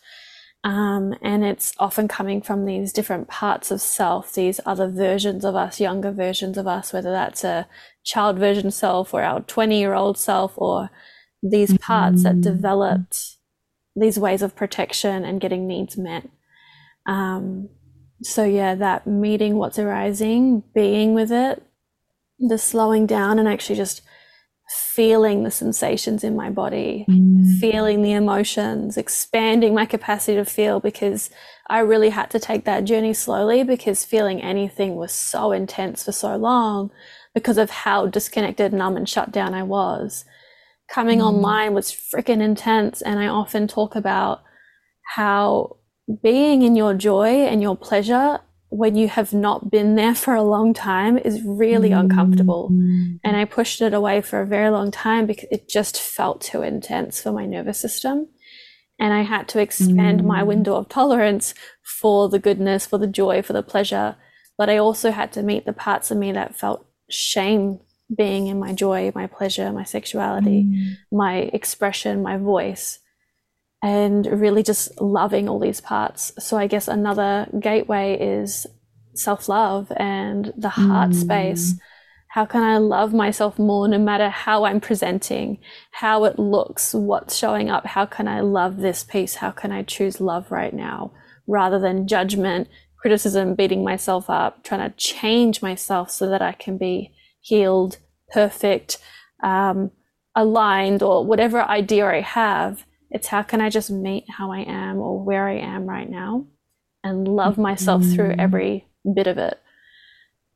Um, 0.64 1.16
and 1.22 1.46
it's 1.46 1.74
often 1.80 2.08
coming 2.08 2.42
from 2.42 2.66
these 2.66 2.92
different 2.92 3.28
parts 3.28 3.72
of 3.72 3.80
self, 3.80 4.34
these 4.34 4.60
other 4.66 4.90
versions 4.90 5.46
of 5.46 5.56
us, 5.56 5.80
younger 5.80 6.12
versions 6.12 6.58
of 6.58 6.68
us, 6.68 6.92
whether 6.92 7.12
that's 7.12 7.44
a 7.44 7.68
child 8.04 8.38
version 8.38 8.72
self 8.72 9.14
or 9.14 9.22
our 9.24 9.42
20 9.42 9.80
year 9.80 9.94
old 9.94 10.18
self, 10.18 10.54
or 10.58 10.90
these 11.42 11.78
parts 11.78 12.24
mm-hmm. 12.24 12.42
that 12.42 12.42
developed 12.42 13.38
these 13.96 14.20
ways 14.20 14.42
of 14.42 14.56
protection 14.56 15.24
and 15.24 15.42
getting 15.42 15.68
needs 15.68 15.98
met. 15.98 16.28
Um, 17.06 17.70
so, 18.24 18.44
yeah, 18.44 18.76
that 18.76 19.08
meeting 19.08 19.58
what's 19.58 19.80
arising, 19.80 20.64
being 20.74 21.14
with 21.14 21.32
it, 21.32 21.64
the 22.40 22.58
slowing 22.58 23.06
down, 23.06 23.40
and 23.40 23.48
actually 23.48 23.76
just 23.76 24.02
feeling 24.70 25.44
the 25.44 25.52
sensations 25.52 26.24
in 26.24 26.36
my 26.36 26.50
body, 26.50 27.06
mm. 27.10 27.60
feeling 27.60 28.02
the 28.02 28.12
emotions, 28.12 28.98
expanding 28.98 29.74
my 29.74 29.86
capacity 29.86 30.36
to 30.36 30.44
feel 30.44 30.80
because 30.80 31.30
I 31.70 31.80
really 31.80 32.10
had 32.10 32.30
to 32.32 32.40
take 32.40 32.66
that 32.66 32.84
journey 32.84 33.14
slowly 33.14 33.64
because 33.64 34.04
feeling 34.04 34.42
anything 34.42 34.96
was 34.96 35.14
so 35.14 35.52
intense 35.52 36.04
for 36.04 36.12
so 36.12 36.36
long 36.36 36.92
because 37.34 37.58
of 37.58 37.70
how 37.70 38.08
disconnected, 38.08 38.74
numb, 38.74 38.98
and 38.98 39.08
shut 39.08 39.32
down 39.32 39.54
I 39.54 39.64
was. 39.64 40.26
Coming 40.90 41.20
mm. 41.20 41.28
online 41.28 41.74
was 41.74 41.92
freaking 41.92 42.42
intense. 42.42 43.02
And 43.02 43.20
I 43.20 43.28
often 43.28 43.68
talk 43.68 43.96
about 43.96 44.42
how 45.16 45.78
being 46.24 46.62
in 46.62 46.76
your 46.76 46.94
joy 46.94 47.46
and 47.46 47.62
your 47.62 47.78
pleasure 47.78 48.40
when 48.70 48.96
you 48.96 49.08
have 49.08 49.34
not 49.34 49.72
been 49.72 49.96
there 49.96 50.16
for 50.16 50.36
a 50.36 50.44
long 50.44 50.74
time 50.74 51.18
is 51.18 51.42
really 51.44 51.92
mm. 51.92 52.00
uncomfortable. 52.00 52.70
And 53.24 53.38
I 53.38 53.46
pushed 53.46 53.82
it 53.82 53.94
away 53.94 54.22
for 54.22 54.42
a 54.42 54.46
very 54.46 54.70
long 54.70 54.92
time 54.92 55.26
because 55.26 55.48
it 55.52 55.70
just 55.70 56.02
felt 56.02 56.42
too 56.42 56.62
intense 56.62 57.22
for 57.22 57.32
my 57.32 57.46
nervous 57.46 57.80
system. 57.80 58.28
And 59.00 59.14
I 59.14 59.22
had 59.22 59.48
to 59.50 59.60
expand 59.60 60.22
mm. 60.22 60.26
my 60.26 60.44
window 60.44 60.76
of 60.76 60.90
tolerance 60.90 61.54
for 61.82 62.28
the 62.28 62.40
goodness, 62.40 62.86
for 62.86 62.98
the 62.98 63.08
joy, 63.08 63.42
for 63.42 63.54
the 63.54 63.64
pleasure. 63.64 64.18
But 64.58 64.70
I 64.70 64.78
also 64.78 65.12
had 65.12 65.32
to 65.34 65.44
meet 65.44 65.66
the 65.66 65.74
parts 65.74 66.12
of 66.12 66.18
me 66.18 66.32
that 66.34 66.60
felt 66.60 66.86
shame 67.10 67.80
being 68.16 68.48
in 68.48 68.60
my 68.60 68.74
joy, 68.74 69.12
my 69.16 69.28
pleasure, 69.28 69.72
my 69.72 69.84
sexuality, 69.84 70.64
mm. 70.64 70.94
my 71.12 71.50
expression, 71.54 72.22
my 72.22 72.38
voice 72.38 73.00
and 73.88 74.26
really 74.26 74.64
just 74.64 75.00
loving 75.00 75.48
all 75.48 75.60
these 75.60 75.80
parts. 75.80 76.34
So 76.40 76.58
I 76.58 76.68
guess 76.68 76.90
another 76.90 77.48
gateway 77.58 78.18
is 78.20 78.68
self 79.14 79.48
love 79.48 79.94
and 79.96 80.52
the 80.58 80.68
heart 80.68 81.12
mm. 81.12 81.22
space. 81.22 81.76
How 82.28 82.46
can 82.46 82.64
I 82.64 82.80
love 82.80 83.14
myself 83.14 83.58
more 83.58 83.88
no 83.88 83.98
matter 83.98 84.30
how 84.30 84.66
I'm 84.66 84.82
presenting, 84.82 85.60
how 85.92 86.26
it 86.26 86.38
looks, 86.38 86.94
what's 86.94 87.38
showing 87.38 87.70
up? 87.70 87.86
How 87.86 88.06
can 88.06 88.28
I 88.28 88.42
love 88.42 88.78
this 88.78 89.06
piece? 89.06 89.36
How 89.36 89.52
can 89.52 89.72
I 89.72 89.84
choose 89.84 90.20
love 90.20 90.52
right 90.52 90.74
now 90.74 91.14
rather 91.48 91.80
than 91.80 92.10
judgment, 92.10 92.68
criticism, 93.00 93.56
beating 93.56 93.86
myself 93.86 94.30
up, 94.30 94.66
trying 94.66 94.88
to 94.90 94.98
change 94.98 95.62
myself 95.62 96.12
so 96.12 96.28
that 96.28 96.42
I 96.42 96.52
can 96.52 96.78
be 96.78 97.14
healed, 97.40 98.00
perfect, 98.34 98.98
um, 99.42 99.92
aligned, 100.36 101.02
or 101.02 101.26
whatever 101.26 101.62
idea 101.62 102.06
I 102.06 102.20
have? 102.20 102.86
It's 103.10 103.28
how 103.28 103.44
can 103.44 103.62
I 103.62 103.70
just 103.70 103.90
meet 103.90 104.26
how 104.30 104.52
I 104.52 104.60
am 104.60 104.98
or 104.98 105.22
where 105.22 105.48
I 105.48 105.58
am 105.58 105.86
right 105.86 106.10
now 106.10 106.46
and 107.04 107.28
love 107.28 107.58
myself 107.58 108.04
mm-hmm. 108.04 108.16
through 108.16 108.36
every 108.38 108.88
bit 109.16 109.28
of 109.28 109.38
it. 109.38 109.60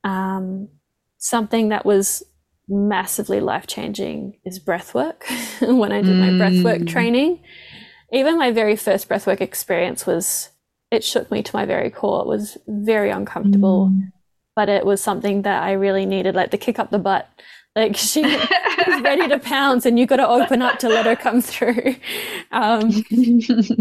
Um, 0.03 0.69
something 1.17 1.69
that 1.69 1.85
was 1.85 2.23
massively 2.67 3.39
life 3.39 3.67
changing 3.67 4.39
is 4.45 4.59
breath 4.59 4.93
work. 4.93 5.25
when 5.61 5.91
I 5.91 6.01
did 6.01 6.15
mm. 6.15 6.31
my 6.31 6.37
breath 6.37 6.63
work 6.63 6.87
training, 6.87 7.43
even 8.11 8.37
my 8.37 8.51
very 8.51 8.75
first 8.75 9.07
breath 9.07 9.27
work 9.27 9.41
experience 9.41 10.05
was, 10.05 10.49
it 10.89 11.03
shook 11.03 11.31
me 11.31 11.43
to 11.43 11.55
my 11.55 11.65
very 11.65 11.89
core. 11.89 12.21
It 12.21 12.27
was 12.27 12.57
very 12.67 13.09
uncomfortable, 13.09 13.91
mm. 13.93 14.11
But 14.55 14.69
it 14.69 14.85
was 14.85 15.01
something 15.01 15.43
that 15.43 15.63
I 15.63 15.73
really 15.73 16.05
needed, 16.05 16.35
like 16.35 16.51
the 16.51 16.57
kick 16.57 16.79
up 16.79 16.91
the 16.91 16.99
butt 16.99 17.29
like 17.75 17.95
she 17.95 18.21
is 18.25 19.01
ready 19.01 19.27
to 19.27 19.39
pounce, 19.39 19.85
and 19.85 19.97
you 19.97 20.05
got 20.05 20.17
to 20.17 20.27
open 20.27 20.61
up 20.61 20.79
to 20.79 20.89
let 20.89 21.05
her 21.05 21.15
come 21.15 21.41
through. 21.41 21.95
Um, 22.51 23.03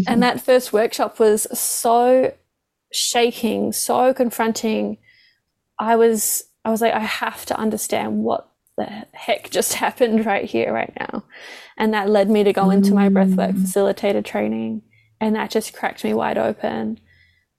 and 0.07 0.23
that 0.23 0.41
first 0.41 0.73
workshop 0.73 1.19
was 1.19 1.47
so 1.59 2.33
shaking, 2.93 3.73
so 3.73 4.15
confronting. 4.15 4.99
I 5.79 5.97
was, 5.97 6.45
I 6.65 6.71
was 6.71 6.81
like, 6.81 6.95
I 6.95 7.01
have 7.01 7.47
to 7.47 7.59
understand 7.59 8.23
what 8.23 8.49
the 8.77 9.07
heck 9.13 9.51
just 9.51 9.75
happened 9.75 10.25
right 10.25 10.45
here, 10.45 10.73
right 10.73 10.93
now. 10.99 11.25
And 11.77 11.95
that 11.95 12.09
led 12.09 12.31
me 12.31 12.45
to 12.45 12.53
go 12.53 12.71
into 12.71 12.95
my 12.95 13.09
breathwork 13.09 13.55
mm. 13.55 13.63
facilitator 13.63 14.25
training, 14.25 14.83
and 15.21 15.35
that 15.35 15.51
just 15.51 15.73
cracked 15.73 16.05
me 16.05 16.15
wide 16.15 16.39
open 16.39 17.01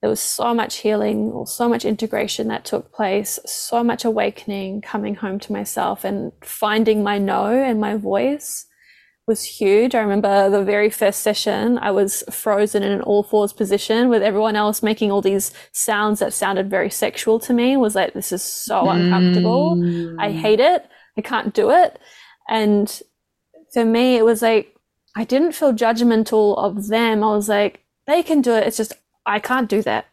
there 0.01 0.09
was 0.09 0.19
so 0.19 0.53
much 0.53 0.77
healing 0.77 1.31
or 1.31 1.45
so 1.45 1.69
much 1.69 1.85
integration 1.85 2.47
that 2.47 2.65
took 2.65 2.91
place, 2.91 3.39
so 3.45 3.83
much 3.83 4.03
awakening 4.03 4.81
coming 4.81 5.15
home 5.15 5.39
to 5.39 5.53
myself 5.53 6.03
and 6.03 6.31
finding 6.43 7.03
my 7.03 7.19
no 7.19 7.45
and 7.45 7.79
my 7.79 7.95
voice 7.95 8.65
was 9.27 9.43
huge. 9.43 9.93
I 9.93 10.01
remember 10.01 10.49
the 10.49 10.63
very 10.63 10.89
first 10.89 11.21
session, 11.21 11.77
I 11.77 11.91
was 11.91 12.23
frozen 12.31 12.81
in 12.81 12.91
an 12.91 13.01
all 13.01 13.21
fours 13.21 13.53
position 13.53 14.09
with 14.09 14.23
everyone 14.23 14.55
else 14.55 14.81
making 14.81 15.11
all 15.11 15.21
these 15.21 15.53
sounds 15.71 16.19
that 16.19 16.33
sounded 16.33 16.69
very 16.69 16.89
sexual 16.89 17.39
to 17.41 17.53
me. 17.53 17.77
was 17.77 17.93
like, 17.93 18.13
this 18.13 18.31
is 18.31 18.41
so 18.41 18.89
uncomfortable. 18.89 19.75
Mm. 19.77 20.15
I 20.19 20.31
hate 20.31 20.59
it. 20.59 20.85
I 21.17 21.21
can't 21.21 21.53
do 21.53 21.69
it. 21.69 21.99
And 22.49 23.01
for 23.71 23.85
me, 23.85 24.17
it 24.17 24.25
was 24.25 24.41
like, 24.41 24.75
I 25.15 25.25
didn't 25.25 25.53
feel 25.53 25.73
judgmental 25.73 26.57
of 26.57 26.87
them. 26.87 27.23
I 27.23 27.27
was 27.35 27.47
like, 27.47 27.81
they 28.07 28.23
can 28.23 28.41
do 28.41 28.53
it. 28.53 28.65
It's 28.65 28.77
just 28.77 28.93
I 29.25 29.39
can't 29.39 29.69
do 29.69 29.81
that. 29.83 30.07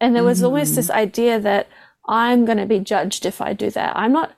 And 0.00 0.16
there 0.16 0.24
was 0.24 0.38
mm-hmm. 0.38 0.46
almost 0.46 0.74
this 0.76 0.90
idea 0.90 1.38
that 1.40 1.68
I'm 2.08 2.44
going 2.44 2.58
to 2.58 2.66
be 2.66 2.80
judged 2.80 3.24
if 3.24 3.40
I 3.40 3.52
do 3.52 3.70
that. 3.70 3.96
I'm 3.96 4.12
not 4.12 4.32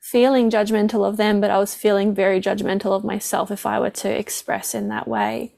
feeling 0.00 0.50
judgmental 0.50 1.06
of 1.06 1.16
them, 1.18 1.40
but 1.40 1.50
I 1.50 1.58
was 1.58 1.74
feeling 1.74 2.14
very 2.14 2.40
judgmental 2.40 2.92
of 2.92 3.04
myself 3.04 3.50
if 3.50 3.66
I 3.66 3.78
were 3.78 3.90
to 3.90 4.08
express 4.08 4.74
in 4.74 4.88
that 4.88 5.06
way. 5.06 5.54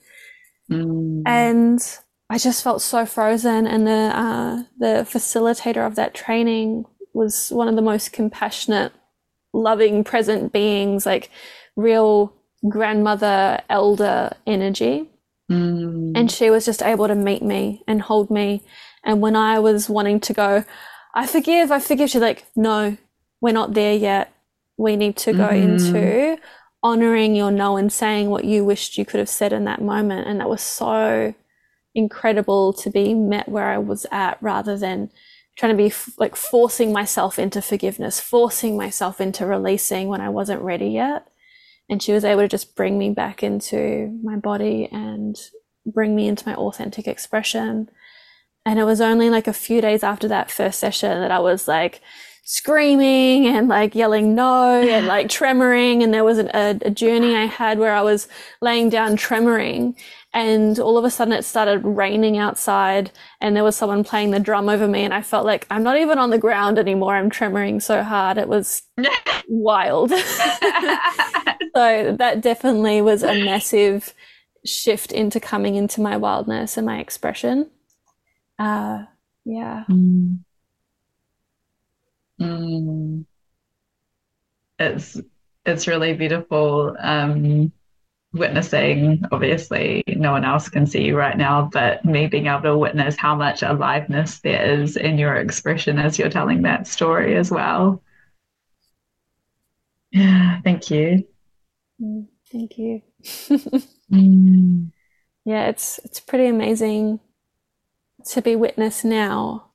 Mm. 0.70 1.22
And 1.26 1.98
I 2.28 2.38
just 2.38 2.64
felt 2.64 2.82
so 2.82 3.06
frozen. 3.06 3.66
And 3.66 3.86
the 3.86 3.92
uh, 3.92 4.62
the 4.78 5.06
facilitator 5.08 5.86
of 5.86 5.94
that 5.94 6.14
training 6.14 6.86
was 7.12 7.50
one 7.50 7.68
of 7.68 7.76
the 7.76 7.82
most 7.82 8.12
compassionate, 8.12 8.92
loving, 9.52 10.02
present 10.02 10.52
beings, 10.52 11.06
like 11.06 11.30
real 11.76 12.34
grandmother, 12.68 13.60
elder 13.68 14.32
energy. 14.46 15.08
Mm. 15.52 16.12
And 16.16 16.30
she 16.30 16.50
was 16.50 16.64
just 16.64 16.82
able 16.82 17.08
to 17.08 17.14
meet 17.14 17.42
me 17.42 17.82
and 17.86 18.02
hold 18.02 18.30
me. 18.30 18.62
And 19.04 19.20
when 19.20 19.36
I 19.36 19.58
was 19.58 19.88
wanting 19.88 20.20
to 20.20 20.32
go, 20.32 20.64
I 21.14 21.26
forgive, 21.26 21.70
I 21.70 21.80
forgive, 21.80 22.10
she's 22.10 22.20
like, 22.20 22.44
no, 22.56 22.96
we're 23.40 23.52
not 23.52 23.74
there 23.74 23.94
yet. 23.94 24.32
We 24.76 24.96
need 24.96 25.16
to 25.18 25.32
go 25.32 25.48
mm-hmm. 25.48 25.96
into 25.96 26.38
honoring 26.82 27.36
your 27.36 27.50
no 27.50 27.76
and 27.76 27.92
saying 27.92 28.30
what 28.30 28.44
you 28.44 28.64
wished 28.64 28.98
you 28.98 29.04
could 29.04 29.20
have 29.20 29.28
said 29.28 29.52
in 29.52 29.64
that 29.64 29.82
moment. 29.82 30.26
And 30.26 30.40
that 30.40 30.48
was 30.48 30.62
so 30.62 31.34
incredible 31.94 32.72
to 32.72 32.90
be 32.90 33.14
met 33.14 33.48
where 33.48 33.68
I 33.68 33.78
was 33.78 34.06
at 34.10 34.38
rather 34.40 34.76
than 34.78 35.10
trying 35.56 35.72
to 35.72 35.76
be 35.76 35.88
f- 35.88 36.14
like 36.16 36.34
forcing 36.34 36.92
myself 36.92 37.38
into 37.38 37.60
forgiveness, 37.60 38.18
forcing 38.18 38.76
myself 38.76 39.20
into 39.20 39.46
releasing 39.46 40.08
when 40.08 40.20
I 40.20 40.30
wasn't 40.30 40.62
ready 40.62 40.88
yet 40.88 41.26
and 41.92 42.02
she 42.02 42.14
was 42.14 42.24
able 42.24 42.40
to 42.40 42.48
just 42.48 42.74
bring 42.74 42.98
me 42.98 43.10
back 43.10 43.42
into 43.42 44.18
my 44.22 44.36
body 44.36 44.88
and 44.90 45.38
bring 45.84 46.16
me 46.16 46.26
into 46.26 46.48
my 46.48 46.54
authentic 46.54 47.06
expression. 47.06 47.90
And 48.64 48.78
it 48.78 48.84
was 48.84 49.02
only 49.02 49.28
like 49.28 49.46
a 49.46 49.52
few 49.52 49.82
days 49.82 50.02
after 50.02 50.26
that 50.28 50.50
first 50.50 50.80
session 50.80 51.20
that 51.20 51.30
I 51.30 51.40
was 51.40 51.68
like 51.68 52.00
screaming 52.44 53.46
and 53.46 53.68
like 53.68 53.94
yelling 53.94 54.34
no 54.34 54.80
and 54.80 55.06
like 55.06 55.26
tremoring. 55.38 56.02
And 56.02 56.14
there 56.14 56.24
was 56.24 56.38
an, 56.38 56.50
a, 56.54 56.78
a 56.80 56.90
journey 56.90 57.36
I 57.36 57.44
had 57.44 57.78
where 57.78 57.94
I 57.94 58.00
was 58.00 58.26
laying 58.62 58.88
down 58.88 59.18
tremoring 59.18 59.94
and 60.34 60.78
all 60.78 60.96
of 60.96 61.04
a 61.04 61.10
sudden 61.10 61.32
it 61.32 61.44
started 61.44 61.84
raining 61.84 62.38
outside 62.38 63.10
and 63.40 63.54
there 63.54 63.64
was 63.64 63.76
someone 63.76 64.02
playing 64.02 64.30
the 64.30 64.40
drum 64.40 64.68
over 64.68 64.88
me 64.88 65.04
and 65.04 65.12
i 65.12 65.20
felt 65.20 65.44
like 65.44 65.66
i'm 65.70 65.82
not 65.82 65.98
even 65.98 66.18
on 66.18 66.30
the 66.30 66.38
ground 66.38 66.78
anymore 66.78 67.14
i'm 67.14 67.30
tremoring 67.30 67.80
so 67.80 68.02
hard 68.02 68.38
it 68.38 68.48
was 68.48 68.82
wild 69.48 70.10
so 71.74 72.16
that 72.18 72.40
definitely 72.40 73.02
was 73.02 73.22
a 73.22 73.44
massive 73.44 74.14
shift 74.64 75.12
into 75.12 75.40
coming 75.40 75.74
into 75.74 76.00
my 76.00 76.16
wildness 76.16 76.76
and 76.76 76.86
my 76.86 76.98
expression. 76.98 77.70
Uh, 78.58 79.04
yeah. 79.44 79.84
Mm. 79.90 80.40
Mm. 82.40 83.24
It's 84.78 85.20
it's 85.64 85.86
really 85.86 86.14
beautiful. 86.14 86.96
Um, 86.98 87.72
witnessing, 88.32 89.22
obviously, 89.30 90.02
no 90.06 90.32
one 90.32 90.44
else 90.44 90.68
can 90.68 90.86
see 90.86 91.04
you 91.04 91.16
right 91.16 91.36
now, 91.36 91.68
but 91.72 92.04
me 92.04 92.26
being 92.26 92.46
able 92.46 92.62
to 92.62 92.78
witness 92.78 93.16
how 93.16 93.34
much 93.34 93.62
aliveness 93.62 94.40
there 94.40 94.80
is 94.80 94.96
in 94.96 95.18
your 95.18 95.36
expression 95.36 95.98
as 95.98 96.18
you're 96.18 96.30
telling 96.30 96.62
that 96.62 96.86
story 96.86 97.36
as 97.36 97.50
well. 97.50 98.02
Yeah, 100.10 100.60
thank 100.64 100.90
you. 100.90 101.26
Mm, 102.00 102.28
thank 102.50 102.78
you. 102.78 103.02
Mm. 104.12 104.92
Yeah, 105.44 105.68
it's 105.68 105.98
it's 106.04 106.20
pretty 106.20 106.46
amazing 106.46 107.20
to 108.26 108.42
be 108.42 108.54
witnessed 108.56 109.04
now 109.04 109.70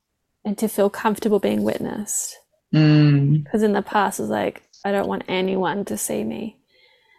and 0.45 0.57
to 0.59 0.67
feel 0.67 0.89
comfortable 0.89 1.39
being 1.39 1.63
witnessed. 1.63 2.37
Mm. 2.73 3.43
Because 3.43 3.63
in 3.63 3.73
the 3.73 3.81
past, 3.81 4.19
it's 4.19 4.29
like 4.29 4.63
I 4.85 4.91
don't 4.91 5.07
want 5.07 5.23
anyone 5.27 5.85
to 5.85 5.97
see 5.97 6.23
me. 6.23 6.59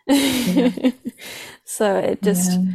Yeah. 0.08 0.70
so 1.64 1.96
it 1.96 2.22
just 2.22 2.50
Yeah. 2.52 2.66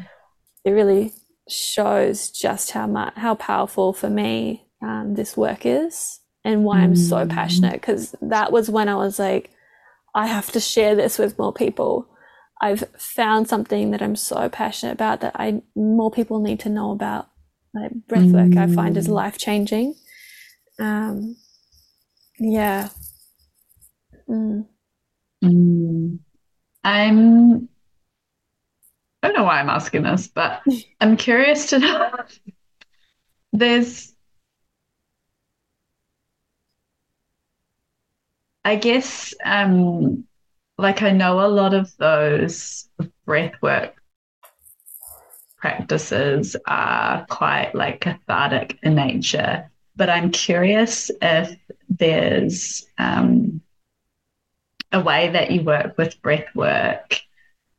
it 0.66 0.72
really 0.72 1.14
shows 1.50 2.30
just 2.30 2.72
how 2.72 2.88
much 2.88 3.14
how 3.16 3.36
powerful 3.36 3.94
for 3.94 4.10
me 4.10 4.66
um, 4.82 5.16
this 5.16 5.36
work 5.36 5.66
is 5.66 6.20
and 6.46 6.64
why 6.64 6.80
I'm 6.82 6.96
so 6.96 7.26
Mm. 7.26 7.30
passionate 7.30 7.74
because 7.74 8.16
that 8.22 8.52
was 8.52 8.70
when 8.70 8.88
I 8.90 8.96
was 8.96 9.20
like 9.20 9.50
I 10.16 10.28
have 10.28 10.52
to 10.52 10.60
share 10.60 10.96
this 10.96 11.18
with 11.18 11.40
more 11.40 11.54
people. 11.54 12.08
I've 12.62 12.84
found 12.98 13.50
something 13.50 13.92
that 13.92 14.02
I'm 14.02 14.16
so 14.16 14.48
passionate 14.48 14.94
about 14.94 15.22
that 15.22 15.34
I 15.36 15.62
more 15.76 16.12
people 16.12 16.40
need 16.40 16.60
to 16.62 16.70
know 16.70 16.92
about. 16.92 17.28
Like 17.74 17.92
breathwork, 18.08 18.56
I 18.58 18.68
find 18.68 18.96
is 18.96 19.08
Mm. 19.08 19.12
life 19.12 19.38
changing. 19.40 19.96
Um, 20.80 21.36
yeah. 22.40 22.90
Mm. 24.30 24.68
Mm. 25.44 26.20
I'm 26.84 27.70
I 29.24 29.28
don't 29.28 29.38
know 29.38 29.44
why 29.44 29.60
I'm 29.60 29.70
asking 29.70 30.04
this, 30.04 30.28
but 30.28 30.62
I'm 31.02 31.16
curious 31.16 31.70
to 31.70 31.80
know. 31.80 32.12
There's, 33.54 34.14
I 38.66 38.76
guess, 38.76 39.34
um, 39.46 40.26
like 40.78 41.02
I 41.02 41.12
know 41.12 41.40
a 41.40 41.48
lot 41.48 41.74
of 41.74 41.96
those 41.98 42.90
breathwork 43.26 43.94
practices 45.58 46.58
are 46.68 47.26
quite 47.30 47.74
like 47.74 48.02
cathartic 48.02 48.78
in 48.84 48.96
nature, 48.96 49.72
but 49.96 50.10
I'm 50.10 50.32
curious 50.32 51.10
if 51.22 51.56
there's 51.88 52.86
um, 52.98 53.62
a 54.94 55.02
way 55.02 55.30
that 55.30 55.52
you 55.52 55.64
work 55.64 55.98
with 55.98 56.22
breath 56.22 56.48
work 56.56 57.20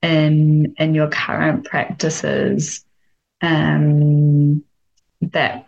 in 0.02 0.74
in 0.78 0.94
your 0.94 1.08
current 1.08 1.64
practices 1.64 2.84
um, 3.42 4.62
that 5.20 5.66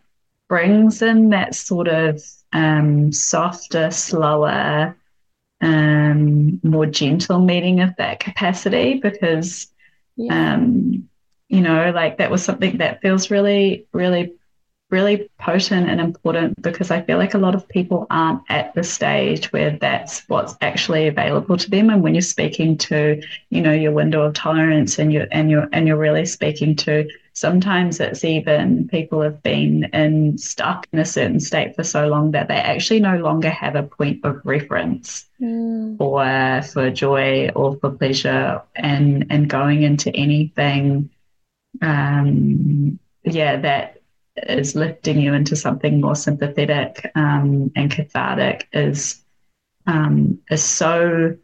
brings 0.48 1.02
in 1.02 1.30
that 1.30 1.54
sort 1.54 1.88
of 1.88 2.22
um, 2.52 3.12
softer, 3.12 3.90
slower, 3.90 4.96
um, 5.60 6.60
more 6.62 6.86
gentle 6.86 7.40
meeting 7.40 7.80
of 7.80 7.94
that 7.98 8.20
capacity 8.20 9.00
because 9.00 9.68
Yeah. 10.16 10.54
um, 10.54 11.08
you 11.48 11.60
know, 11.60 11.90
like 11.94 12.18
that 12.18 12.30
was 12.30 12.44
something 12.44 12.78
that 12.78 13.00
feels 13.02 13.30
really, 13.30 13.86
really, 13.92 14.34
really 14.90 15.28
potent 15.40 15.88
and 15.90 16.00
important 16.00 16.60
because 16.62 16.90
I 16.90 17.02
feel 17.02 17.18
like 17.18 17.34
a 17.34 17.38
lot 17.38 17.54
of 17.54 17.68
people 17.68 18.06
aren't 18.10 18.42
at 18.48 18.74
the 18.74 18.84
stage 18.84 19.52
where 19.52 19.76
that's 19.80 20.22
what's 20.28 20.54
actually 20.60 21.08
available 21.08 21.56
to 21.56 21.70
them. 21.70 21.90
And 21.90 22.02
when 22.02 22.14
you're 22.14 22.22
speaking 22.22 22.78
to, 22.78 23.20
you 23.50 23.60
know, 23.60 23.72
your 23.72 23.92
window 23.92 24.22
of 24.22 24.34
tolerance 24.34 24.98
and 24.98 25.12
you're 25.12 25.26
and 25.32 25.50
you're 25.50 25.68
and 25.72 25.88
you're 25.88 25.96
really 25.96 26.26
speaking 26.26 26.76
to 26.76 27.08
sometimes 27.36 28.00
it's 28.00 28.24
even 28.24 28.88
people 28.88 29.20
have 29.20 29.42
been 29.42 29.84
in 29.92 30.38
stuck 30.38 30.88
in 30.92 30.98
a 30.98 31.04
certain 31.04 31.38
state 31.38 31.76
for 31.76 31.84
so 31.84 32.08
long 32.08 32.30
that 32.30 32.48
they 32.48 32.54
actually 32.54 32.98
no 32.98 33.18
longer 33.18 33.50
have 33.50 33.76
a 33.76 33.82
point 33.82 34.24
of 34.24 34.40
reference 34.44 35.24
Mm. 35.38 35.98
for 35.98 36.62
for 36.72 36.90
joy 36.90 37.50
or 37.54 37.76
for 37.76 37.90
pleasure 37.90 38.62
and 38.74 39.26
and 39.28 39.50
going 39.50 39.82
into 39.82 40.10
anything 40.16 41.10
um 41.82 42.98
yeah 43.22 43.56
that 43.60 43.95
is 44.36 44.74
lifting 44.74 45.20
you 45.20 45.34
into 45.34 45.56
something 45.56 46.00
more 46.00 46.14
sympathetic 46.14 47.10
um 47.14 47.70
and 47.74 47.90
cathartic 47.90 48.68
is 48.72 49.22
um 49.86 50.38
is 50.50 50.62
so 50.62 51.36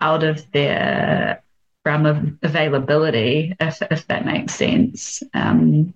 out 0.00 0.24
of 0.24 0.50
their 0.52 1.42
realm 1.84 2.06
of 2.06 2.38
availability 2.42 3.54
if 3.60 3.82
if 3.90 4.06
that 4.06 4.24
makes 4.24 4.54
sense. 4.54 5.22
Um 5.34 5.94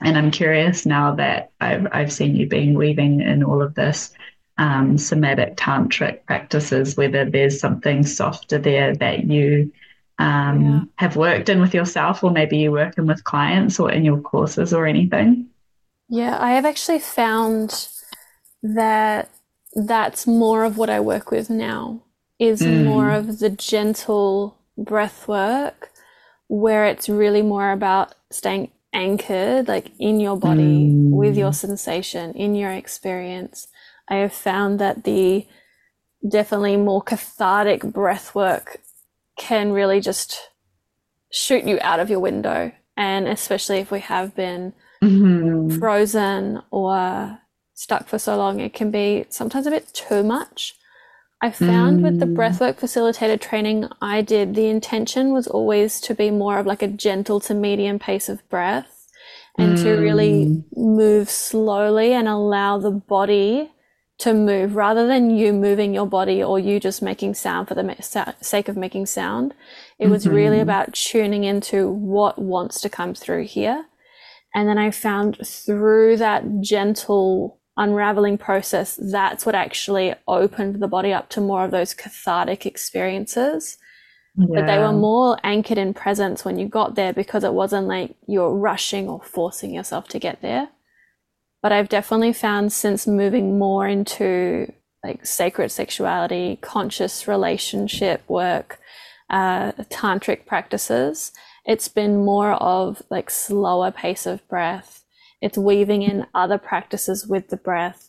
and 0.00 0.16
I'm 0.16 0.30
curious 0.30 0.86
now 0.86 1.14
that 1.16 1.50
I've 1.60 1.86
I've 1.92 2.12
seen 2.12 2.36
you 2.36 2.46
being 2.46 2.74
weaving 2.74 3.20
in 3.20 3.42
all 3.42 3.62
of 3.62 3.74
this 3.74 4.12
um, 4.58 4.98
somatic 4.98 5.56
tantric 5.56 6.24
practices, 6.26 6.96
whether 6.96 7.24
there's 7.24 7.60
something 7.60 8.04
softer 8.04 8.58
there 8.58 8.94
that 8.96 9.24
you 9.24 9.72
um, 10.18 10.62
Yeah. 10.64 10.80
have 10.96 11.16
worked 11.16 11.48
in 11.48 11.60
with 11.60 11.74
yourself, 11.74 12.24
or 12.24 12.30
maybe 12.30 12.58
you're 12.58 12.72
working 12.72 13.06
with 13.06 13.24
clients 13.24 13.78
or 13.80 13.90
in 13.92 14.04
your 14.04 14.20
courses 14.20 14.72
or 14.72 14.86
anything. 14.86 15.50
Yeah, 16.08 16.36
I 16.40 16.52
have 16.52 16.64
actually 16.64 16.98
found 17.00 17.88
that 18.62 19.30
that's 19.74 20.26
more 20.26 20.64
of 20.64 20.76
what 20.78 20.90
I 20.90 21.00
work 21.00 21.30
with 21.30 21.50
now 21.50 22.02
is 22.38 22.62
Mm. 22.62 22.84
more 22.84 23.10
of 23.12 23.38
the 23.38 23.50
gentle 23.50 24.56
breath 24.76 25.28
work 25.28 25.90
where 26.48 26.86
it's 26.86 27.08
really 27.08 27.42
more 27.42 27.72
about 27.72 28.14
staying 28.30 28.70
anchored 28.94 29.68
like 29.68 29.92
in 29.98 30.18
your 30.20 30.36
body 30.36 30.88
Mm. 30.90 31.10
with 31.10 31.36
your 31.36 31.52
sensation 31.52 32.32
in 32.34 32.54
your 32.54 32.72
experience. 32.72 33.68
I 34.08 34.16
have 34.16 34.32
found 34.32 34.78
that 34.80 35.04
the 35.04 35.46
definitely 36.26 36.76
more 36.76 37.02
cathartic 37.02 37.82
breath 37.82 38.34
work 38.34 38.78
can 39.38 39.72
really 39.72 40.00
just 40.00 40.50
shoot 41.30 41.64
you 41.64 41.78
out 41.80 42.00
of 42.00 42.10
your 42.10 42.20
window 42.20 42.72
and 42.96 43.28
especially 43.28 43.78
if 43.78 43.90
we 43.90 44.00
have 44.00 44.34
been 44.34 44.72
Mhm. 45.02 45.78
frozen 45.78 46.60
or 46.70 47.38
stuck 47.74 48.08
for 48.08 48.18
so 48.18 48.36
long, 48.36 48.58
it 48.60 48.74
can 48.74 48.90
be 48.90 49.24
sometimes 49.28 49.66
a 49.66 49.70
bit 49.70 49.86
too 49.94 50.22
much. 50.24 50.74
I 51.40 51.52
found 51.52 52.02
with 52.02 52.18
the 52.18 52.26
Mm. 52.26 52.34
breathwork 52.34 52.76
facilitated 52.76 53.40
training 53.40 53.88
I 54.02 54.22
did, 54.22 54.56
the 54.56 54.66
intention 54.66 55.32
was 55.32 55.46
always 55.46 56.00
to 56.00 56.14
be 56.14 56.32
more 56.32 56.58
of 56.58 56.66
like 56.66 56.82
a 56.82 56.88
gentle 56.88 57.38
to 57.40 57.54
medium 57.54 58.00
pace 58.00 58.28
of 58.28 58.46
breath 58.48 59.06
and 59.56 59.76
to 59.78 59.90
really 59.92 60.46
Mm. 60.46 60.64
move 60.76 61.30
slowly 61.30 62.12
and 62.12 62.26
allow 62.26 62.78
the 62.78 62.90
body 62.90 63.70
to 64.18 64.34
move 64.34 64.74
rather 64.74 65.06
than 65.06 65.30
you 65.30 65.52
moving 65.52 65.94
your 65.94 66.06
body 66.06 66.42
or 66.42 66.58
you 66.58 66.80
just 66.80 67.02
making 67.02 67.34
sound 67.34 67.68
for 67.68 67.74
the 67.74 67.84
ma- 67.84 68.32
sake 68.40 68.68
of 68.68 68.76
making 68.76 69.06
sound. 69.06 69.54
It 69.98 70.08
was 70.08 70.26
really 70.28 70.58
Mhm. 70.58 70.62
about 70.62 70.92
tuning 70.92 71.44
into 71.44 71.88
what 71.88 72.38
wants 72.38 72.80
to 72.80 72.88
come 72.88 73.14
through 73.14 73.44
here. 73.44 73.86
And 74.54 74.68
then 74.68 74.78
I 74.78 74.90
found 74.90 75.38
through 75.46 76.16
that 76.16 76.60
gentle 76.60 77.58
unraveling 77.76 78.38
process, 78.38 78.98
that's 79.00 79.46
what 79.46 79.54
actually 79.54 80.14
opened 80.26 80.80
the 80.82 80.88
body 80.88 81.12
up 81.12 81.28
to 81.28 81.40
more 81.40 81.64
of 81.64 81.70
those 81.70 81.94
cathartic 81.94 82.66
experiences. 82.66 83.78
But 84.36 84.66
they 84.66 84.78
were 84.78 84.92
more 84.92 85.38
anchored 85.44 85.78
in 85.78 85.94
presence 85.94 86.44
when 86.44 86.58
you 86.58 86.66
got 86.68 86.94
there 86.96 87.12
because 87.12 87.44
it 87.44 87.52
wasn't 87.52 87.86
like 87.86 88.14
you're 88.26 88.54
rushing 88.54 89.08
or 89.08 89.20
forcing 89.22 89.72
yourself 89.74 90.08
to 90.08 90.18
get 90.18 90.42
there. 90.42 90.68
But 91.62 91.72
I've 91.72 91.88
definitely 91.88 92.32
found 92.32 92.72
since 92.72 93.06
moving 93.06 93.58
more 93.58 93.86
into 93.86 94.72
like 95.04 95.26
sacred 95.26 95.70
sexuality, 95.70 96.58
conscious 96.60 97.26
relationship 97.26 98.22
work, 98.28 98.78
uh, 99.30 99.72
tantric 99.90 100.46
practices, 100.46 101.32
it's 101.68 101.88
been 101.88 102.24
more 102.24 102.52
of 102.52 103.02
like 103.10 103.28
slower 103.28 103.90
pace 103.90 104.24
of 104.24 104.46
breath. 104.48 105.04
It's 105.42 105.58
weaving 105.58 106.02
in 106.02 106.26
other 106.34 106.56
practices 106.56 107.26
with 107.26 107.48
the 107.48 107.58
breath. 107.58 108.08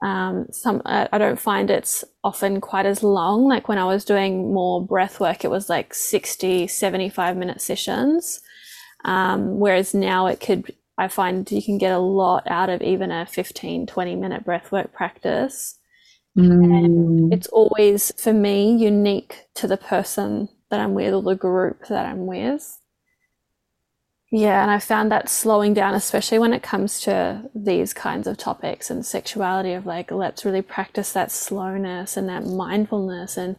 Um, 0.00 0.46
some 0.52 0.80
I 0.84 1.18
don't 1.18 1.40
find 1.40 1.70
it's 1.70 2.04
often 2.22 2.60
quite 2.60 2.86
as 2.86 3.02
long. 3.02 3.48
Like 3.48 3.68
when 3.68 3.78
I 3.78 3.84
was 3.84 4.04
doing 4.04 4.54
more 4.54 4.84
breath 4.84 5.18
work, 5.18 5.44
it 5.44 5.50
was 5.50 5.68
like 5.68 5.92
60, 5.92 6.68
75 6.68 7.36
minute 7.36 7.60
sessions. 7.60 8.40
Um, 9.04 9.58
whereas 9.58 9.92
now 9.92 10.28
it 10.28 10.38
could, 10.38 10.72
I 10.96 11.08
find 11.08 11.50
you 11.50 11.62
can 11.62 11.78
get 11.78 11.92
a 11.92 11.98
lot 11.98 12.44
out 12.46 12.70
of 12.70 12.82
even 12.82 13.10
a 13.10 13.26
15, 13.26 13.86
20 13.86 14.16
minute 14.16 14.44
breathwork 14.44 14.92
practice. 14.92 15.78
Mm. 16.38 17.32
It's 17.32 17.46
always, 17.48 18.12
for 18.16 18.32
me, 18.32 18.76
unique 18.76 19.46
to 19.54 19.66
the 19.66 19.76
person 19.76 20.48
that 20.70 20.80
I'm 20.80 20.94
with 20.94 21.14
or 21.14 21.22
the 21.22 21.34
group 21.34 21.86
that 21.88 22.06
I'm 22.06 22.26
with. 22.26 22.80
Yeah, 24.32 24.62
and 24.62 24.70
I 24.70 24.80
found 24.80 25.12
that 25.12 25.28
slowing 25.28 25.74
down, 25.74 25.94
especially 25.94 26.40
when 26.40 26.52
it 26.52 26.62
comes 26.62 26.98
to 27.02 27.48
these 27.54 27.94
kinds 27.94 28.26
of 28.26 28.36
topics 28.36 28.90
and 28.90 29.06
sexuality, 29.06 29.74
of 29.74 29.86
like, 29.86 30.10
let's 30.10 30.44
really 30.44 30.62
practice 30.62 31.12
that 31.12 31.30
slowness 31.30 32.16
and 32.16 32.28
that 32.28 32.44
mindfulness 32.44 33.36
and 33.36 33.54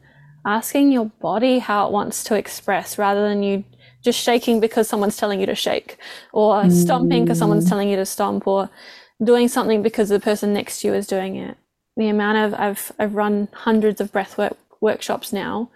asking 0.46 0.92
your 0.92 1.06
body 1.22 1.60
how 1.60 1.88
it 1.88 1.94
wants 1.94 2.26
to 2.26 2.36
express 2.36 2.98
rather 2.98 3.28
than 3.28 3.42
you 3.42 3.64
just 4.06 4.22
shaking 4.22 4.62
because 4.62 4.88
someone's 4.88 5.18
telling 5.18 5.42
you 5.42 5.46
to 5.48 5.56
shake 5.56 5.98
or 6.32 6.64
mm. 6.64 6.72
stomping 6.72 7.26
because 7.26 7.40
someone's 7.40 7.68
telling 7.68 7.90
you 7.90 7.98
to 7.98 8.06
stomp 8.06 8.48
or 8.48 8.70
doing 9.22 9.48
something 9.48 9.82
because 9.82 10.10
the 10.10 10.20
person 10.20 10.54
next 10.54 10.80
to 10.80 10.88
you 10.88 10.94
is 10.94 11.08
doing 11.08 11.36
it. 11.36 11.58
The 11.98 12.08
amount 12.08 12.38
of 12.38 12.60
I've 12.60 12.92
I've 12.98 13.16
run 13.16 13.50
hundreds 13.52 14.00
of 14.00 14.12
breathwork 14.12 14.56
workshops 14.80 15.34
now 15.34 15.70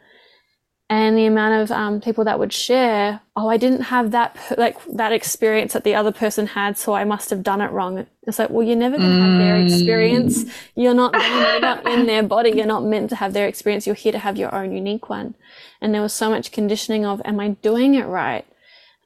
and 0.89 1.15
the 1.15 1.25
amount 1.25 1.61
of 1.61 1.71
um, 1.71 2.01
people 2.01 2.23
that 2.23 2.39
would 2.39 2.51
share 2.51 3.21
oh 3.35 3.47
i 3.47 3.57
didn't 3.57 3.81
have 3.81 4.11
that 4.11 4.35
like 4.57 4.75
that 4.85 5.11
experience 5.11 5.73
that 5.73 5.83
the 5.83 5.93
other 5.93 6.11
person 6.11 6.47
had 6.47 6.77
so 6.77 6.93
i 6.93 7.03
must 7.03 7.29
have 7.29 7.43
done 7.43 7.61
it 7.61 7.71
wrong. 7.71 8.05
It's 8.23 8.37
like 8.37 8.49
well 8.49 8.65
you're 8.65 8.75
never 8.75 8.97
going 8.97 9.09
to 9.09 9.21
have 9.21 9.39
their 9.39 9.57
experience. 9.57 10.43
Mm. 10.43 10.51
you're 10.75 10.93
not 10.93 11.13
you're 11.13 11.59
not 11.59 11.87
in 11.87 12.05
their 12.05 12.21
body. 12.21 12.51
You're 12.51 12.67
not 12.67 12.83
meant 12.83 13.09
to 13.09 13.15
have 13.15 13.33
their 13.33 13.47
experience. 13.47 13.87
You're 13.87 13.95
here 13.95 14.11
to 14.11 14.19
have 14.19 14.37
your 14.37 14.53
own 14.53 14.71
unique 14.71 15.09
one. 15.09 15.33
And 15.81 15.93
there 15.93 16.01
was 16.01 16.13
so 16.13 16.29
much 16.29 16.51
conditioning 16.51 17.05
of 17.05 17.21
am 17.25 17.39
i 17.39 17.49
doing 17.49 17.95
it 17.95 18.05
right? 18.05 18.45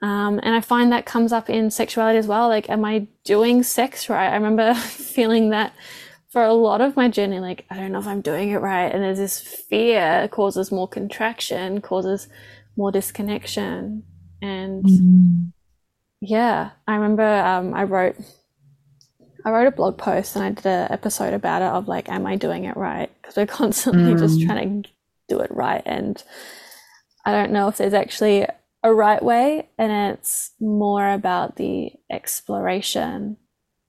Um, 0.01 0.41
and 0.43 0.53
i 0.53 0.59
find 0.59 0.91
that 0.91 1.05
comes 1.05 1.31
up 1.31 1.49
in 1.49 1.71
sexuality 1.71 2.17
as 2.17 2.27
well. 2.27 2.49
Like 2.49 2.69
am 2.69 2.83
i 2.83 3.07
doing 3.23 3.63
sex 3.63 4.09
right? 4.09 4.27
I 4.27 4.35
remember 4.35 4.73
feeling 5.15 5.49
that 5.51 5.73
for 6.33 6.43
a 6.43 6.51
lot 6.51 6.81
of 6.81 6.95
my 6.95 7.09
journey, 7.09 7.39
like, 7.39 7.63
I 7.69 7.77
don't 7.77 7.91
know 7.91 7.99
if 7.99 8.07
I'm 8.07 8.21
doing 8.21 8.49
it 8.49 8.57
right. 8.57 8.91
And 8.91 9.03
there's 9.03 9.19
this 9.19 9.39
fear 9.39 10.27
causes 10.31 10.71
more 10.71 10.87
contraction, 10.87 11.79
causes 11.79 12.27
more 12.75 12.91
disconnection. 12.91 14.01
And 14.41 14.83
mm-hmm. 14.83 15.45
yeah, 16.21 16.71
I 16.87 16.95
remember 16.95 17.23
um, 17.23 17.75
I 17.75 17.83
wrote, 17.83 18.15
I 19.45 19.51
wrote 19.51 19.67
a 19.67 19.71
blog 19.71 19.99
post 19.99 20.35
and 20.35 20.43
I 20.43 20.49
did 20.49 20.65
an 20.65 20.91
episode 20.91 21.35
about 21.35 21.61
it 21.61 21.65
of 21.65 21.87
like, 21.87 22.09
am 22.09 22.25
I 22.25 22.35
doing 22.35 22.63
it 22.63 22.77
right? 22.77 23.11
Because 23.21 23.35
we're 23.35 23.45
constantly 23.61 24.15
mm. 24.15 24.19
just 24.19 24.41
trying 24.41 24.81
to 24.81 24.89
do 25.29 25.39
it 25.39 25.51
right. 25.51 25.83
And 25.85 26.21
I 27.27 27.31
don't 27.31 27.51
know 27.51 27.67
if 27.67 27.77
there's 27.77 27.93
actually 27.93 28.47
a 28.81 28.91
right 28.91 29.21
way. 29.21 29.69
And 29.77 30.15
it's 30.15 30.49
more 30.59 31.11
about 31.11 31.57
the 31.57 31.91
exploration 32.11 33.37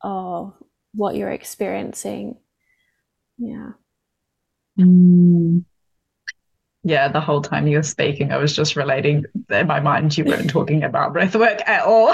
of 0.03 0.53
what 0.95 1.17
you're 1.17 1.31
experiencing. 1.31 2.37
Yeah. 3.39 3.73
Mm. 4.79 5.65
Yeah, 6.83 7.09
the 7.09 7.21
whole 7.21 7.41
time 7.41 7.67
you 7.67 7.79
were 7.79 7.83
speaking, 7.83 8.31
I 8.31 8.37
was 8.37 8.55
just 8.55 8.77
relating 8.77 9.25
in 9.51 9.67
my 9.67 9.81
mind, 9.81 10.17
you 10.17 10.25
weren't 10.25 10.51
talking 10.51 10.85
about 10.85 11.15
breath 11.15 11.35
work 11.35 11.67
at 11.67 11.85
all. 11.85 12.11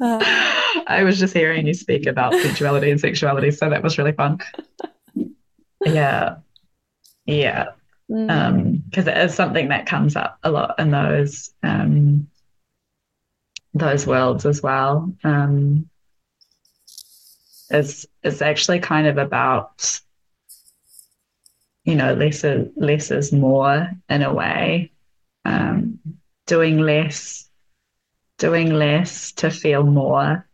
uh, 0.00 0.18
I 0.86 1.02
was 1.04 1.18
just 1.18 1.34
hearing 1.34 1.66
you 1.66 1.74
speak 1.74 2.06
about 2.06 2.32
sensuality 2.42 2.90
and 2.90 3.00
sexuality, 3.00 3.50
so 3.50 3.68
that 3.68 3.82
was 3.82 3.98
really 3.98 4.12
fun. 4.12 4.38
Yeah. 5.84 6.36
Yeah. 7.26 7.66
Mm. 8.10 8.30
Um, 8.30 8.82
because 8.88 9.06
it 9.06 9.16
is 9.16 9.34
something 9.34 9.68
that 9.68 9.86
comes 9.86 10.16
up 10.16 10.38
a 10.42 10.50
lot 10.50 10.78
in 10.78 10.90
those 10.90 11.50
um 11.62 12.28
those 13.74 14.06
worlds 14.06 14.46
as 14.46 14.62
well. 14.62 15.12
Um, 15.24 15.88
it's 17.70 18.06
it's 18.22 18.42
actually 18.42 18.80
kind 18.80 19.06
of 19.06 19.16
about 19.18 20.00
you 21.84 21.94
know 21.94 22.14
less 22.14 22.44
less 22.76 23.10
is 23.10 23.32
more 23.32 23.90
in 24.08 24.22
a 24.22 24.32
way. 24.32 24.92
Um, 25.44 25.98
doing 26.46 26.78
less, 26.78 27.48
doing 28.38 28.72
less 28.72 29.32
to 29.32 29.50
feel 29.50 29.82
more. 29.82 30.46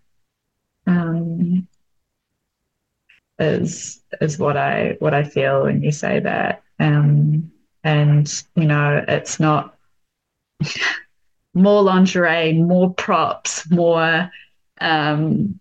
Um, 0.86 1.68
is 3.38 4.02
is 4.20 4.38
what 4.38 4.56
I 4.56 4.96
what 4.98 5.14
I 5.14 5.24
feel 5.24 5.64
when 5.64 5.82
you 5.82 5.92
say 5.92 6.20
that. 6.20 6.62
Um, 6.80 7.52
and 7.84 8.44
you 8.54 8.64
know, 8.64 9.04
it's 9.06 9.40
not 9.40 9.76
more 11.58 11.82
lingerie, 11.82 12.52
more 12.52 12.92
props, 12.94 13.70
more 13.70 14.30
um, 14.80 15.60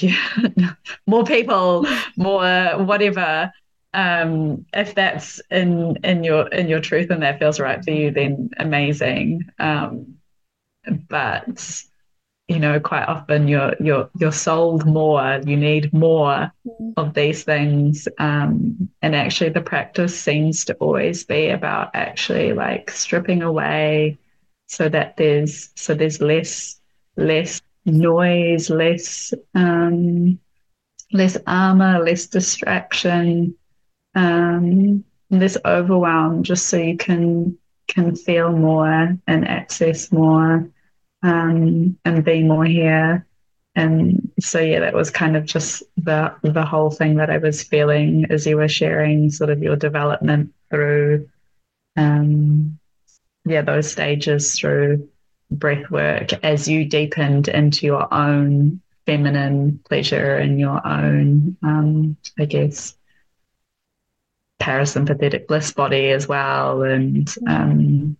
yeah, 0.00 0.16
more 1.06 1.24
people, 1.24 1.86
more 2.16 2.78
whatever. 2.84 3.52
Um, 3.94 4.66
if 4.74 4.94
that's 4.94 5.40
in 5.50 5.96
in 6.04 6.22
your 6.22 6.48
in 6.48 6.68
your 6.68 6.80
truth 6.80 7.10
and 7.10 7.22
that 7.22 7.38
feels 7.38 7.60
right 7.60 7.82
for 7.82 7.90
you, 7.90 8.10
then 8.10 8.50
amazing. 8.58 9.44
Um, 9.58 10.16
but 11.08 11.82
you 12.48 12.58
know, 12.58 12.78
quite 12.78 13.08
often 13.08 13.48
you're 13.48 13.74
you're 13.80 14.10
you're 14.18 14.32
sold 14.32 14.86
more. 14.86 15.40
You 15.44 15.56
need 15.56 15.92
more 15.92 16.52
of 16.96 17.14
these 17.14 17.42
things, 17.44 18.06
um, 18.18 18.88
and 19.02 19.16
actually, 19.16 19.50
the 19.50 19.62
practice 19.62 20.18
seems 20.18 20.64
to 20.66 20.74
always 20.74 21.24
be 21.24 21.48
about 21.48 21.90
actually 21.94 22.52
like 22.52 22.90
stripping 22.90 23.42
away 23.42 24.18
so 24.66 24.88
that 24.88 25.16
there's 25.16 25.70
so 25.74 25.94
there's 25.94 26.20
less 26.20 26.80
less 27.16 27.60
noise, 27.84 28.68
less 28.70 29.32
um, 29.54 30.38
less 31.12 31.36
armor, 31.46 32.02
less 32.02 32.26
distraction, 32.26 33.54
um, 34.14 35.04
less 35.30 35.56
overwhelm, 35.64 36.42
just 36.42 36.66
so 36.66 36.76
you 36.76 36.96
can 36.96 37.56
can 37.88 38.16
feel 38.16 38.50
more 38.52 39.16
and 39.26 39.48
access 39.48 40.10
more 40.10 40.68
um, 41.22 41.96
and 42.04 42.24
be 42.24 42.42
more 42.42 42.64
here. 42.64 43.26
And 43.76 44.32
so 44.40 44.58
yeah, 44.58 44.80
that 44.80 44.94
was 44.94 45.10
kind 45.10 45.36
of 45.36 45.44
just 45.44 45.82
the 45.96 46.34
the 46.42 46.64
whole 46.64 46.90
thing 46.90 47.16
that 47.16 47.30
I 47.30 47.38
was 47.38 47.62
feeling 47.62 48.26
as 48.30 48.46
you 48.46 48.56
were 48.56 48.68
sharing 48.68 49.30
sort 49.30 49.50
of 49.50 49.62
your 49.62 49.76
development 49.76 50.52
through 50.70 51.28
um, 51.96 52.78
yeah, 53.46 53.62
those 53.62 53.90
stages 53.90 54.58
through 54.58 55.08
breath 55.50 55.88
work 55.90 56.32
as 56.44 56.66
you 56.66 56.84
deepened 56.84 57.46
into 57.46 57.86
your 57.86 58.12
own 58.12 58.80
feminine 59.06 59.78
pleasure 59.88 60.36
and 60.36 60.58
your 60.58 60.84
own, 60.84 61.56
um, 61.62 62.16
I 62.38 62.44
guess, 62.44 62.96
parasympathetic 64.60 65.46
bliss 65.46 65.72
body 65.72 66.10
as 66.10 66.26
well. 66.26 66.82
And 66.82 67.32
um, 67.46 68.16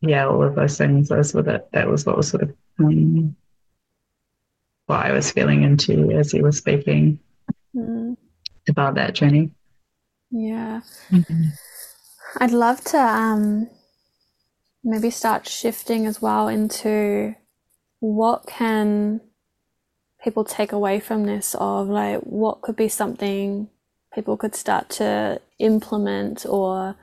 yeah, 0.00 0.26
all 0.26 0.42
of 0.42 0.54
those 0.54 0.78
things, 0.78 1.10
those 1.10 1.34
were 1.34 1.42
the, 1.42 1.64
that 1.72 1.88
was 1.88 2.06
what 2.06 2.16
was 2.16 2.28
sort 2.28 2.44
of 2.44 2.54
um, 2.78 3.36
what 4.86 5.04
I 5.04 5.12
was 5.12 5.30
feeling 5.30 5.64
into 5.64 6.10
as 6.12 6.32
you 6.32 6.42
were 6.42 6.52
speaking 6.52 7.18
mm. 7.76 8.16
about 8.70 8.94
that 8.94 9.14
journey. 9.14 9.50
Yeah. 10.30 10.80
Mm-hmm. 11.10 11.48
I'd 12.38 12.52
love 12.52 12.82
to 12.84 12.98
um 12.98 13.68
maybe 14.84 15.10
start 15.10 15.48
shifting 15.48 16.06
as 16.06 16.20
well 16.20 16.48
into 16.48 17.34
what 18.00 18.46
can 18.46 19.20
people 20.22 20.44
take 20.44 20.72
away 20.72 21.00
from 21.00 21.24
this 21.24 21.54
of 21.58 21.88
like 21.88 22.20
what 22.20 22.62
could 22.62 22.76
be 22.76 22.88
something 22.88 23.68
people 24.14 24.36
could 24.36 24.54
start 24.54 24.88
to 24.88 25.40
implement 25.58 26.44
or 26.46 26.96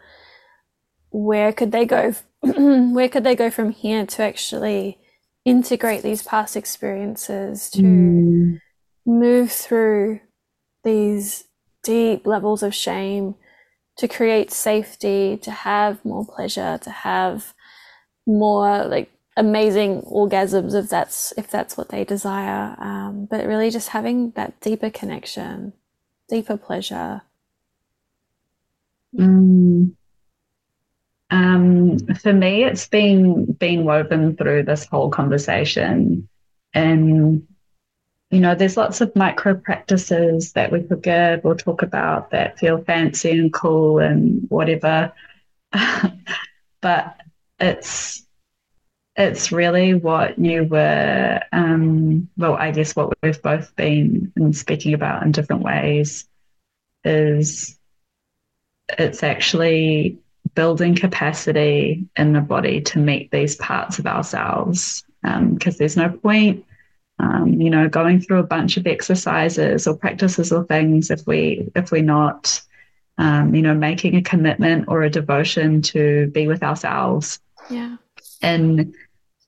where 1.09 1.51
could 1.51 1.71
they 1.71 1.85
go 1.85 2.13
where 2.41 3.09
could 3.09 3.23
they 3.23 3.35
go 3.35 3.49
from 3.49 3.71
here 3.71 4.05
to 4.05 4.23
actually 4.23 4.97
integrate 5.45 6.03
these 6.03 6.21
past 6.21 6.55
experiences 6.55 7.69
to 7.69 7.81
mm. 7.81 8.59
move 9.05 9.51
through 9.51 10.19
these 10.83 11.45
deep 11.83 12.27
levels 12.27 12.61
of 12.61 12.75
shame 12.75 13.35
to 13.97 14.07
create 14.07 14.51
safety 14.51 15.37
to 15.37 15.51
have 15.51 16.03
more 16.05 16.25
pleasure 16.25 16.77
to 16.81 16.89
have 16.89 17.53
more 18.29 18.85
like 18.85 19.11
amazing 19.35 20.01
orgasms 20.01 20.73
if 20.75 20.89
that's 20.89 21.33
if 21.37 21.49
that's 21.49 21.77
what 21.77 21.89
they 21.89 22.03
desire. 22.03 22.75
Um, 22.79 23.27
but 23.29 23.45
really 23.45 23.69
just 23.71 23.89
having 23.89 24.31
that 24.31 24.59
deeper 24.61 24.89
connection 24.89 25.73
deeper 26.27 26.57
pleasure. 26.57 27.21
Mm. 29.17 29.95
um, 31.31 31.97
for 32.21 32.31
me 32.31 32.63
it's 32.63 32.87
been 32.87 33.53
been 33.53 33.83
woven 33.83 34.37
through 34.37 34.63
this 34.63 34.85
whole 34.85 35.09
conversation. 35.09 36.29
And 36.73 37.47
you 38.29 38.39
know 38.39 38.53
there's 38.53 38.77
lots 38.77 39.01
of 39.01 39.15
micro 39.15 39.55
practices 39.55 40.53
that 40.53 40.71
we 40.71 40.83
could 40.83 41.01
give 41.01 41.43
or 41.43 41.55
talk 41.55 41.81
about 41.81 42.29
that 42.29 42.59
feel 42.59 42.83
fancy 42.83 43.31
and 43.31 43.51
cool 43.51 43.99
and 43.99 44.45
whatever. 44.49 45.11
But 46.81 47.17
it's 47.59 48.25
it's 49.15 49.51
really 49.51 49.93
what 49.93 50.39
you 50.39 50.63
were 50.63 51.41
um, 51.51 52.29
well 52.37 52.55
i 52.55 52.71
guess 52.71 52.95
what 52.95 53.13
we've 53.21 53.41
both 53.41 53.75
been 53.75 54.31
speaking 54.53 54.93
about 54.93 55.23
in 55.23 55.31
different 55.31 55.63
ways 55.63 56.27
is 57.03 57.77
it's 58.97 59.23
actually 59.23 60.19
building 60.55 60.95
capacity 60.95 62.05
in 62.15 62.33
the 62.33 62.41
body 62.41 62.81
to 62.81 62.99
meet 62.99 63.31
these 63.31 63.55
parts 63.55 63.99
of 63.99 64.07
ourselves. 64.07 65.03
Because 65.21 65.75
um, 65.75 65.77
there's 65.77 65.97
no 65.97 66.09
point, 66.09 66.65
um, 67.19 67.61
you 67.61 67.69
know, 67.69 67.89
going 67.89 68.21
through 68.21 68.39
a 68.39 68.43
bunch 68.43 68.77
of 68.77 68.87
exercises 68.87 69.85
or 69.85 69.95
practices 69.95 70.51
or 70.51 70.63
things 70.63 71.11
if 71.11 71.27
we 71.27 71.69
if 71.75 71.91
we're 71.91 72.01
not, 72.01 72.61
um, 73.17 73.53
you 73.53 73.61
know, 73.61 73.73
making 73.73 74.15
a 74.15 74.21
commitment 74.21 74.85
or 74.87 75.03
a 75.03 75.09
devotion 75.09 75.81
to 75.81 76.27
be 76.33 76.47
with 76.47 76.63
ourselves. 76.63 77.39
Yeah. 77.69 77.97
And 78.41 78.93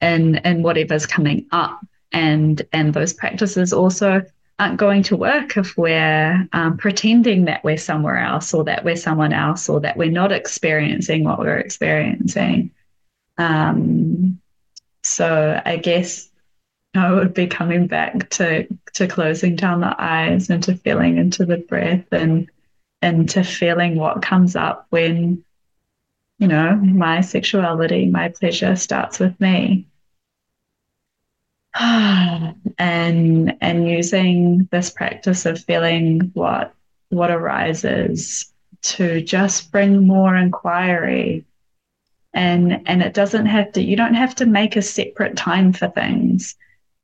and 0.02 0.46
and 0.46 0.64
whatever's 0.64 1.06
coming 1.06 1.48
up, 1.52 1.80
and 2.12 2.62
and 2.74 2.94
those 2.94 3.14
practices 3.14 3.74
also 3.74 4.24
aren't 4.60 4.78
going 4.78 5.02
to 5.02 5.18
work 5.18 5.58
if 5.58 5.76
we're 5.76 6.48
um, 6.54 6.78
pretending 6.78 7.46
that 7.46 7.64
we're 7.64 7.78
somewhere 7.78 8.18
else 8.18 8.54
or 8.54 8.64
that 8.64 8.86
we're 8.86 8.96
someone 8.96 9.34
else 9.34 9.68
or 9.68 9.80
that 9.80 9.98
we're 9.98 10.12
not 10.12 10.32
experiencing 10.32 11.24
what 11.24 11.40
we're 11.40 11.58
experiencing. 11.58 12.70
Um, 13.40 14.40
so 15.04 15.60
I 15.66 15.78
guess 15.78 16.30
I 16.94 17.12
would 17.12 17.34
be 17.34 17.48
coming 17.48 17.88
back 17.88 18.30
to 18.32 18.68
to 18.94 19.08
closing 19.08 19.56
down 19.56 19.80
the 19.82 19.96
eyes 19.98 20.50
and 20.50 20.62
to 20.64 20.76
feeling 20.76 21.18
into 21.18 21.46
the 21.46 21.58
breath 21.58 22.06
and 22.12 22.50
and 23.02 23.30
to 23.30 23.44
feeling 23.44 23.96
what 23.96 24.22
comes 24.22 24.56
up 24.56 24.86
when 24.90 25.44
you 26.42 26.48
know 26.48 26.76
my 26.76 27.22
sexuality, 27.22 28.08
my 28.08 28.30
pleasure 28.30 28.76
starts 28.76 29.20
with 29.20 29.40
me. 29.40 29.88
and 31.80 33.54
and 33.62 33.88
using 33.88 34.68
this 34.72 34.90
practice 34.90 35.46
of 35.46 35.64
feeling 35.64 36.32
what 36.34 36.74
what 37.10 37.30
arises 37.30 38.52
to 38.82 39.22
just 39.22 39.72
bring 39.72 40.08
more 40.08 40.36
inquiry. 40.36 41.46
And 42.34 42.82
and 42.88 43.04
it 43.04 43.14
doesn't 43.14 43.46
have 43.46 43.72
to 43.74 43.82
you 43.84 43.96
don't 43.96 44.16
have 44.16 44.36
to 44.38 44.48
make 44.48 44.76
a 44.76 44.82
separate 44.82 45.38
time 45.38 45.74
for 45.74 45.90
things. 45.90 46.56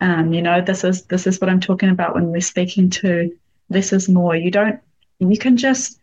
Um, 0.02 0.34
you 0.34 0.42
know 0.42 0.62
this 0.62 0.84
is 0.84 1.04
this 1.06 1.28
is 1.28 1.40
what 1.40 1.50
i'm 1.50 1.60
talking 1.60 1.90
about 1.90 2.14
when 2.14 2.28
we're 2.28 2.42
speaking 2.42 2.90
to 3.02 3.36
this 3.70 3.94
is 3.94 4.10
more. 4.10 4.36
You 4.36 4.50
don't 4.50 4.80
you 5.20 5.38
can 5.38 5.58
just 5.58 5.97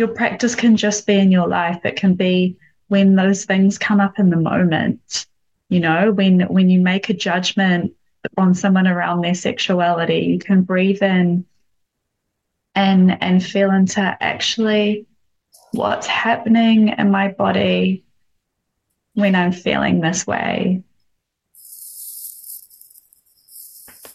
your 0.00 0.08
practice 0.08 0.56
can 0.56 0.76
just 0.76 1.06
be 1.06 1.14
in 1.14 1.30
your 1.30 1.46
life. 1.46 1.80
It 1.84 1.94
can 1.94 2.14
be 2.14 2.56
when 2.88 3.14
those 3.14 3.44
things 3.44 3.78
come 3.78 4.00
up 4.00 4.18
in 4.18 4.30
the 4.30 4.36
moment 4.36 5.26
you 5.70 5.80
know 5.80 6.12
when 6.12 6.40
when 6.48 6.68
you 6.68 6.80
make 6.80 7.08
a 7.08 7.14
judgment 7.14 7.94
on 8.36 8.52
someone 8.52 8.86
around 8.86 9.22
their 9.22 9.34
sexuality 9.34 10.18
you 10.18 10.38
can 10.38 10.60
breathe 10.62 11.02
in 11.02 11.46
and 12.74 13.22
and 13.22 13.42
feel 13.42 13.70
into 13.70 14.00
actually 14.20 15.06
what's 15.72 16.06
happening 16.06 16.88
in 16.88 17.10
my 17.10 17.28
body 17.28 18.04
when 19.14 19.34
i'm 19.34 19.52
feeling 19.52 20.00
this 20.00 20.26
way. 20.26 20.82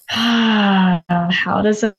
How 0.09 1.61
does 1.63 1.83
it 1.83 1.95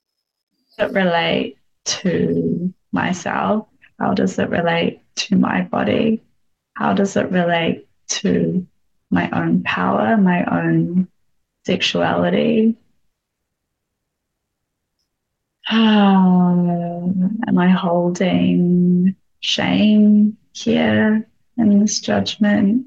relate 0.78 1.58
to 1.84 2.72
myself 2.92 3.68
how 3.98 4.14
does 4.14 4.38
it 4.38 4.48
relate 4.50 5.02
to 5.16 5.36
my 5.36 5.62
body 5.62 6.22
how 6.76 6.92
does 6.92 7.16
it 7.16 7.30
relate 7.30 7.88
to 8.08 8.66
my 9.10 9.30
own 9.30 9.62
power, 9.62 10.16
my 10.18 10.44
own 10.44 11.08
sexuality? 11.64 12.76
Um, 15.70 17.40
am 17.48 17.58
I 17.58 17.68
holding 17.68 19.16
shame 19.40 20.36
here 20.52 21.26
in 21.56 21.80
this 21.80 22.00
judgment? 22.00 22.86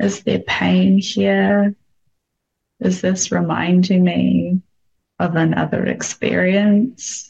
Is 0.00 0.24
there 0.24 0.40
pain 0.40 0.98
here? 0.98 1.76
Is 2.80 3.00
this 3.00 3.30
reminding 3.30 4.02
me 4.02 4.62
of 5.20 5.36
another 5.36 5.86
experience? 5.86 7.27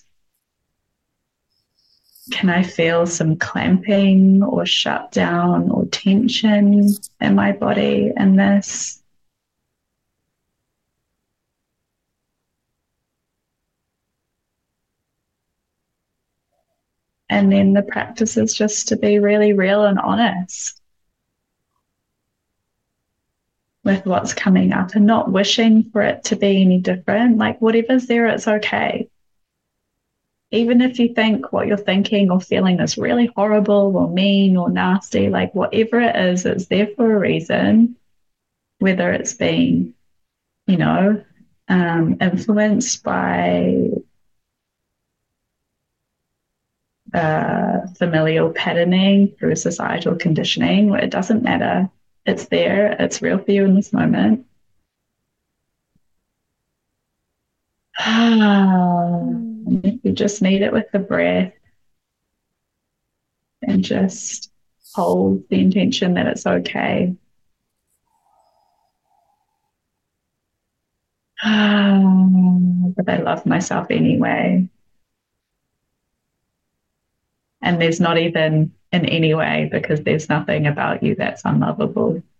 Can 2.30 2.50
I 2.50 2.62
feel 2.62 3.06
some 3.06 3.36
clamping 3.36 4.42
or 4.42 4.66
shutdown 4.66 5.70
or 5.70 5.86
tension 5.86 6.90
in 7.20 7.34
my 7.34 7.52
body 7.52 8.12
in 8.16 8.36
this? 8.36 9.02
And 17.30 17.52
then 17.52 17.74
the 17.74 17.82
practice 17.82 18.36
is 18.36 18.54
just 18.54 18.88
to 18.88 18.96
be 18.96 19.18
really 19.18 19.52
real 19.52 19.84
and 19.84 19.98
honest 19.98 20.80
with 23.84 24.06
what's 24.06 24.34
coming 24.34 24.72
up 24.72 24.94
and 24.94 25.06
not 25.06 25.30
wishing 25.30 25.90
for 25.90 26.02
it 26.02 26.24
to 26.24 26.36
be 26.36 26.62
any 26.62 26.80
different. 26.80 27.38
Like, 27.38 27.60
whatever's 27.60 28.06
there, 28.06 28.26
it's 28.26 28.48
okay 28.48 29.08
even 30.50 30.80
if 30.80 30.98
you 30.98 31.12
think 31.12 31.52
what 31.52 31.66
you're 31.66 31.76
thinking 31.76 32.30
or 32.30 32.40
feeling 32.40 32.80
is 32.80 32.96
really 32.96 33.26
horrible 33.36 33.96
or 33.96 34.08
mean 34.08 34.56
or 34.56 34.70
nasty, 34.70 35.28
like 35.28 35.54
whatever 35.54 36.00
it 36.00 36.16
is, 36.16 36.46
it's 36.46 36.66
there 36.66 36.88
for 36.96 37.14
a 37.14 37.18
reason, 37.18 37.96
whether 38.78 39.12
it's 39.12 39.34
being, 39.34 39.92
you 40.66 40.78
know, 40.78 41.22
um, 41.68 42.16
influenced 42.20 43.02
by 43.02 43.88
uh, 47.12 47.86
familial 47.98 48.50
patterning 48.50 49.34
through 49.38 49.56
societal 49.56 50.16
conditioning, 50.16 50.94
it 50.94 51.10
doesn't 51.10 51.42
matter. 51.42 51.90
It's 52.24 52.46
there, 52.46 52.96
it's 52.98 53.20
real 53.20 53.38
for 53.38 53.50
you 53.50 53.66
in 53.66 53.74
this 53.74 53.92
moment. 53.92 54.46
you 59.68 60.12
just 60.12 60.42
meet 60.42 60.62
it 60.62 60.72
with 60.72 60.86
the 60.92 60.98
breath 60.98 61.52
and 63.62 63.82
just 63.84 64.50
hold 64.94 65.44
the 65.50 65.60
intention 65.60 66.14
that 66.14 66.26
it's 66.26 66.46
okay. 66.46 67.14
but 71.42 73.08
I 73.08 73.18
love 73.22 73.46
myself 73.46 73.88
anyway. 73.90 74.68
And 77.62 77.80
there's 77.80 78.00
not 78.00 78.18
even 78.18 78.72
in 78.92 79.04
any 79.04 79.34
way 79.34 79.68
because 79.70 80.00
there's 80.00 80.28
nothing 80.28 80.66
about 80.66 81.02
you 81.02 81.14
that's 81.14 81.42
unlovable. 81.44 82.22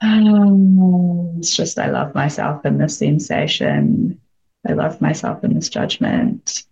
Um, 0.00 0.67
it's 1.38 1.56
just 1.56 1.78
I 1.78 1.90
love 1.90 2.14
myself 2.14 2.66
in 2.66 2.78
this 2.78 2.98
sensation. 2.98 4.20
I 4.68 4.72
love 4.72 5.00
myself 5.00 5.44
in 5.44 5.54
this 5.54 5.68
judgment. 5.68 6.64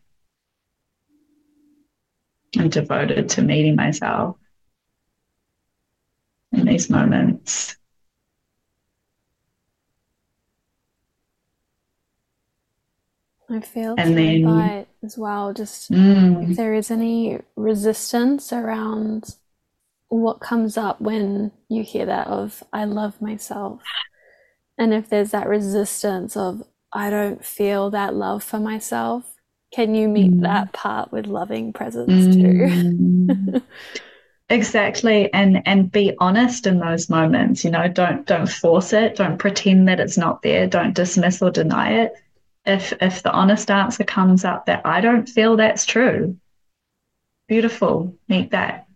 I'm 2.59 2.68
devoted 2.68 3.28
to 3.30 3.43
meeting 3.43 3.76
myself 3.76 4.36
in 6.52 6.66
these 6.66 6.90
moments. 6.90 7.76
I 13.48 13.60
feel 13.60 13.94
and 13.97 14.16
then 14.16 14.43
that 14.43 14.88
as 15.05 15.16
well. 15.16 15.52
Just 15.52 15.93
mm, 15.93 16.51
if 16.51 16.56
there 16.56 16.74
is 16.74 16.90
any 16.90 17.38
resistance 17.55 18.52
around 18.52 19.36
what 20.09 20.40
comes 20.40 20.76
up 20.76 21.01
when 21.01 21.52
you 21.68 21.82
hear 21.82 22.06
that 22.06 22.26
of 22.26 22.62
I 22.72 22.84
love 22.84 23.20
myself. 23.20 23.82
And 24.78 24.93
if 24.93 25.09
there's 25.09 25.31
that 25.31 25.48
resistance 25.48 26.36
of 26.36 26.62
I 26.93 27.11
don't 27.11 27.44
feel 27.44 27.90
that 27.90 28.15
love 28.15 28.43
for 28.43 28.59
myself, 28.59 29.36
can 29.73 29.94
you 29.94 30.09
meet 30.09 30.32
mm. 30.32 30.43
that 30.43 30.73
part 30.73 31.12
with 31.12 31.27
loving 31.27 31.73
presence 31.73 32.36
mm. 32.36 33.53
too? 33.53 33.62
exactly 34.48 35.32
and 35.32 35.61
and 35.66 35.90
be 35.90 36.15
honest 36.20 36.69
in 36.69 36.78
those 36.78 37.11
moments 37.11 37.65
you 37.65 37.70
know 37.70 37.89
don't 37.89 38.28
don't 38.28 38.48
force 38.48 38.93
it 38.93 39.16
don't 39.16 39.39
pretend 39.39 39.89
that 39.89 39.98
it's 39.98 40.16
not 40.16 40.40
there 40.43 40.69
don't 40.69 40.94
dismiss 40.94 41.43
or 41.43 41.51
deny 41.51 41.90
it 42.03 42.12
if 42.65 42.93
if 43.01 43.24
the 43.24 43.32
honest 43.32 43.73
answer 43.73 44.05
comes 44.05 44.44
up 44.44 44.66
that 44.66 44.86
i 44.86 45.01
don't 45.01 45.28
feel 45.28 45.57
that's 45.57 45.85
true 45.85 46.39
beautiful 47.48 48.16
meet 48.28 48.53
that 48.53 48.86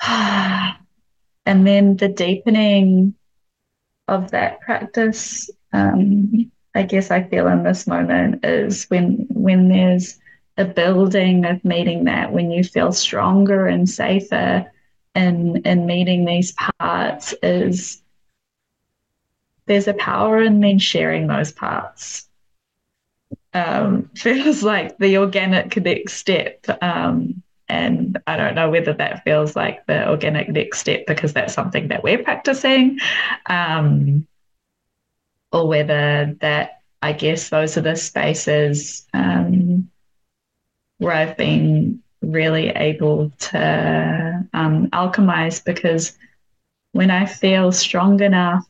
and 1.46 1.66
then 1.66 1.96
the 1.96 2.08
deepening 2.08 3.14
of 4.08 4.30
that 4.32 4.60
practice, 4.60 5.50
um, 5.72 6.50
I 6.74 6.82
guess 6.82 7.10
I 7.10 7.22
feel 7.24 7.46
in 7.48 7.62
this 7.62 7.86
moment 7.86 8.44
is 8.44 8.84
when 8.84 9.26
when 9.30 9.68
there's 9.68 10.18
a 10.56 10.64
building 10.64 11.44
of 11.44 11.64
meeting 11.64 12.04
that, 12.04 12.32
when 12.32 12.50
you 12.50 12.62
feel 12.64 12.92
stronger 12.92 13.66
and 13.66 13.88
safer 13.88 14.70
in 15.14 15.56
in 15.64 15.86
meeting 15.86 16.24
these 16.24 16.52
parts, 16.52 17.34
is 17.42 18.02
there's 19.66 19.88
a 19.88 19.94
power 19.94 20.42
in 20.42 20.60
then 20.60 20.78
sharing 20.78 21.26
those 21.26 21.52
parts. 21.52 22.28
um, 23.54 24.10
feels 24.16 24.62
like 24.62 24.98
the 24.98 25.18
organic 25.18 25.76
next 25.76 26.14
step. 26.14 26.64
Um, 26.82 27.42
and 27.72 28.18
I 28.26 28.36
don't 28.36 28.54
know 28.54 28.68
whether 28.68 28.92
that 28.92 29.24
feels 29.24 29.56
like 29.56 29.86
the 29.86 30.06
organic 30.08 30.50
next 30.50 30.80
step 30.80 31.06
because 31.06 31.32
that's 31.32 31.54
something 31.54 31.88
that 31.88 32.02
we're 32.04 32.22
practicing, 32.22 32.98
um, 33.46 34.26
or 35.52 35.66
whether 35.66 36.36
that 36.40 36.82
I 37.00 37.14
guess 37.14 37.48
those 37.48 37.78
are 37.78 37.80
the 37.80 37.96
spaces 37.96 39.06
um, 39.14 39.90
where 40.98 41.14
I've 41.14 41.36
been 41.38 42.02
really 42.20 42.68
able 42.68 43.30
to 43.30 44.46
um, 44.52 44.88
alchemize 44.90 45.64
because 45.64 46.16
when 46.92 47.10
I 47.10 47.24
feel 47.24 47.72
strong 47.72 48.20
enough 48.20 48.66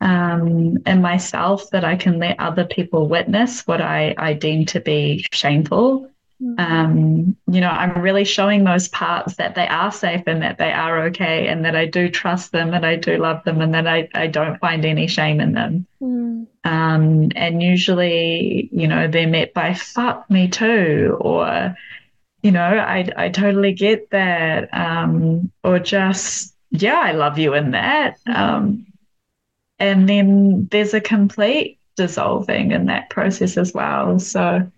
um, 0.00 0.78
in 0.84 1.00
myself 1.00 1.70
that 1.70 1.84
I 1.84 1.94
can 1.94 2.18
let 2.18 2.40
other 2.40 2.64
people 2.64 3.08
witness 3.08 3.64
what 3.64 3.80
I, 3.80 4.14
I 4.18 4.32
deem 4.32 4.66
to 4.66 4.80
be 4.80 5.24
shameful. 5.32 6.10
Um, 6.58 7.36
you 7.46 7.60
know, 7.60 7.70
I'm 7.70 8.02
really 8.02 8.24
showing 8.24 8.64
those 8.64 8.88
parts 8.88 9.36
that 9.36 9.54
they 9.54 9.66
are 9.68 9.92
safe 9.92 10.22
and 10.26 10.42
that 10.42 10.58
they 10.58 10.72
are 10.72 11.04
okay 11.04 11.46
and 11.46 11.64
that 11.64 11.76
I 11.76 11.86
do 11.86 12.08
trust 12.08 12.52
them 12.52 12.74
and 12.74 12.84
I 12.84 12.96
do 12.96 13.16
love 13.16 13.42
them 13.44 13.60
and 13.60 13.72
that 13.74 13.86
I, 13.86 14.08
I 14.14 14.26
don't 14.26 14.58
find 14.58 14.84
any 14.84 15.06
shame 15.06 15.40
in 15.40 15.52
them. 15.52 15.86
Mm. 16.02 16.46
Um, 16.64 17.30
and 17.36 17.62
usually, 17.62 18.68
you 18.72 18.88
know, 18.88 19.06
they're 19.06 19.28
met 19.28 19.54
by 19.54 19.74
fuck 19.74 20.28
me 20.30 20.48
too, 20.48 21.16
or, 21.20 21.76
you 22.42 22.50
know, 22.50 22.62
I, 22.62 23.08
I 23.16 23.28
totally 23.28 23.72
get 23.72 24.10
that. 24.10 24.68
Um, 24.74 25.50
or 25.62 25.78
just, 25.78 26.54
yeah, 26.70 26.98
I 26.98 27.12
love 27.12 27.38
you 27.38 27.54
in 27.54 27.70
that. 27.70 28.18
Um, 28.26 28.86
and 29.78 30.08
then 30.08 30.68
there's 30.70 30.94
a 30.94 31.00
complete 31.00 31.78
dissolving 31.96 32.72
in 32.72 32.86
that 32.86 33.10
process 33.10 33.56
as 33.56 33.72
well. 33.72 34.18
So, 34.18 34.70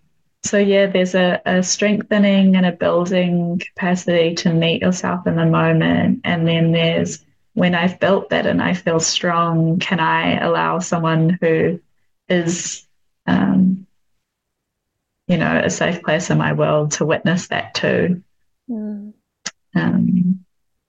so 0.47 0.59
yeah, 0.59 0.87
there's 0.87 1.15
a, 1.15 1.41
a 1.45 1.63
strengthening 1.63 2.57
and 2.57 2.65
a 2.65 2.73
building 2.73 3.59
capacity 3.59 4.35
to 4.37 4.53
meet 4.53 4.83
yourself 4.83 5.27
in 5.27 5.37
the 5.37 5.47
moment. 5.47 6.21
And 6.25 6.47
then 6.47 6.73
there's 6.73 7.25
when 7.55 7.75
I've 7.75 7.99
built 7.99 8.31
that 8.31 8.47
and 8.47 8.63
I 8.63 8.75
feel 8.75 9.01
strong, 9.01 9.79
can 9.79 9.99
I 9.99 10.39
allow 10.39 10.79
someone 10.79 11.39
who 11.41 11.81
is, 12.29 12.87
um, 13.27 13.87
you 15.27 15.39
know, 15.39 15.63
a 15.65 15.71
safe 15.71 16.03
place 16.03 16.29
in 16.29 16.37
my 16.37 16.53
world 16.53 16.93
to 16.93 17.07
witness 17.07 17.49
that 17.49 17.75
too? 17.75 18.23
Mm. 18.69 19.15
Um, 19.75 20.45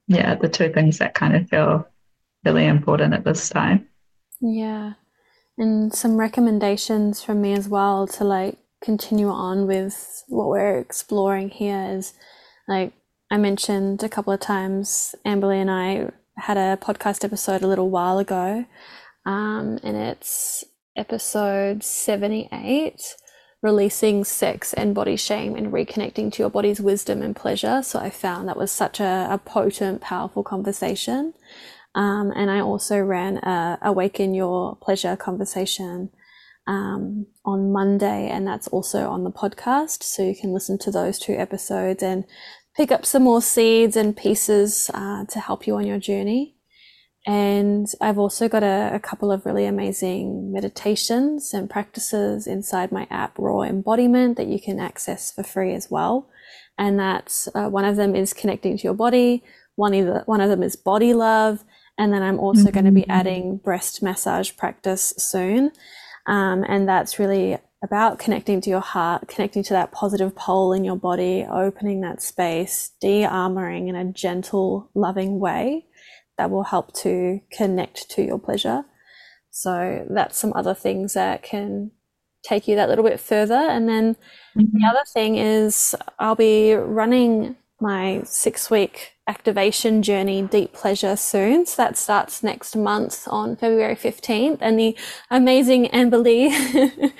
yeah, 0.08 0.34
the 0.34 0.48
two 0.48 0.70
things 0.70 0.98
that 0.98 1.14
kind 1.14 1.34
of 1.34 1.48
feel 1.48 1.88
really 2.44 2.66
important 2.66 3.14
at 3.14 3.24
this 3.24 3.48
time. 3.48 3.88
Yeah. 4.40 4.92
And 5.56 5.92
some 5.92 6.16
recommendations 6.16 7.22
from 7.22 7.40
me 7.40 7.54
as 7.54 7.66
well 7.66 8.06
to 8.08 8.24
like 8.24 8.58
continue 8.80 9.28
on 9.28 9.66
with 9.66 10.24
what 10.28 10.48
we're 10.48 10.78
exploring 10.78 11.50
here 11.50 11.88
is 11.90 12.14
like 12.66 12.92
I 13.30 13.36
mentioned 13.36 14.02
a 14.02 14.08
couple 14.08 14.32
of 14.32 14.40
times, 14.40 15.14
Amberlee 15.24 15.60
and 15.60 15.70
I 15.70 16.10
had 16.36 16.56
a 16.56 16.78
podcast 16.80 17.24
episode 17.24 17.62
a 17.62 17.66
little 17.66 17.90
while 17.90 18.18
ago, 18.18 18.64
um, 19.26 19.78
and 19.82 19.96
it's 19.96 20.64
episode 20.96 21.82
78 21.82 23.16
releasing 23.60 24.22
sex 24.24 24.72
and 24.72 24.94
body 24.94 25.16
shame 25.16 25.56
and 25.56 25.72
reconnecting 25.72 26.32
to 26.32 26.42
your 26.42 26.50
body's 26.50 26.80
wisdom 26.80 27.22
and 27.22 27.34
pleasure. 27.34 27.82
So 27.82 27.98
I 27.98 28.08
found 28.08 28.48
that 28.48 28.56
was 28.56 28.70
such 28.70 29.00
a, 29.00 29.28
a 29.30 29.38
potent, 29.38 30.00
powerful 30.00 30.44
conversation. 30.44 31.34
Um, 31.94 32.32
and 32.36 32.50
I 32.50 32.60
also 32.60 33.00
ran 33.00 33.38
a 33.38 33.78
Awaken 33.82 34.32
Your 34.32 34.76
Pleasure 34.76 35.16
conversation 35.16 36.10
um, 36.68 37.26
on 37.44 37.72
Monday, 37.72 38.28
and 38.28 38.46
that's 38.46 38.68
also 38.68 39.08
on 39.08 39.24
the 39.24 39.32
podcast. 39.32 40.04
So 40.04 40.22
you 40.22 40.36
can 40.36 40.52
listen 40.52 40.78
to 40.80 40.92
those 40.92 41.18
two 41.18 41.32
episodes 41.32 42.02
and 42.02 42.24
pick 42.76 42.92
up 42.92 43.04
some 43.04 43.24
more 43.24 43.42
seeds 43.42 43.96
and 43.96 44.16
pieces 44.16 44.90
uh, 44.94 45.24
to 45.24 45.40
help 45.40 45.66
you 45.66 45.74
on 45.76 45.86
your 45.86 45.98
journey. 45.98 46.54
And 47.26 47.86
I've 48.00 48.18
also 48.18 48.48
got 48.48 48.62
a, 48.62 48.92
a, 48.94 49.00
couple 49.00 49.32
of 49.32 49.44
really 49.44 49.66
amazing 49.66 50.52
meditations 50.52 51.52
and 51.52 51.68
practices 51.68 52.46
inside 52.46 52.92
my 52.92 53.06
app, 53.10 53.38
Raw 53.38 53.62
Embodiment, 53.62 54.36
that 54.36 54.46
you 54.46 54.60
can 54.60 54.78
access 54.78 55.32
for 55.32 55.42
free 55.42 55.74
as 55.74 55.90
well. 55.90 56.30
And 56.78 56.98
that's 56.98 57.48
uh, 57.54 57.68
one 57.68 57.84
of 57.84 57.96
them 57.96 58.14
is 58.14 58.32
connecting 58.32 58.78
to 58.78 58.84
your 58.84 58.94
body. 58.94 59.42
One, 59.74 59.94
either, 59.94 60.22
one 60.26 60.40
of 60.40 60.48
them 60.48 60.62
is 60.62 60.76
body 60.76 61.12
love. 61.12 61.64
And 61.98 62.12
then 62.12 62.22
I'm 62.22 62.38
also 62.38 62.62
mm-hmm. 62.62 62.70
going 62.70 62.86
to 62.86 62.92
be 62.92 63.08
adding 63.08 63.56
breast 63.58 64.02
massage 64.02 64.52
practice 64.56 65.12
soon. 65.18 65.72
Um, 66.28 66.64
and 66.68 66.86
that's 66.88 67.18
really 67.18 67.58
about 67.82 68.18
connecting 68.18 68.60
to 68.60 68.70
your 68.70 68.80
heart, 68.80 69.28
connecting 69.28 69.62
to 69.62 69.72
that 69.72 69.92
positive 69.92 70.36
pole 70.36 70.72
in 70.72 70.84
your 70.84 70.96
body, 70.96 71.46
opening 71.50 72.02
that 72.02 72.20
space, 72.20 72.92
de 73.00 73.22
armoring 73.22 73.88
in 73.88 73.96
a 73.96 74.12
gentle, 74.12 74.90
loving 74.94 75.40
way 75.40 75.86
that 76.36 76.50
will 76.50 76.64
help 76.64 76.92
to 76.94 77.40
connect 77.50 78.10
to 78.10 78.22
your 78.22 78.38
pleasure. 78.38 78.84
So 79.50 80.06
that's 80.10 80.36
some 80.36 80.52
other 80.54 80.74
things 80.74 81.14
that 81.14 81.42
can 81.42 81.92
take 82.44 82.68
you 82.68 82.76
that 82.76 82.88
little 82.88 83.04
bit 83.04 83.18
further. 83.18 83.54
And 83.54 83.88
then 83.88 84.14
mm-hmm. 84.56 84.66
the 84.72 84.86
other 84.86 85.04
thing 85.12 85.36
is 85.36 85.94
I'll 86.18 86.36
be 86.36 86.74
running 86.74 87.56
my 87.80 88.22
six 88.24 88.70
week 88.70 89.14
activation 89.26 90.02
journey, 90.02 90.42
Deep 90.42 90.72
Pleasure, 90.72 91.14
soon. 91.14 91.66
So 91.66 91.82
that 91.82 91.98
starts 91.98 92.42
next 92.42 92.74
month 92.74 93.28
on 93.28 93.56
February 93.56 93.94
15th. 93.94 94.58
And 94.60 94.78
the 94.78 94.96
amazing 95.30 95.86
Amberlee 95.88 96.48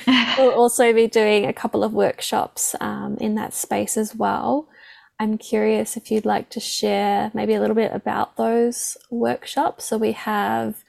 will 0.39 0.53
also 0.53 0.93
be 0.93 1.07
doing 1.07 1.45
a 1.45 1.53
couple 1.53 1.85
of 1.85 1.93
workshops 1.93 2.75
um, 2.81 3.19
in 3.21 3.35
that 3.35 3.53
space 3.53 3.97
as 3.97 4.15
well. 4.15 4.69
I'm 5.21 5.37
curious 5.37 5.97
if 5.97 6.11
you'd 6.11 6.25
like 6.25 6.49
to 6.51 6.61
share 6.61 7.31
maybe 7.35 7.55
a 7.55 7.61
little 7.61 7.77
bit 7.77 7.93
about 7.93 8.37
those 8.37 8.97
workshops. 9.11 9.85
So 9.85 9.99
we 9.99 10.13
have 10.13 10.85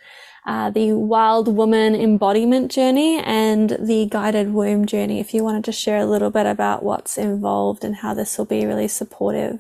uh, 0.46 0.70
the 0.70 0.94
Wild 0.94 1.48
Woman 1.48 1.96
Embodiment 1.96 2.72
Journey 2.72 3.20
and 3.20 3.78
the 3.80 4.08
Guided 4.10 4.54
Womb 4.54 4.86
Journey. 4.86 5.20
If 5.20 5.34
you 5.34 5.44
wanted 5.44 5.64
to 5.66 5.72
share 5.72 5.98
a 5.98 6.06
little 6.06 6.32
bit 6.32 6.46
about 6.46 6.84
what's 6.84 7.18
involved 7.18 7.84
and 7.84 7.98
how 7.98 8.14
this 8.14 8.38
will 8.38 8.46
be 8.46 8.66
really 8.66 8.88
supportive. 8.88 9.60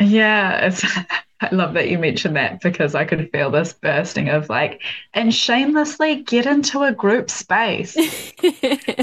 Yeah, 0.00 0.66
it's, 0.66 0.84
I 1.40 1.48
love 1.52 1.74
that 1.74 1.88
you 1.88 1.98
mentioned 1.98 2.36
that 2.36 2.60
because 2.60 2.94
I 2.94 3.04
could 3.04 3.30
feel 3.32 3.50
this 3.50 3.72
bursting 3.72 4.28
of 4.28 4.48
like, 4.48 4.80
and 5.12 5.34
shamelessly 5.34 6.22
get 6.22 6.46
into 6.46 6.82
a 6.82 6.92
group 6.92 7.30
space. 7.30 7.96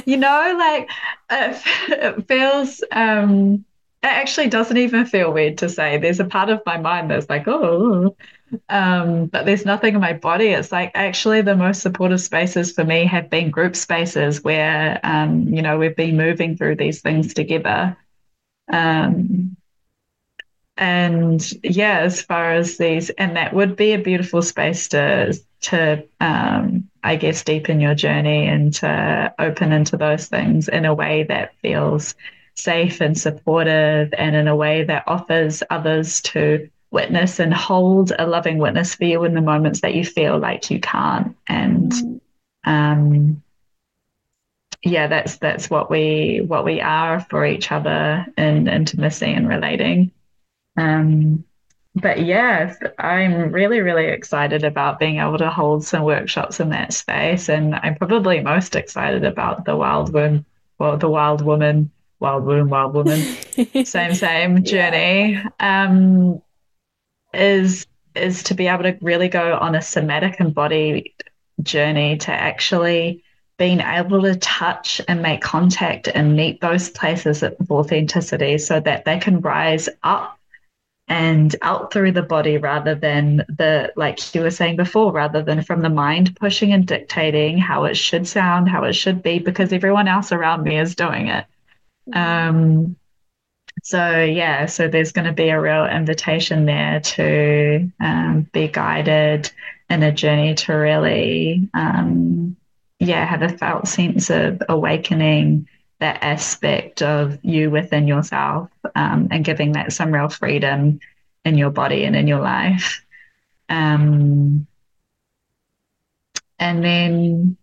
you 0.06 0.18
know, 0.18 0.56
like 0.58 0.90
it, 1.30 1.62
it 1.90 2.28
feels, 2.28 2.84
um, 2.92 3.66
it 4.02 4.08
actually 4.08 4.48
doesn't 4.48 4.78
even 4.78 5.06
feel 5.06 5.34
weird 5.34 5.58
to 5.58 5.68
say. 5.70 5.98
There's 5.98 6.22
a 6.22 6.26
part 6.26 6.50
of 6.50 6.62
my 6.66 6.78
mind 6.78 7.12
that's 7.12 7.30
like, 7.30 7.48
oh, 7.48 8.16
um, 8.70 9.26
but 9.26 9.46
there's 9.46 9.66
nothing 9.66 9.94
in 9.96 10.00
my 10.00 10.14
body. 10.14 10.48
It's 10.48 10.72
like 10.72 10.92
actually 10.96 11.42
the 11.42 11.56
most 11.56 11.82
supportive 11.82 12.22
spaces 12.22 12.72
for 12.72 12.86
me 12.86 13.06
have 13.06 13.30
been 13.30 13.52
group 13.52 13.76
spaces 13.76 14.42
where, 14.42 15.00
um, 15.04 15.48
you 15.50 15.62
know, 15.62 15.78
we've 15.78 15.96
been 15.96 16.16
moving 16.16 16.56
through 16.56 16.78
these 16.78 17.02
things 17.02 17.34
together. 17.34 17.98
Um, 18.72 19.58
and 20.78 21.46
yeah, 21.62 22.00
as 22.00 22.22
far 22.22 22.54
as 22.54 22.78
these, 22.78 23.10
and 23.12 23.36
that 23.36 23.54
would 23.54 23.76
be 23.76 23.92
a 23.92 24.00
beautiful 24.00 24.42
space 24.42 24.88
to 24.90 25.38
to 25.62 26.08
um, 26.22 26.90
I 27.04 27.18
guess 27.18 27.44
deepen 27.44 27.82
your 27.82 27.96
journey 27.96 28.48
and 28.48 28.74
to 28.76 29.34
open 29.40 29.74
into 29.74 29.98
those 29.98 30.28
things 30.28 30.70
in 30.70 30.86
a 30.86 30.94
way 30.94 31.24
that 31.24 31.54
feels 31.62 32.16
safe 32.60 33.02
and 33.02 33.18
supportive, 33.18 34.14
and 34.18 34.36
in 34.36 34.48
a 34.48 34.56
way 34.56 34.84
that 34.84 35.04
offers 35.08 35.64
others 35.70 36.22
to 36.22 36.70
witness 36.92 37.40
and 37.40 37.54
hold 37.54 38.12
a 38.18 38.26
loving 38.26 38.58
witness 38.58 38.96
for 38.96 39.06
you 39.06 39.24
in 39.24 39.34
the 39.34 39.42
moments 39.42 39.82
that 39.82 39.94
you 39.94 40.04
feel 40.04 40.40
like 40.40 40.72
you 40.72 40.80
can't. 40.80 41.36
And 41.48 42.22
um, 42.66 43.44
yeah, 44.84 45.08
that's 45.08 45.38
that's 45.38 45.70
what 45.70 45.90
we 45.90 46.42
what 46.46 46.66
we 46.66 46.82
are 46.82 47.20
for 47.20 47.46
each 47.46 47.72
other 47.72 48.26
in 48.38 48.68
intimacy 48.68 49.32
and 49.32 49.48
relating. 49.48 50.12
Um, 50.78 51.44
but 51.96 52.24
yeah, 52.24 52.74
I'm 52.98 53.52
really, 53.52 53.82
really 53.82 54.06
excited 54.06 54.64
about 54.64 55.00
being 55.00 55.18
able 55.18 55.38
to 55.40 55.50
hold 55.50 55.84
some 55.84 56.04
workshops 56.04 56.60
in 56.60 56.70
that 56.70 56.94
space. 56.94 57.50
And 57.50 57.76
I'm 57.76 57.96
probably 57.96 58.40
most 58.42 58.76
excited 58.76 59.26
about 59.26 59.66
the 59.66 59.76
wild 59.76 60.14
woman, 60.14 60.46
well, 60.78 60.98
the 60.98 61.10
wild 61.10 61.42
woman, 61.42 61.92
wild 62.20 62.46
woman, 62.46 62.70
wild 62.70 62.94
woman, 62.94 63.20
same, 63.86 64.14
same 64.14 64.64
journey. 64.64 65.34
Yeah. 65.34 65.50
Um, 65.60 66.42
is 67.34 67.86
is 68.16 68.44
to 68.44 68.56
be 68.56 68.68
able 68.68 68.84
to 68.84 68.98
really 69.02 69.30
go 69.30 69.58
on 69.58 69.76
a 69.76 69.82
somatic 69.82 70.40
and 70.40 70.54
body 70.54 71.16
journey 71.62 72.18
to 72.18 72.32
actually 72.32 73.24
being 73.58 73.82
able 73.82 74.22
to 74.22 74.36
touch 74.38 75.02
and 75.08 75.22
make 75.22 75.42
contact 75.42 76.08
and 76.08 76.36
meet 76.36 76.62
those 76.62 76.90
places 76.90 77.44
of 77.44 77.56
authenticity 77.70 78.58
so 78.58 78.80
that 78.80 79.06
they 79.06 79.20
can 79.20 79.42
rise 79.42 79.90
up 80.02 80.40
and 81.10 81.56
out 81.62 81.92
through 81.92 82.12
the 82.12 82.24
body 82.24 82.58
rather 82.58 82.96
than 82.96 83.38
the 83.58 83.92
like 83.96 84.34
you 84.34 84.42
were 84.42 84.52
saying 84.52 84.76
before 84.76 85.12
rather 85.12 85.42
than 85.42 85.62
from 85.62 85.82
the 85.82 85.90
mind 85.90 86.36
pushing 86.40 86.72
and 86.72 86.86
dictating 86.86 87.58
how 87.58 87.84
it 87.84 87.96
should 87.96 88.28
sound 88.28 88.70
how 88.70 88.84
it 88.84 88.94
should 88.94 89.22
be 89.22 89.40
because 89.40 89.74
everyone 89.74 90.08
else 90.08 90.32
around 90.32 90.64
me 90.64 90.80
is 90.80 90.96
doing 90.96 91.28
it 91.28 91.46
um 92.14 92.96
so 93.84 94.24
yeah 94.24 94.66
so 94.66 94.88
there's 94.88 95.12
going 95.12 95.28
to 95.28 95.34
be 95.34 95.50
a 95.50 95.60
real 95.60 95.86
invitation 95.86 96.66
there 96.66 97.00
to 97.00 97.90
um, 98.02 98.48
be 98.52 98.68
guided 98.68 99.52
in 99.90 100.04
a 100.04 100.12
journey 100.12 100.56
to 100.56 100.74
really 100.74 101.70
um, 101.74 102.56
yeah 103.00 103.26
have 103.26 103.42
a 103.42 103.50
felt 103.50 103.88
sense 103.88 104.30
of 104.30 104.62
awakening 104.70 105.68
that 106.00 106.24
aspect 106.24 107.02
of 107.02 107.38
you 107.44 107.70
within 107.70 108.08
yourself 108.08 108.70
um, 108.96 109.28
and 109.32 109.46
giving 109.46 109.74
that 109.74 109.92
some 109.92 110.14
real 110.14 110.30
freedom 110.30 111.00
in 111.46 111.58
your 111.58 111.70
body 111.70 112.06
and 112.06 112.16
in 112.16 112.28
your 112.28 112.40
life. 112.40 113.04
Um, 113.68 114.66
and 116.58 116.84
then 116.84 117.58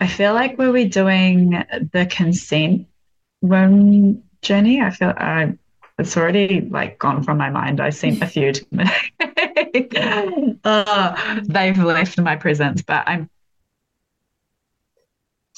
I 0.00 0.06
feel 0.06 0.34
like 0.34 0.58
we 0.58 0.70
we 0.70 0.84
doing 0.84 1.50
the 1.92 2.06
consent 2.06 2.86
womb 3.40 4.22
journey. 4.42 4.80
I 4.80 4.90
feel 4.90 5.12
I 5.16 5.58
it's 5.98 6.16
already 6.16 6.60
like 6.60 6.98
gone 6.98 7.24
from 7.24 7.38
my 7.38 7.50
mind. 7.50 7.80
I 7.80 7.90
sent 7.90 8.22
a 8.22 8.26
few 8.26 8.52
to 8.52 8.66
me. 8.70 10.58
uh, 10.64 11.40
they've 11.44 11.78
left 11.78 12.20
my 12.20 12.36
presence, 12.36 12.82
but 12.82 13.08
I'm 13.08 13.28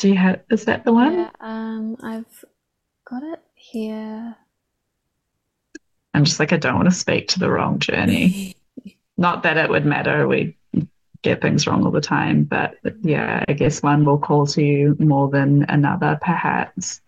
do 0.01 0.09
you 0.09 0.17
have, 0.17 0.41
is 0.51 0.65
that 0.65 0.87
the 0.87 0.95
one? 0.95 1.13
Yeah, 1.13 1.31
um, 1.41 1.97
I've 2.03 2.45
got 3.05 3.23
it 3.23 3.43
here. 3.55 4.35
I'm 6.15 6.25
just 6.25 6.41
like, 6.41 6.55
I 6.55 6.57
don't 6.57 6.77
want 6.77 6.89
to 6.89 6.95
speak 6.95 7.29
to 7.29 7.39
the 7.39 7.51
wrong 7.51 7.79
journey. 7.81 8.57
Not 9.19 9.43
that 9.43 9.59
it 9.59 9.69
would 9.69 9.85
matter. 9.85 10.27
We 10.27 10.57
get 11.23 11.41
things 11.41 11.67
wrong 11.67 11.85
all 11.85 11.91
the 11.91 12.01
time, 12.01 12.45
but 12.45 12.77
yeah, 13.03 13.45
I 13.49 13.53
guess 13.53 13.83
one 13.83 14.05
will 14.05 14.19
call 14.19 14.47
to 14.49 14.63
you 14.63 14.97
more 14.99 15.29
than 15.29 15.65
another, 15.69 16.19
perhaps. 16.21 17.01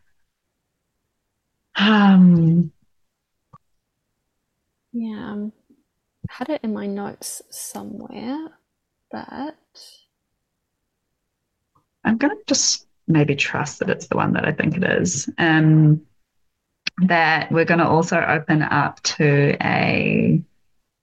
Um, 1.76 2.72
yeah, 4.92 5.32
um, 5.32 5.52
I 6.28 6.34
had 6.34 6.48
it 6.50 6.60
in 6.62 6.74
my 6.74 6.86
notes 6.86 7.42
somewhere, 7.50 8.48
but 9.10 9.56
I'm 12.04 12.18
going 12.18 12.36
to 12.36 12.44
just 12.46 12.86
maybe 13.06 13.34
trust 13.34 13.78
that 13.78 13.90
it's 13.90 14.06
the 14.08 14.16
one 14.16 14.32
that 14.34 14.44
I 14.44 14.52
think 14.52 14.76
it 14.76 14.84
is. 14.84 15.30
Um, 15.38 16.02
that 16.98 17.50
we're 17.50 17.64
going 17.64 17.80
to 17.80 17.88
also 17.88 18.20
open 18.20 18.62
up 18.62 19.02
to 19.02 19.56
a 19.62 20.42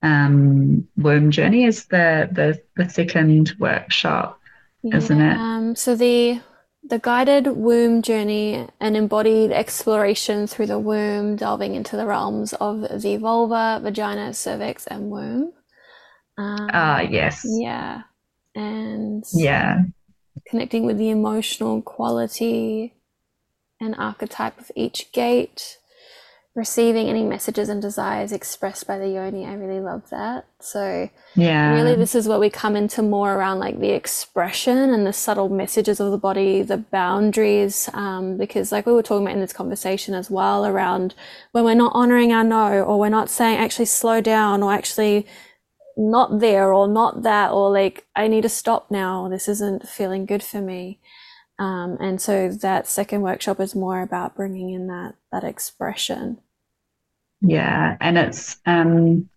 um, 0.02 0.88
womb 0.96 1.30
journey 1.30 1.64
is 1.64 1.86
the, 1.86 2.28
the 2.32 2.60
the 2.76 2.88
second 2.88 3.54
workshop, 3.58 4.40
yeah, 4.82 4.96
isn't 4.96 5.20
it? 5.20 5.36
Um, 5.36 5.76
so 5.76 5.94
the 5.94 6.40
the 6.82 6.98
guided 6.98 7.46
womb 7.48 8.02
journey, 8.02 8.66
an 8.80 8.96
embodied 8.96 9.52
exploration 9.52 10.46
through 10.46 10.66
the 10.66 10.78
womb, 10.78 11.36
delving 11.36 11.74
into 11.74 11.96
the 11.96 12.06
realms 12.06 12.54
of 12.54 13.02
the 13.02 13.16
vulva, 13.16 13.80
vagina, 13.82 14.32
cervix, 14.32 14.86
and 14.86 15.10
womb. 15.10 15.52
Ah, 16.38 16.42
um, 16.42 16.70
uh, 16.74 17.00
yes. 17.10 17.42
Yeah, 17.44 18.02
and 18.54 19.24
yeah, 19.34 19.82
connecting 20.48 20.86
with 20.86 20.96
the 20.96 21.10
emotional 21.10 21.82
quality 21.82 22.94
and 23.80 23.94
archetype 23.96 24.58
of 24.58 24.70
each 24.74 25.12
gate, 25.12 25.78
receiving 26.54 27.08
any 27.08 27.22
messages 27.22 27.68
and 27.68 27.80
desires 27.80 28.32
expressed 28.32 28.86
by 28.86 28.98
the 28.98 29.08
yoni. 29.08 29.46
I 29.46 29.54
really 29.54 29.80
love 29.80 30.10
that. 30.10 30.46
So, 30.58 31.08
yeah, 31.36 31.74
really, 31.74 31.94
this 31.94 32.14
is 32.14 32.26
where 32.26 32.40
we 32.40 32.50
come 32.50 32.74
into 32.74 33.02
more 33.02 33.34
around 33.34 33.60
like 33.60 33.78
the 33.78 33.90
expression 33.90 34.90
and 34.90 35.06
the 35.06 35.12
subtle 35.12 35.48
messages 35.48 36.00
of 36.00 36.10
the 36.10 36.18
body, 36.18 36.62
the 36.62 36.78
boundaries. 36.78 37.88
Um, 37.92 38.36
because, 38.36 38.72
like 38.72 38.86
we 38.86 38.92
were 38.92 39.02
talking 39.02 39.26
about 39.26 39.34
in 39.34 39.40
this 39.40 39.52
conversation 39.52 40.14
as 40.14 40.30
well, 40.30 40.66
around 40.66 41.14
when 41.52 41.64
we're 41.64 41.74
not 41.74 41.92
honoring 41.94 42.32
our 42.32 42.44
no, 42.44 42.82
or 42.82 42.98
we're 42.98 43.08
not 43.08 43.30
saying 43.30 43.58
actually 43.58 43.86
slow 43.86 44.20
down, 44.20 44.62
or 44.62 44.72
actually 44.72 45.26
not 45.96 46.40
there 46.40 46.72
or 46.72 46.88
not 46.88 47.22
that 47.24 47.50
or 47.50 47.70
like 47.70 48.06
i 48.16 48.26
need 48.26 48.42
to 48.42 48.48
stop 48.48 48.90
now 48.90 49.28
this 49.28 49.48
isn't 49.48 49.86
feeling 49.86 50.24
good 50.24 50.42
for 50.42 50.60
me 50.60 50.99
um, 51.60 51.96
and 52.00 52.20
so 52.20 52.48
that 52.48 52.88
second 52.88 53.20
workshop 53.20 53.60
is 53.60 53.74
more 53.76 54.02
about 54.02 54.34
bringing 54.34 54.70
in 54.70 54.88
that 54.88 55.14
that 55.30 55.44
expression 55.44 56.38
yeah 57.40 57.96
and 58.00 58.18
it's 58.18 58.56
um 58.66 59.28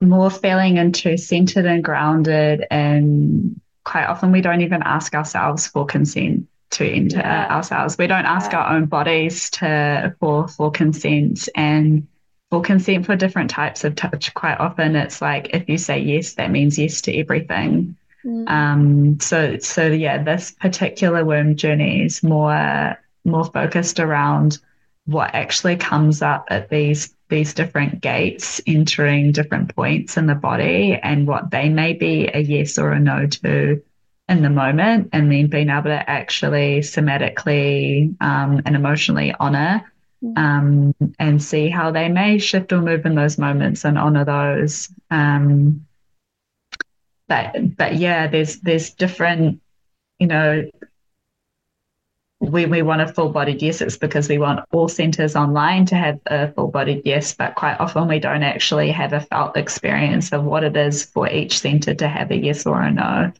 more 0.00 0.30
feeling 0.30 0.76
into 0.76 1.16
centered 1.16 1.64
and 1.64 1.82
grounded 1.82 2.64
and 2.70 3.60
quite 3.84 4.06
often 4.06 4.30
we 4.30 4.40
don't 4.40 4.60
even 4.60 4.82
ask 4.84 5.14
ourselves 5.14 5.66
for 5.66 5.84
consent 5.84 6.46
to 6.70 6.86
enter 6.86 7.18
yeah. 7.18 7.52
ourselves 7.54 7.98
we 7.98 8.06
don't 8.06 8.26
ask 8.26 8.52
yeah. 8.52 8.60
our 8.60 8.76
own 8.76 8.86
bodies 8.86 9.50
to 9.50 10.14
for 10.20 10.46
for 10.46 10.70
consent 10.70 11.48
and 11.56 12.06
for 12.54 12.62
consent 12.62 13.04
for 13.04 13.16
different 13.16 13.50
types 13.50 13.82
of 13.82 13.96
touch, 13.96 14.32
quite 14.34 14.60
often 14.60 14.94
it's 14.94 15.20
like 15.20 15.50
if 15.52 15.68
you 15.68 15.76
say 15.76 15.98
yes, 15.98 16.34
that 16.34 16.52
means 16.52 16.78
yes 16.78 17.00
to 17.00 17.16
everything. 17.16 17.96
Mm. 18.24 18.48
Um, 18.48 19.20
so 19.20 19.58
so 19.58 19.86
yeah, 19.86 20.22
this 20.22 20.50
particular 20.50 21.24
womb 21.24 21.56
journey 21.56 22.04
is 22.04 22.22
more 22.22 22.98
more 23.24 23.44
focused 23.44 24.00
around 24.00 24.58
what 25.06 25.34
actually 25.34 25.76
comes 25.76 26.22
up 26.22 26.46
at 26.48 26.70
these 26.70 27.14
these 27.28 27.54
different 27.54 28.00
gates 28.00 28.60
entering 28.66 29.32
different 29.32 29.74
points 29.74 30.16
in 30.16 30.26
the 30.26 30.34
body 30.34 30.98
and 31.02 31.26
what 31.26 31.50
they 31.50 31.68
may 31.68 31.92
be 31.92 32.28
a 32.32 32.40
yes 32.40 32.78
or 32.78 32.92
a 32.92 33.00
no 33.00 33.26
to 33.26 33.82
in 34.28 34.42
the 34.42 34.50
moment 34.50 35.10
and 35.12 35.30
then 35.30 35.46
being 35.48 35.68
able 35.68 35.84
to 35.84 36.10
actually 36.10 36.80
somatically 36.80 38.14
um, 38.22 38.62
and 38.64 38.76
emotionally 38.76 39.34
honor 39.38 39.84
um, 40.36 40.94
and 41.18 41.42
see 41.42 41.68
how 41.68 41.90
they 41.90 42.08
may 42.08 42.38
shift 42.38 42.72
or 42.72 42.80
move 42.80 43.04
in 43.04 43.14
those 43.14 43.38
moments 43.38 43.84
and 43.84 43.98
honor 43.98 44.24
those. 44.24 44.88
Um, 45.10 45.86
but 47.28 47.76
but 47.76 47.96
yeah, 47.96 48.26
there's 48.26 48.60
there's 48.60 48.90
different, 48.90 49.60
you 50.18 50.26
know, 50.26 50.68
when 52.38 52.70
we 52.70 52.82
want 52.82 53.00
a 53.00 53.08
full 53.08 53.30
bodied 53.30 53.62
yes, 53.62 53.80
it's 53.80 53.96
because 53.96 54.28
we 54.28 54.38
want 54.38 54.64
all 54.72 54.88
centers 54.88 55.36
online 55.36 55.86
to 55.86 55.94
have 55.94 56.20
a 56.26 56.52
full 56.52 56.68
bodied 56.68 57.02
yes, 57.04 57.34
but 57.34 57.54
quite 57.54 57.78
often 57.80 58.08
we 58.08 58.18
don't 58.18 58.42
actually 58.42 58.90
have 58.90 59.12
a 59.12 59.20
felt 59.20 59.56
experience 59.56 60.32
of 60.32 60.44
what 60.44 60.64
it 60.64 60.76
is 60.76 61.04
for 61.04 61.28
each 61.28 61.58
center 61.58 61.94
to 61.94 62.08
have 62.08 62.30
a 62.30 62.36
yes 62.36 62.66
or 62.66 62.82
a 62.82 62.90
no. 62.90 63.32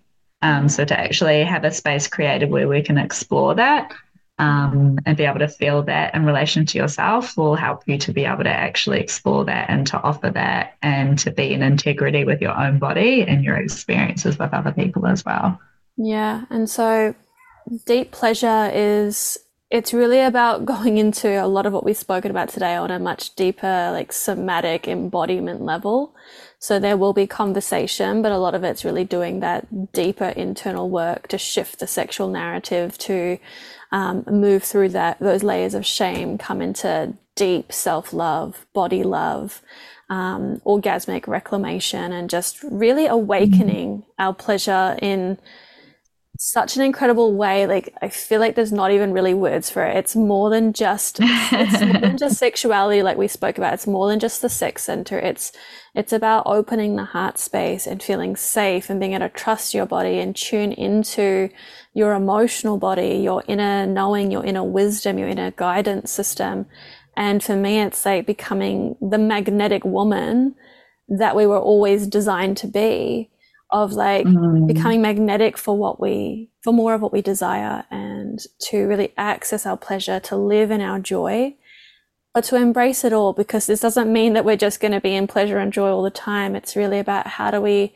Um, 0.42 0.68
so 0.68 0.84
to 0.84 0.98
actually 0.98 1.42
have 1.44 1.64
a 1.64 1.70
space 1.70 2.06
created 2.06 2.50
where 2.50 2.68
we 2.68 2.82
can 2.82 2.98
explore 2.98 3.54
that 3.54 3.92
um, 4.38 4.98
and 5.06 5.16
be 5.16 5.24
able 5.24 5.38
to 5.38 5.48
feel 5.48 5.82
that 5.84 6.14
in 6.14 6.24
relation 6.24 6.66
to 6.66 6.78
yourself 6.78 7.36
will 7.36 7.54
help 7.54 7.82
you 7.86 7.98
to 7.98 8.12
be 8.12 8.24
able 8.24 8.44
to 8.44 8.50
actually 8.50 9.00
explore 9.00 9.44
that 9.44 9.70
and 9.70 9.86
to 9.86 10.00
offer 10.02 10.30
that 10.30 10.76
and 10.82 11.18
to 11.20 11.30
be 11.30 11.52
in 11.52 11.62
integrity 11.62 12.24
with 12.24 12.40
your 12.40 12.58
own 12.58 12.78
body 12.78 13.22
and 13.22 13.44
your 13.44 13.56
experiences 13.56 14.38
with 14.38 14.52
other 14.52 14.72
people 14.72 15.06
as 15.06 15.24
well. 15.24 15.60
Yeah. 15.96 16.44
And 16.50 16.68
so 16.68 17.14
deep 17.86 18.10
pleasure 18.10 18.70
is 18.74 19.38
it's 19.70 19.94
really 19.94 20.20
about 20.20 20.64
going 20.74 20.98
into 20.98 21.28
a 21.28 21.46
lot 21.46 21.66
of 21.66 21.72
what 21.72 21.84
we've 21.84 21.96
spoken 21.96 22.30
about 22.30 22.48
today 22.48 22.74
on 22.74 22.90
a 22.90 22.98
much 22.98 23.34
deeper 23.36 23.90
like 23.92 24.12
somatic 24.12 24.86
embodiment 24.88 25.62
level 25.62 26.14
so 26.58 26.78
there 26.78 26.96
will 26.96 27.12
be 27.12 27.26
conversation 27.26 28.22
but 28.22 28.32
a 28.32 28.38
lot 28.38 28.54
of 28.54 28.62
it's 28.62 28.84
really 28.84 29.04
doing 29.04 29.40
that 29.40 29.92
deeper 29.92 30.28
internal 30.28 30.90
work 30.90 31.28
to 31.28 31.38
shift 31.38 31.78
the 31.78 31.86
sexual 31.86 32.28
narrative 32.28 32.96
to 32.98 33.38
um, 33.94 34.24
move 34.28 34.64
through 34.64 34.88
that 34.88 35.20
those 35.20 35.44
layers 35.44 35.72
of 35.72 35.86
shame, 35.86 36.36
come 36.36 36.60
into 36.60 37.14
deep 37.36 37.72
self 37.72 38.12
love, 38.12 38.66
body 38.72 39.04
love, 39.04 39.62
um, 40.10 40.60
orgasmic 40.66 41.28
reclamation, 41.28 42.12
and 42.12 42.28
just 42.28 42.60
really 42.64 43.06
awakening 43.06 43.98
mm-hmm. 43.98 44.10
our 44.18 44.34
pleasure 44.34 44.98
in 45.00 45.38
such 46.38 46.76
an 46.76 46.82
incredible 46.82 47.34
way. 47.34 47.66
Like 47.66 47.94
I 48.02 48.08
feel 48.08 48.40
like 48.40 48.54
there's 48.54 48.72
not 48.72 48.90
even 48.90 49.12
really 49.12 49.34
words 49.34 49.70
for 49.70 49.84
it. 49.84 49.96
It's 49.96 50.16
more 50.16 50.50
than 50.50 50.72
just 50.72 51.18
it's 51.20 51.80
more 51.80 52.00
than 52.00 52.18
just 52.18 52.38
sexuality, 52.38 53.02
like 53.02 53.16
we 53.16 53.28
spoke 53.28 53.56
about. 53.58 53.74
It's 53.74 53.86
more 53.86 54.08
than 54.08 54.18
just 54.18 54.42
the 54.42 54.48
sex 54.48 54.82
center. 54.82 55.18
It's 55.18 55.52
it's 55.94 56.12
about 56.12 56.44
opening 56.46 56.96
the 56.96 57.04
heart 57.04 57.38
space 57.38 57.86
and 57.86 58.02
feeling 58.02 58.34
safe 58.36 58.90
and 58.90 58.98
being 58.98 59.12
able 59.12 59.28
to 59.28 59.34
trust 59.34 59.74
your 59.74 59.86
body 59.86 60.18
and 60.18 60.34
tune 60.34 60.72
into 60.72 61.50
your 61.94 62.14
emotional 62.14 62.78
body, 62.78 63.16
your 63.16 63.44
inner 63.46 63.86
knowing, 63.86 64.30
your 64.30 64.44
inner 64.44 64.64
wisdom, 64.64 65.18
your 65.18 65.28
inner 65.28 65.52
guidance 65.52 66.10
system. 66.10 66.66
And 67.16 67.44
for 67.44 67.54
me, 67.54 67.80
it's 67.80 68.04
like 68.04 68.26
becoming 68.26 68.96
the 69.00 69.18
magnetic 69.18 69.84
woman 69.84 70.56
that 71.08 71.36
we 71.36 71.46
were 71.46 71.60
always 71.60 72.08
designed 72.08 72.56
to 72.56 72.66
be 72.66 73.30
of 73.70 73.92
like 73.92 74.26
mm. 74.26 74.66
becoming 74.66 75.02
magnetic 75.02 75.58
for 75.58 75.76
what 75.76 76.00
we 76.00 76.50
for 76.62 76.72
more 76.72 76.94
of 76.94 77.00
what 77.00 77.12
we 77.12 77.22
desire 77.22 77.84
and 77.90 78.40
to 78.60 78.86
really 78.86 79.12
access 79.16 79.66
our 79.66 79.76
pleasure 79.76 80.20
to 80.20 80.36
live 80.36 80.70
in 80.70 80.80
our 80.80 80.98
joy 80.98 81.54
but 82.34 82.44
to 82.44 82.56
embrace 82.56 83.04
it 83.04 83.12
all 83.12 83.32
because 83.32 83.66
this 83.66 83.80
doesn't 83.80 84.12
mean 84.12 84.32
that 84.32 84.44
we're 84.44 84.56
just 84.56 84.80
going 84.80 84.92
to 84.92 85.00
be 85.00 85.14
in 85.14 85.28
pleasure 85.28 85.58
and 85.58 85.72
joy 85.72 85.90
all 85.90 86.02
the 86.02 86.10
time. 86.10 86.56
It's 86.56 86.74
really 86.74 86.98
about 86.98 87.28
how 87.28 87.52
do 87.52 87.60
we 87.60 87.94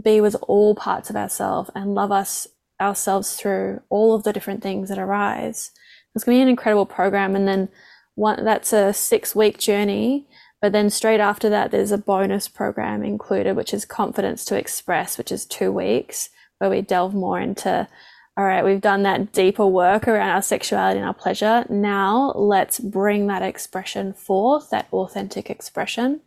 be 0.00 0.20
with 0.20 0.36
all 0.42 0.74
parts 0.74 1.08
of 1.08 1.16
ourselves 1.16 1.70
and 1.74 1.94
love 1.94 2.12
us 2.12 2.46
ourselves 2.80 3.34
through 3.34 3.80
all 3.88 4.14
of 4.14 4.22
the 4.22 4.32
different 4.32 4.62
things 4.62 4.90
that 4.90 4.98
arise. 4.98 5.70
It's 6.14 6.24
going 6.24 6.36
to 6.36 6.38
be 6.38 6.42
an 6.42 6.48
incredible 6.48 6.86
program. 6.86 7.34
And 7.34 7.48
then 7.48 7.70
one, 8.14 8.44
that's 8.44 8.74
a 8.74 8.92
six 8.92 9.34
week 9.34 9.58
journey. 9.58 10.28
But 10.60 10.72
then 10.72 10.90
straight 10.90 11.20
after 11.20 11.48
that, 11.50 11.70
there's 11.70 11.92
a 11.92 11.98
bonus 11.98 12.48
program 12.48 13.04
included, 13.04 13.54
which 13.54 13.72
is 13.72 13.84
Confidence 13.84 14.44
to 14.46 14.58
Express, 14.58 15.16
which 15.16 15.30
is 15.30 15.46
two 15.46 15.70
weeks, 15.70 16.30
where 16.58 16.70
we 16.70 16.80
delve 16.80 17.14
more 17.14 17.40
into 17.40 17.88
all 18.38 18.44
right, 18.44 18.64
we've 18.64 18.80
done 18.80 19.02
that 19.02 19.32
deeper 19.32 19.66
work 19.66 20.06
around 20.06 20.30
our 20.30 20.42
sexuality 20.42 21.00
and 21.00 21.08
our 21.08 21.12
pleasure. 21.12 21.66
Now 21.68 22.30
let's 22.36 22.78
bring 22.78 23.26
that 23.26 23.42
expression 23.42 24.12
forth, 24.12 24.70
that 24.70 24.86
authentic 24.92 25.50
expression. 25.50 26.20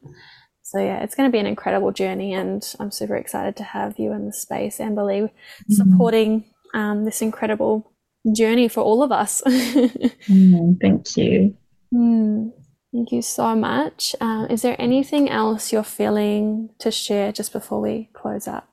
So 0.62 0.80
yeah, 0.80 1.04
it's 1.04 1.16
going 1.16 1.30
to 1.30 1.32
be 1.32 1.40
an 1.40 1.46
incredible 1.46 1.94
journey, 1.94 2.34
and 2.34 2.62
I'm 2.82 2.92
super 2.92 3.16
excited 3.16 3.56
to 3.58 3.64
have 3.64 3.98
you 3.98 4.12
in 4.12 4.26
the 4.26 4.34
space, 4.34 4.80
Amberlee, 4.82 5.22
mm-hmm. 5.22 5.74
supporting 5.74 6.44
um, 6.74 7.06
this 7.06 7.22
incredible 7.22 7.94
journey 8.36 8.68
for 8.68 8.82
all 8.82 9.04
of 9.04 9.14
us. 9.14 9.42
mm, 9.48 10.82
thank 10.82 11.16
you. 11.16 11.56
Mm, 11.94 12.52
thank 12.94 13.12
you 13.12 13.22
so 13.22 13.56
much. 13.56 14.16
Uh, 14.22 14.48
is 14.50 14.62
there 14.62 14.76
anything 14.80 15.30
else 15.30 15.72
you're 15.72 15.84
feeling 15.84 16.70
to 16.80 16.92
share 16.92 17.32
just 17.32 17.54
before 17.54 17.82
we 17.82 18.10
close 18.14 18.48
up? 18.48 18.68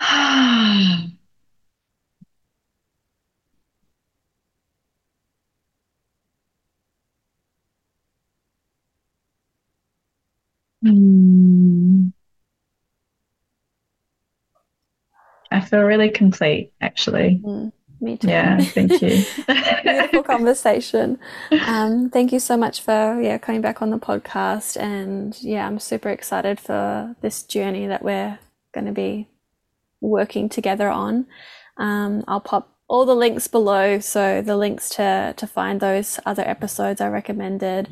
Hmm. 10.82 12.08
I 15.52 15.60
feel 15.60 15.82
really 15.82 16.10
complete, 16.10 16.72
actually. 16.80 17.40
Mm, 17.44 17.72
me 18.02 18.16
too. 18.16 18.28
Yeah, 18.28 18.60
thank 18.60 19.00
you. 19.00 19.24
Beautiful 19.82 20.22
conversation. 20.22 21.18
Um, 21.66 22.10
thank 22.10 22.32
you 22.32 22.40
so 22.40 22.56
much 22.56 22.82
for 22.82 23.20
yeah 23.20 23.38
coming 23.38 23.60
back 23.60 23.80
on 23.80 23.90
the 23.90 23.98
podcast, 23.98 24.76
and 24.76 25.40
yeah, 25.40 25.66
I'm 25.66 25.78
super 25.78 26.10
excited 26.10 26.60
for 26.60 27.16
this 27.22 27.42
journey 27.42 27.86
that 27.86 28.02
we're 28.02 28.38
going 28.72 28.86
to 28.86 28.92
be 28.92 29.28
working 30.00 30.48
together 30.48 30.90
on. 30.90 31.26
Um, 31.78 32.24
I'll 32.28 32.40
pop 32.40 32.76
all 32.88 33.06
the 33.06 33.14
links 33.14 33.48
below, 33.48 34.00
so 34.00 34.42
the 34.42 34.56
links 34.56 34.90
to 34.90 35.32
to 35.36 35.46
find 35.46 35.80
those 35.80 36.20
other 36.26 36.46
episodes 36.46 37.00
I 37.00 37.08
recommended 37.08 37.88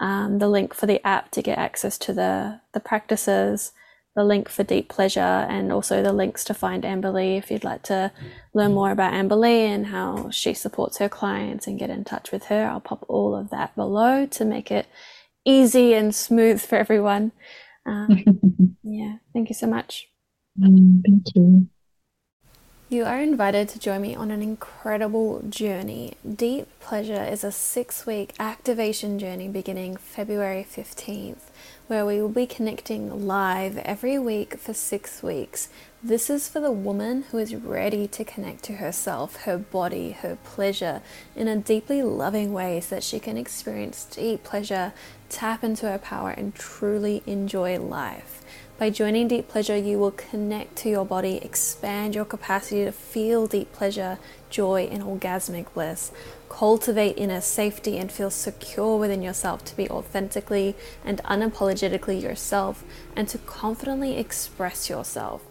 um, 0.00 0.38
the 0.38 0.48
link 0.48 0.74
for 0.74 0.86
the 0.86 1.06
app 1.06 1.30
to 1.32 1.42
get 1.42 1.58
access 1.58 1.98
to 1.98 2.12
the, 2.12 2.60
the 2.72 2.80
practices, 2.80 3.72
the 4.20 4.26
link 4.26 4.50
for 4.50 4.62
deep 4.62 4.90
pleasure, 4.90 5.20
and 5.20 5.72
also 5.72 6.02
the 6.02 6.12
links 6.12 6.44
to 6.44 6.54
find 6.54 6.84
Amberlee 6.84 7.38
if 7.38 7.50
you'd 7.50 7.64
like 7.64 7.82
to 7.84 8.12
learn 8.52 8.74
more 8.74 8.90
about 8.90 9.14
Amberlee 9.14 9.66
and 9.66 9.86
how 9.86 10.28
she 10.28 10.52
supports 10.52 10.98
her 10.98 11.08
clients 11.08 11.66
and 11.66 11.78
get 11.78 11.88
in 11.88 12.04
touch 12.04 12.30
with 12.30 12.44
her. 12.44 12.66
I'll 12.66 12.80
pop 12.80 13.06
all 13.08 13.34
of 13.34 13.48
that 13.48 13.74
below 13.74 14.26
to 14.26 14.44
make 14.44 14.70
it 14.70 14.86
easy 15.46 15.94
and 15.94 16.14
smooth 16.14 16.60
for 16.60 16.76
everyone. 16.76 17.32
Um, 17.86 18.78
yeah, 18.82 19.16
thank 19.32 19.48
you 19.48 19.54
so 19.54 19.66
much. 19.66 20.08
Mm, 20.60 21.00
thank 21.02 21.34
you. 21.34 21.68
You 22.90 23.04
are 23.04 23.20
invited 23.20 23.68
to 23.70 23.78
join 23.78 24.02
me 24.02 24.14
on 24.16 24.30
an 24.30 24.42
incredible 24.42 25.42
journey. 25.48 26.14
Deep 26.28 26.66
Pleasure 26.80 27.22
is 27.22 27.42
a 27.42 27.52
six 27.52 28.04
week 28.04 28.34
activation 28.38 29.18
journey 29.18 29.48
beginning 29.48 29.96
February 29.96 30.66
15th, 30.68 31.49
where 31.90 32.06
we 32.06 32.22
will 32.22 32.28
be 32.28 32.46
connecting 32.46 33.26
live 33.26 33.76
every 33.78 34.16
week 34.16 34.56
for 34.56 34.72
six 34.72 35.24
weeks. 35.24 35.68
This 36.00 36.30
is 36.30 36.48
for 36.48 36.60
the 36.60 36.70
woman 36.70 37.22
who 37.22 37.38
is 37.38 37.52
ready 37.56 38.06
to 38.06 38.24
connect 38.24 38.62
to 38.64 38.74
herself, 38.74 39.42
her 39.42 39.58
body, 39.58 40.12
her 40.12 40.38
pleasure 40.44 41.02
in 41.34 41.48
a 41.48 41.56
deeply 41.56 42.00
loving 42.04 42.52
way 42.52 42.80
so 42.80 42.94
that 42.94 43.02
she 43.02 43.18
can 43.18 43.36
experience 43.36 44.04
deep 44.04 44.44
pleasure, 44.44 44.92
tap 45.28 45.64
into 45.64 45.90
her 45.90 45.98
power, 45.98 46.30
and 46.30 46.54
truly 46.54 47.24
enjoy 47.26 47.76
life. 47.80 48.44
By 48.78 48.90
joining 48.90 49.26
Deep 49.26 49.48
Pleasure, 49.48 49.76
you 49.76 49.98
will 49.98 50.12
connect 50.12 50.76
to 50.76 50.88
your 50.88 51.04
body, 51.04 51.38
expand 51.42 52.14
your 52.14 52.24
capacity 52.24 52.84
to 52.84 52.92
feel 52.92 53.48
deep 53.48 53.72
pleasure, 53.72 54.18
joy, 54.48 54.88
and 54.90 55.02
orgasmic 55.02 55.74
bliss. 55.74 56.12
Cultivate 56.50 57.16
inner 57.16 57.40
safety 57.40 57.96
and 57.96 58.12
feel 58.12 58.28
secure 58.28 58.98
within 58.98 59.22
yourself 59.22 59.64
to 59.66 59.76
be 59.76 59.88
authentically 59.88 60.74
and 61.04 61.22
unapologetically 61.22 62.20
yourself 62.20 62.84
and 63.16 63.26
to 63.28 63.38
confidently 63.38 64.18
express 64.18 64.90
yourself. 64.90 65.42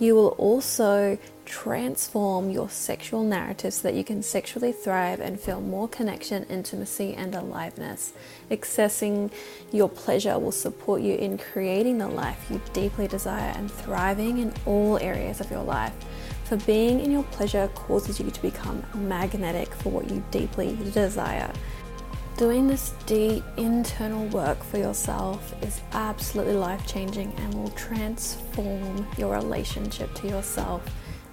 You 0.00 0.14
will 0.14 0.28
also 0.38 1.18
transform 1.44 2.50
your 2.50 2.70
sexual 2.70 3.22
narrative 3.24 3.74
so 3.74 3.82
that 3.88 3.94
you 3.94 4.04
can 4.04 4.22
sexually 4.22 4.72
thrive 4.72 5.20
and 5.20 5.38
feel 5.38 5.60
more 5.60 5.88
connection, 5.88 6.44
intimacy, 6.44 7.14
and 7.14 7.34
aliveness. 7.34 8.12
Accessing 8.50 9.30
your 9.70 9.88
pleasure 9.88 10.38
will 10.38 10.52
support 10.52 11.02
you 11.02 11.14
in 11.14 11.36
creating 11.36 11.98
the 11.98 12.08
life 12.08 12.46
you 12.50 12.60
deeply 12.72 13.06
desire 13.06 13.52
and 13.56 13.70
thriving 13.70 14.38
in 14.38 14.54
all 14.66 14.98
areas 14.98 15.40
of 15.40 15.50
your 15.50 15.62
life. 15.62 15.94
For 16.48 16.56
being 16.56 17.00
in 17.00 17.10
your 17.10 17.24
pleasure 17.24 17.68
causes 17.74 18.18
you 18.18 18.30
to 18.30 18.40
become 18.40 18.82
magnetic 18.94 19.74
for 19.74 19.90
what 19.90 20.10
you 20.10 20.24
deeply 20.30 20.78
desire. 20.94 21.52
Doing 22.38 22.66
this 22.66 22.94
deep 23.04 23.44
internal 23.58 24.26
work 24.28 24.64
for 24.64 24.78
yourself 24.78 25.54
is 25.62 25.82
absolutely 25.92 26.54
life 26.54 26.86
changing 26.86 27.34
and 27.34 27.52
will 27.52 27.68
transform 27.72 29.06
your 29.18 29.34
relationship 29.34 30.14
to 30.14 30.28
yourself 30.28 30.82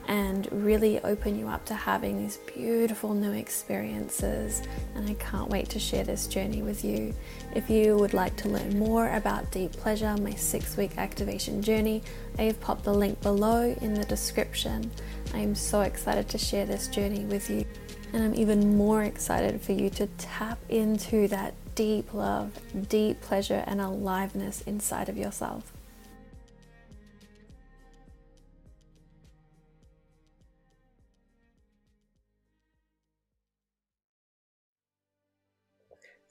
and 0.07 0.49
really 0.51 0.99
open 1.05 1.39
you 1.39 1.47
up 1.47 1.63
to 1.65 1.75
having 1.75 2.17
these 2.17 2.37
beautiful 2.53 3.13
new 3.13 3.31
experiences. 3.31 4.63
And 4.95 5.09
I 5.09 5.13
can't 5.13 5.49
wait 5.49 5.69
to 5.69 5.79
share 5.79 6.03
this 6.03 6.27
journey 6.27 6.61
with 6.61 6.83
you. 6.83 7.13
If 7.55 7.69
you 7.69 7.95
would 7.95 8.13
like 8.13 8.35
to 8.37 8.49
learn 8.49 8.77
more 8.77 9.09
about 9.11 9.49
Deep 9.49 9.71
Pleasure, 9.71 10.13
my 10.17 10.33
six 10.33 10.75
week 10.75 10.97
activation 10.97 11.61
journey, 11.61 12.03
I 12.37 12.43
have 12.43 12.59
popped 12.59 12.83
the 12.83 12.93
link 12.93 13.21
below 13.21 13.73
in 13.79 13.93
the 13.93 14.03
description. 14.03 14.91
I 15.33 15.39
am 15.39 15.55
so 15.55 15.79
excited 15.79 16.27
to 16.29 16.37
share 16.37 16.65
this 16.65 16.89
journey 16.89 17.23
with 17.23 17.49
you. 17.49 17.65
And 18.11 18.21
I'm 18.25 18.35
even 18.35 18.75
more 18.75 19.03
excited 19.03 19.61
for 19.61 19.71
you 19.71 19.89
to 19.91 20.07
tap 20.17 20.59
into 20.67 21.29
that 21.29 21.53
deep 21.75 22.13
love, 22.13 22.51
deep 22.89 23.21
pleasure, 23.21 23.63
and 23.65 23.79
aliveness 23.79 24.59
inside 24.63 25.07
of 25.07 25.15
yourself. 25.17 25.71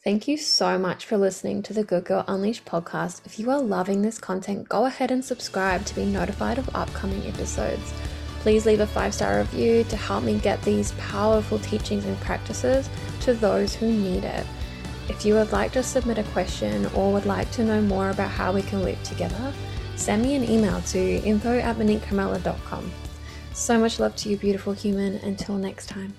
Thank 0.04 0.28
you 0.28 0.36
so 0.36 0.78
much 0.78 1.06
for 1.06 1.16
listening 1.16 1.62
to 1.62 1.72
the 1.72 1.82
Good 1.82 2.04
Girl 2.04 2.26
Unleashed 2.28 2.66
podcast. 2.66 3.22
If 3.24 3.38
you 3.38 3.50
are 3.50 3.58
loving 3.58 4.02
this 4.02 4.18
content, 4.18 4.68
go 4.68 4.84
ahead 4.84 5.10
and 5.10 5.24
subscribe 5.24 5.86
to 5.86 5.94
be 5.94 6.04
notified 6.04 6.58
of 6.58 6.68
upcoming 6.76 7.26
episodes. 7.26 7.94
Please 8.40 8.66
leave 8.66 8.80
a 8.80 8.86
five 8.86 9.14
star 9.14 9.38
review 9.38 9.82
to 9.84 9.96
help 9.96 10.22
me 10.22 10.38
get 10.40 10.60
these 10.60 10.92
powerful 10.98 11.58
teachings 11.58 12.04
and 12.04 12.20
practices 12.20 12.90
to 13.20 13.32
those 13.32 13.74
who 13.74 13.90
need 13.90 14.24
it. 14.24 14.46
If 15.08 15.24
you 15.24 15.32
would 15.36 15.52
like 15.52 15.72
to 15.72 15.82
submit 15.82 16.18
a 16.18 16.24
question 16.34 16.84
or 16.94 17.10
would 17.14 17.24
like 17.24 17.50
to 17.52 17.64
know 17.64 17.80
more 17.80 18.10
about 18.10 18.30
how 18.30 18.52
we 18.52 18.60
can 18.60 18.82
work 18.82 19.02
together, 19.04 19.54
send 19.96 20.20
me 20.20 20.34
an 20.34 20.44
email 20.44 20.82
to 20.82 20.98
info 20.98 21.58
at 21.58 21.78
So 23.54 23.78
much 23.78 23.98
love 23.98 24.16
to 24.16 24.28
you, 24.28 24.36
beautiful 24.36 24.74
human. 24.74 25.14
Until 25.14 25.56
next 25.56 25.86
time. 25.86 26.12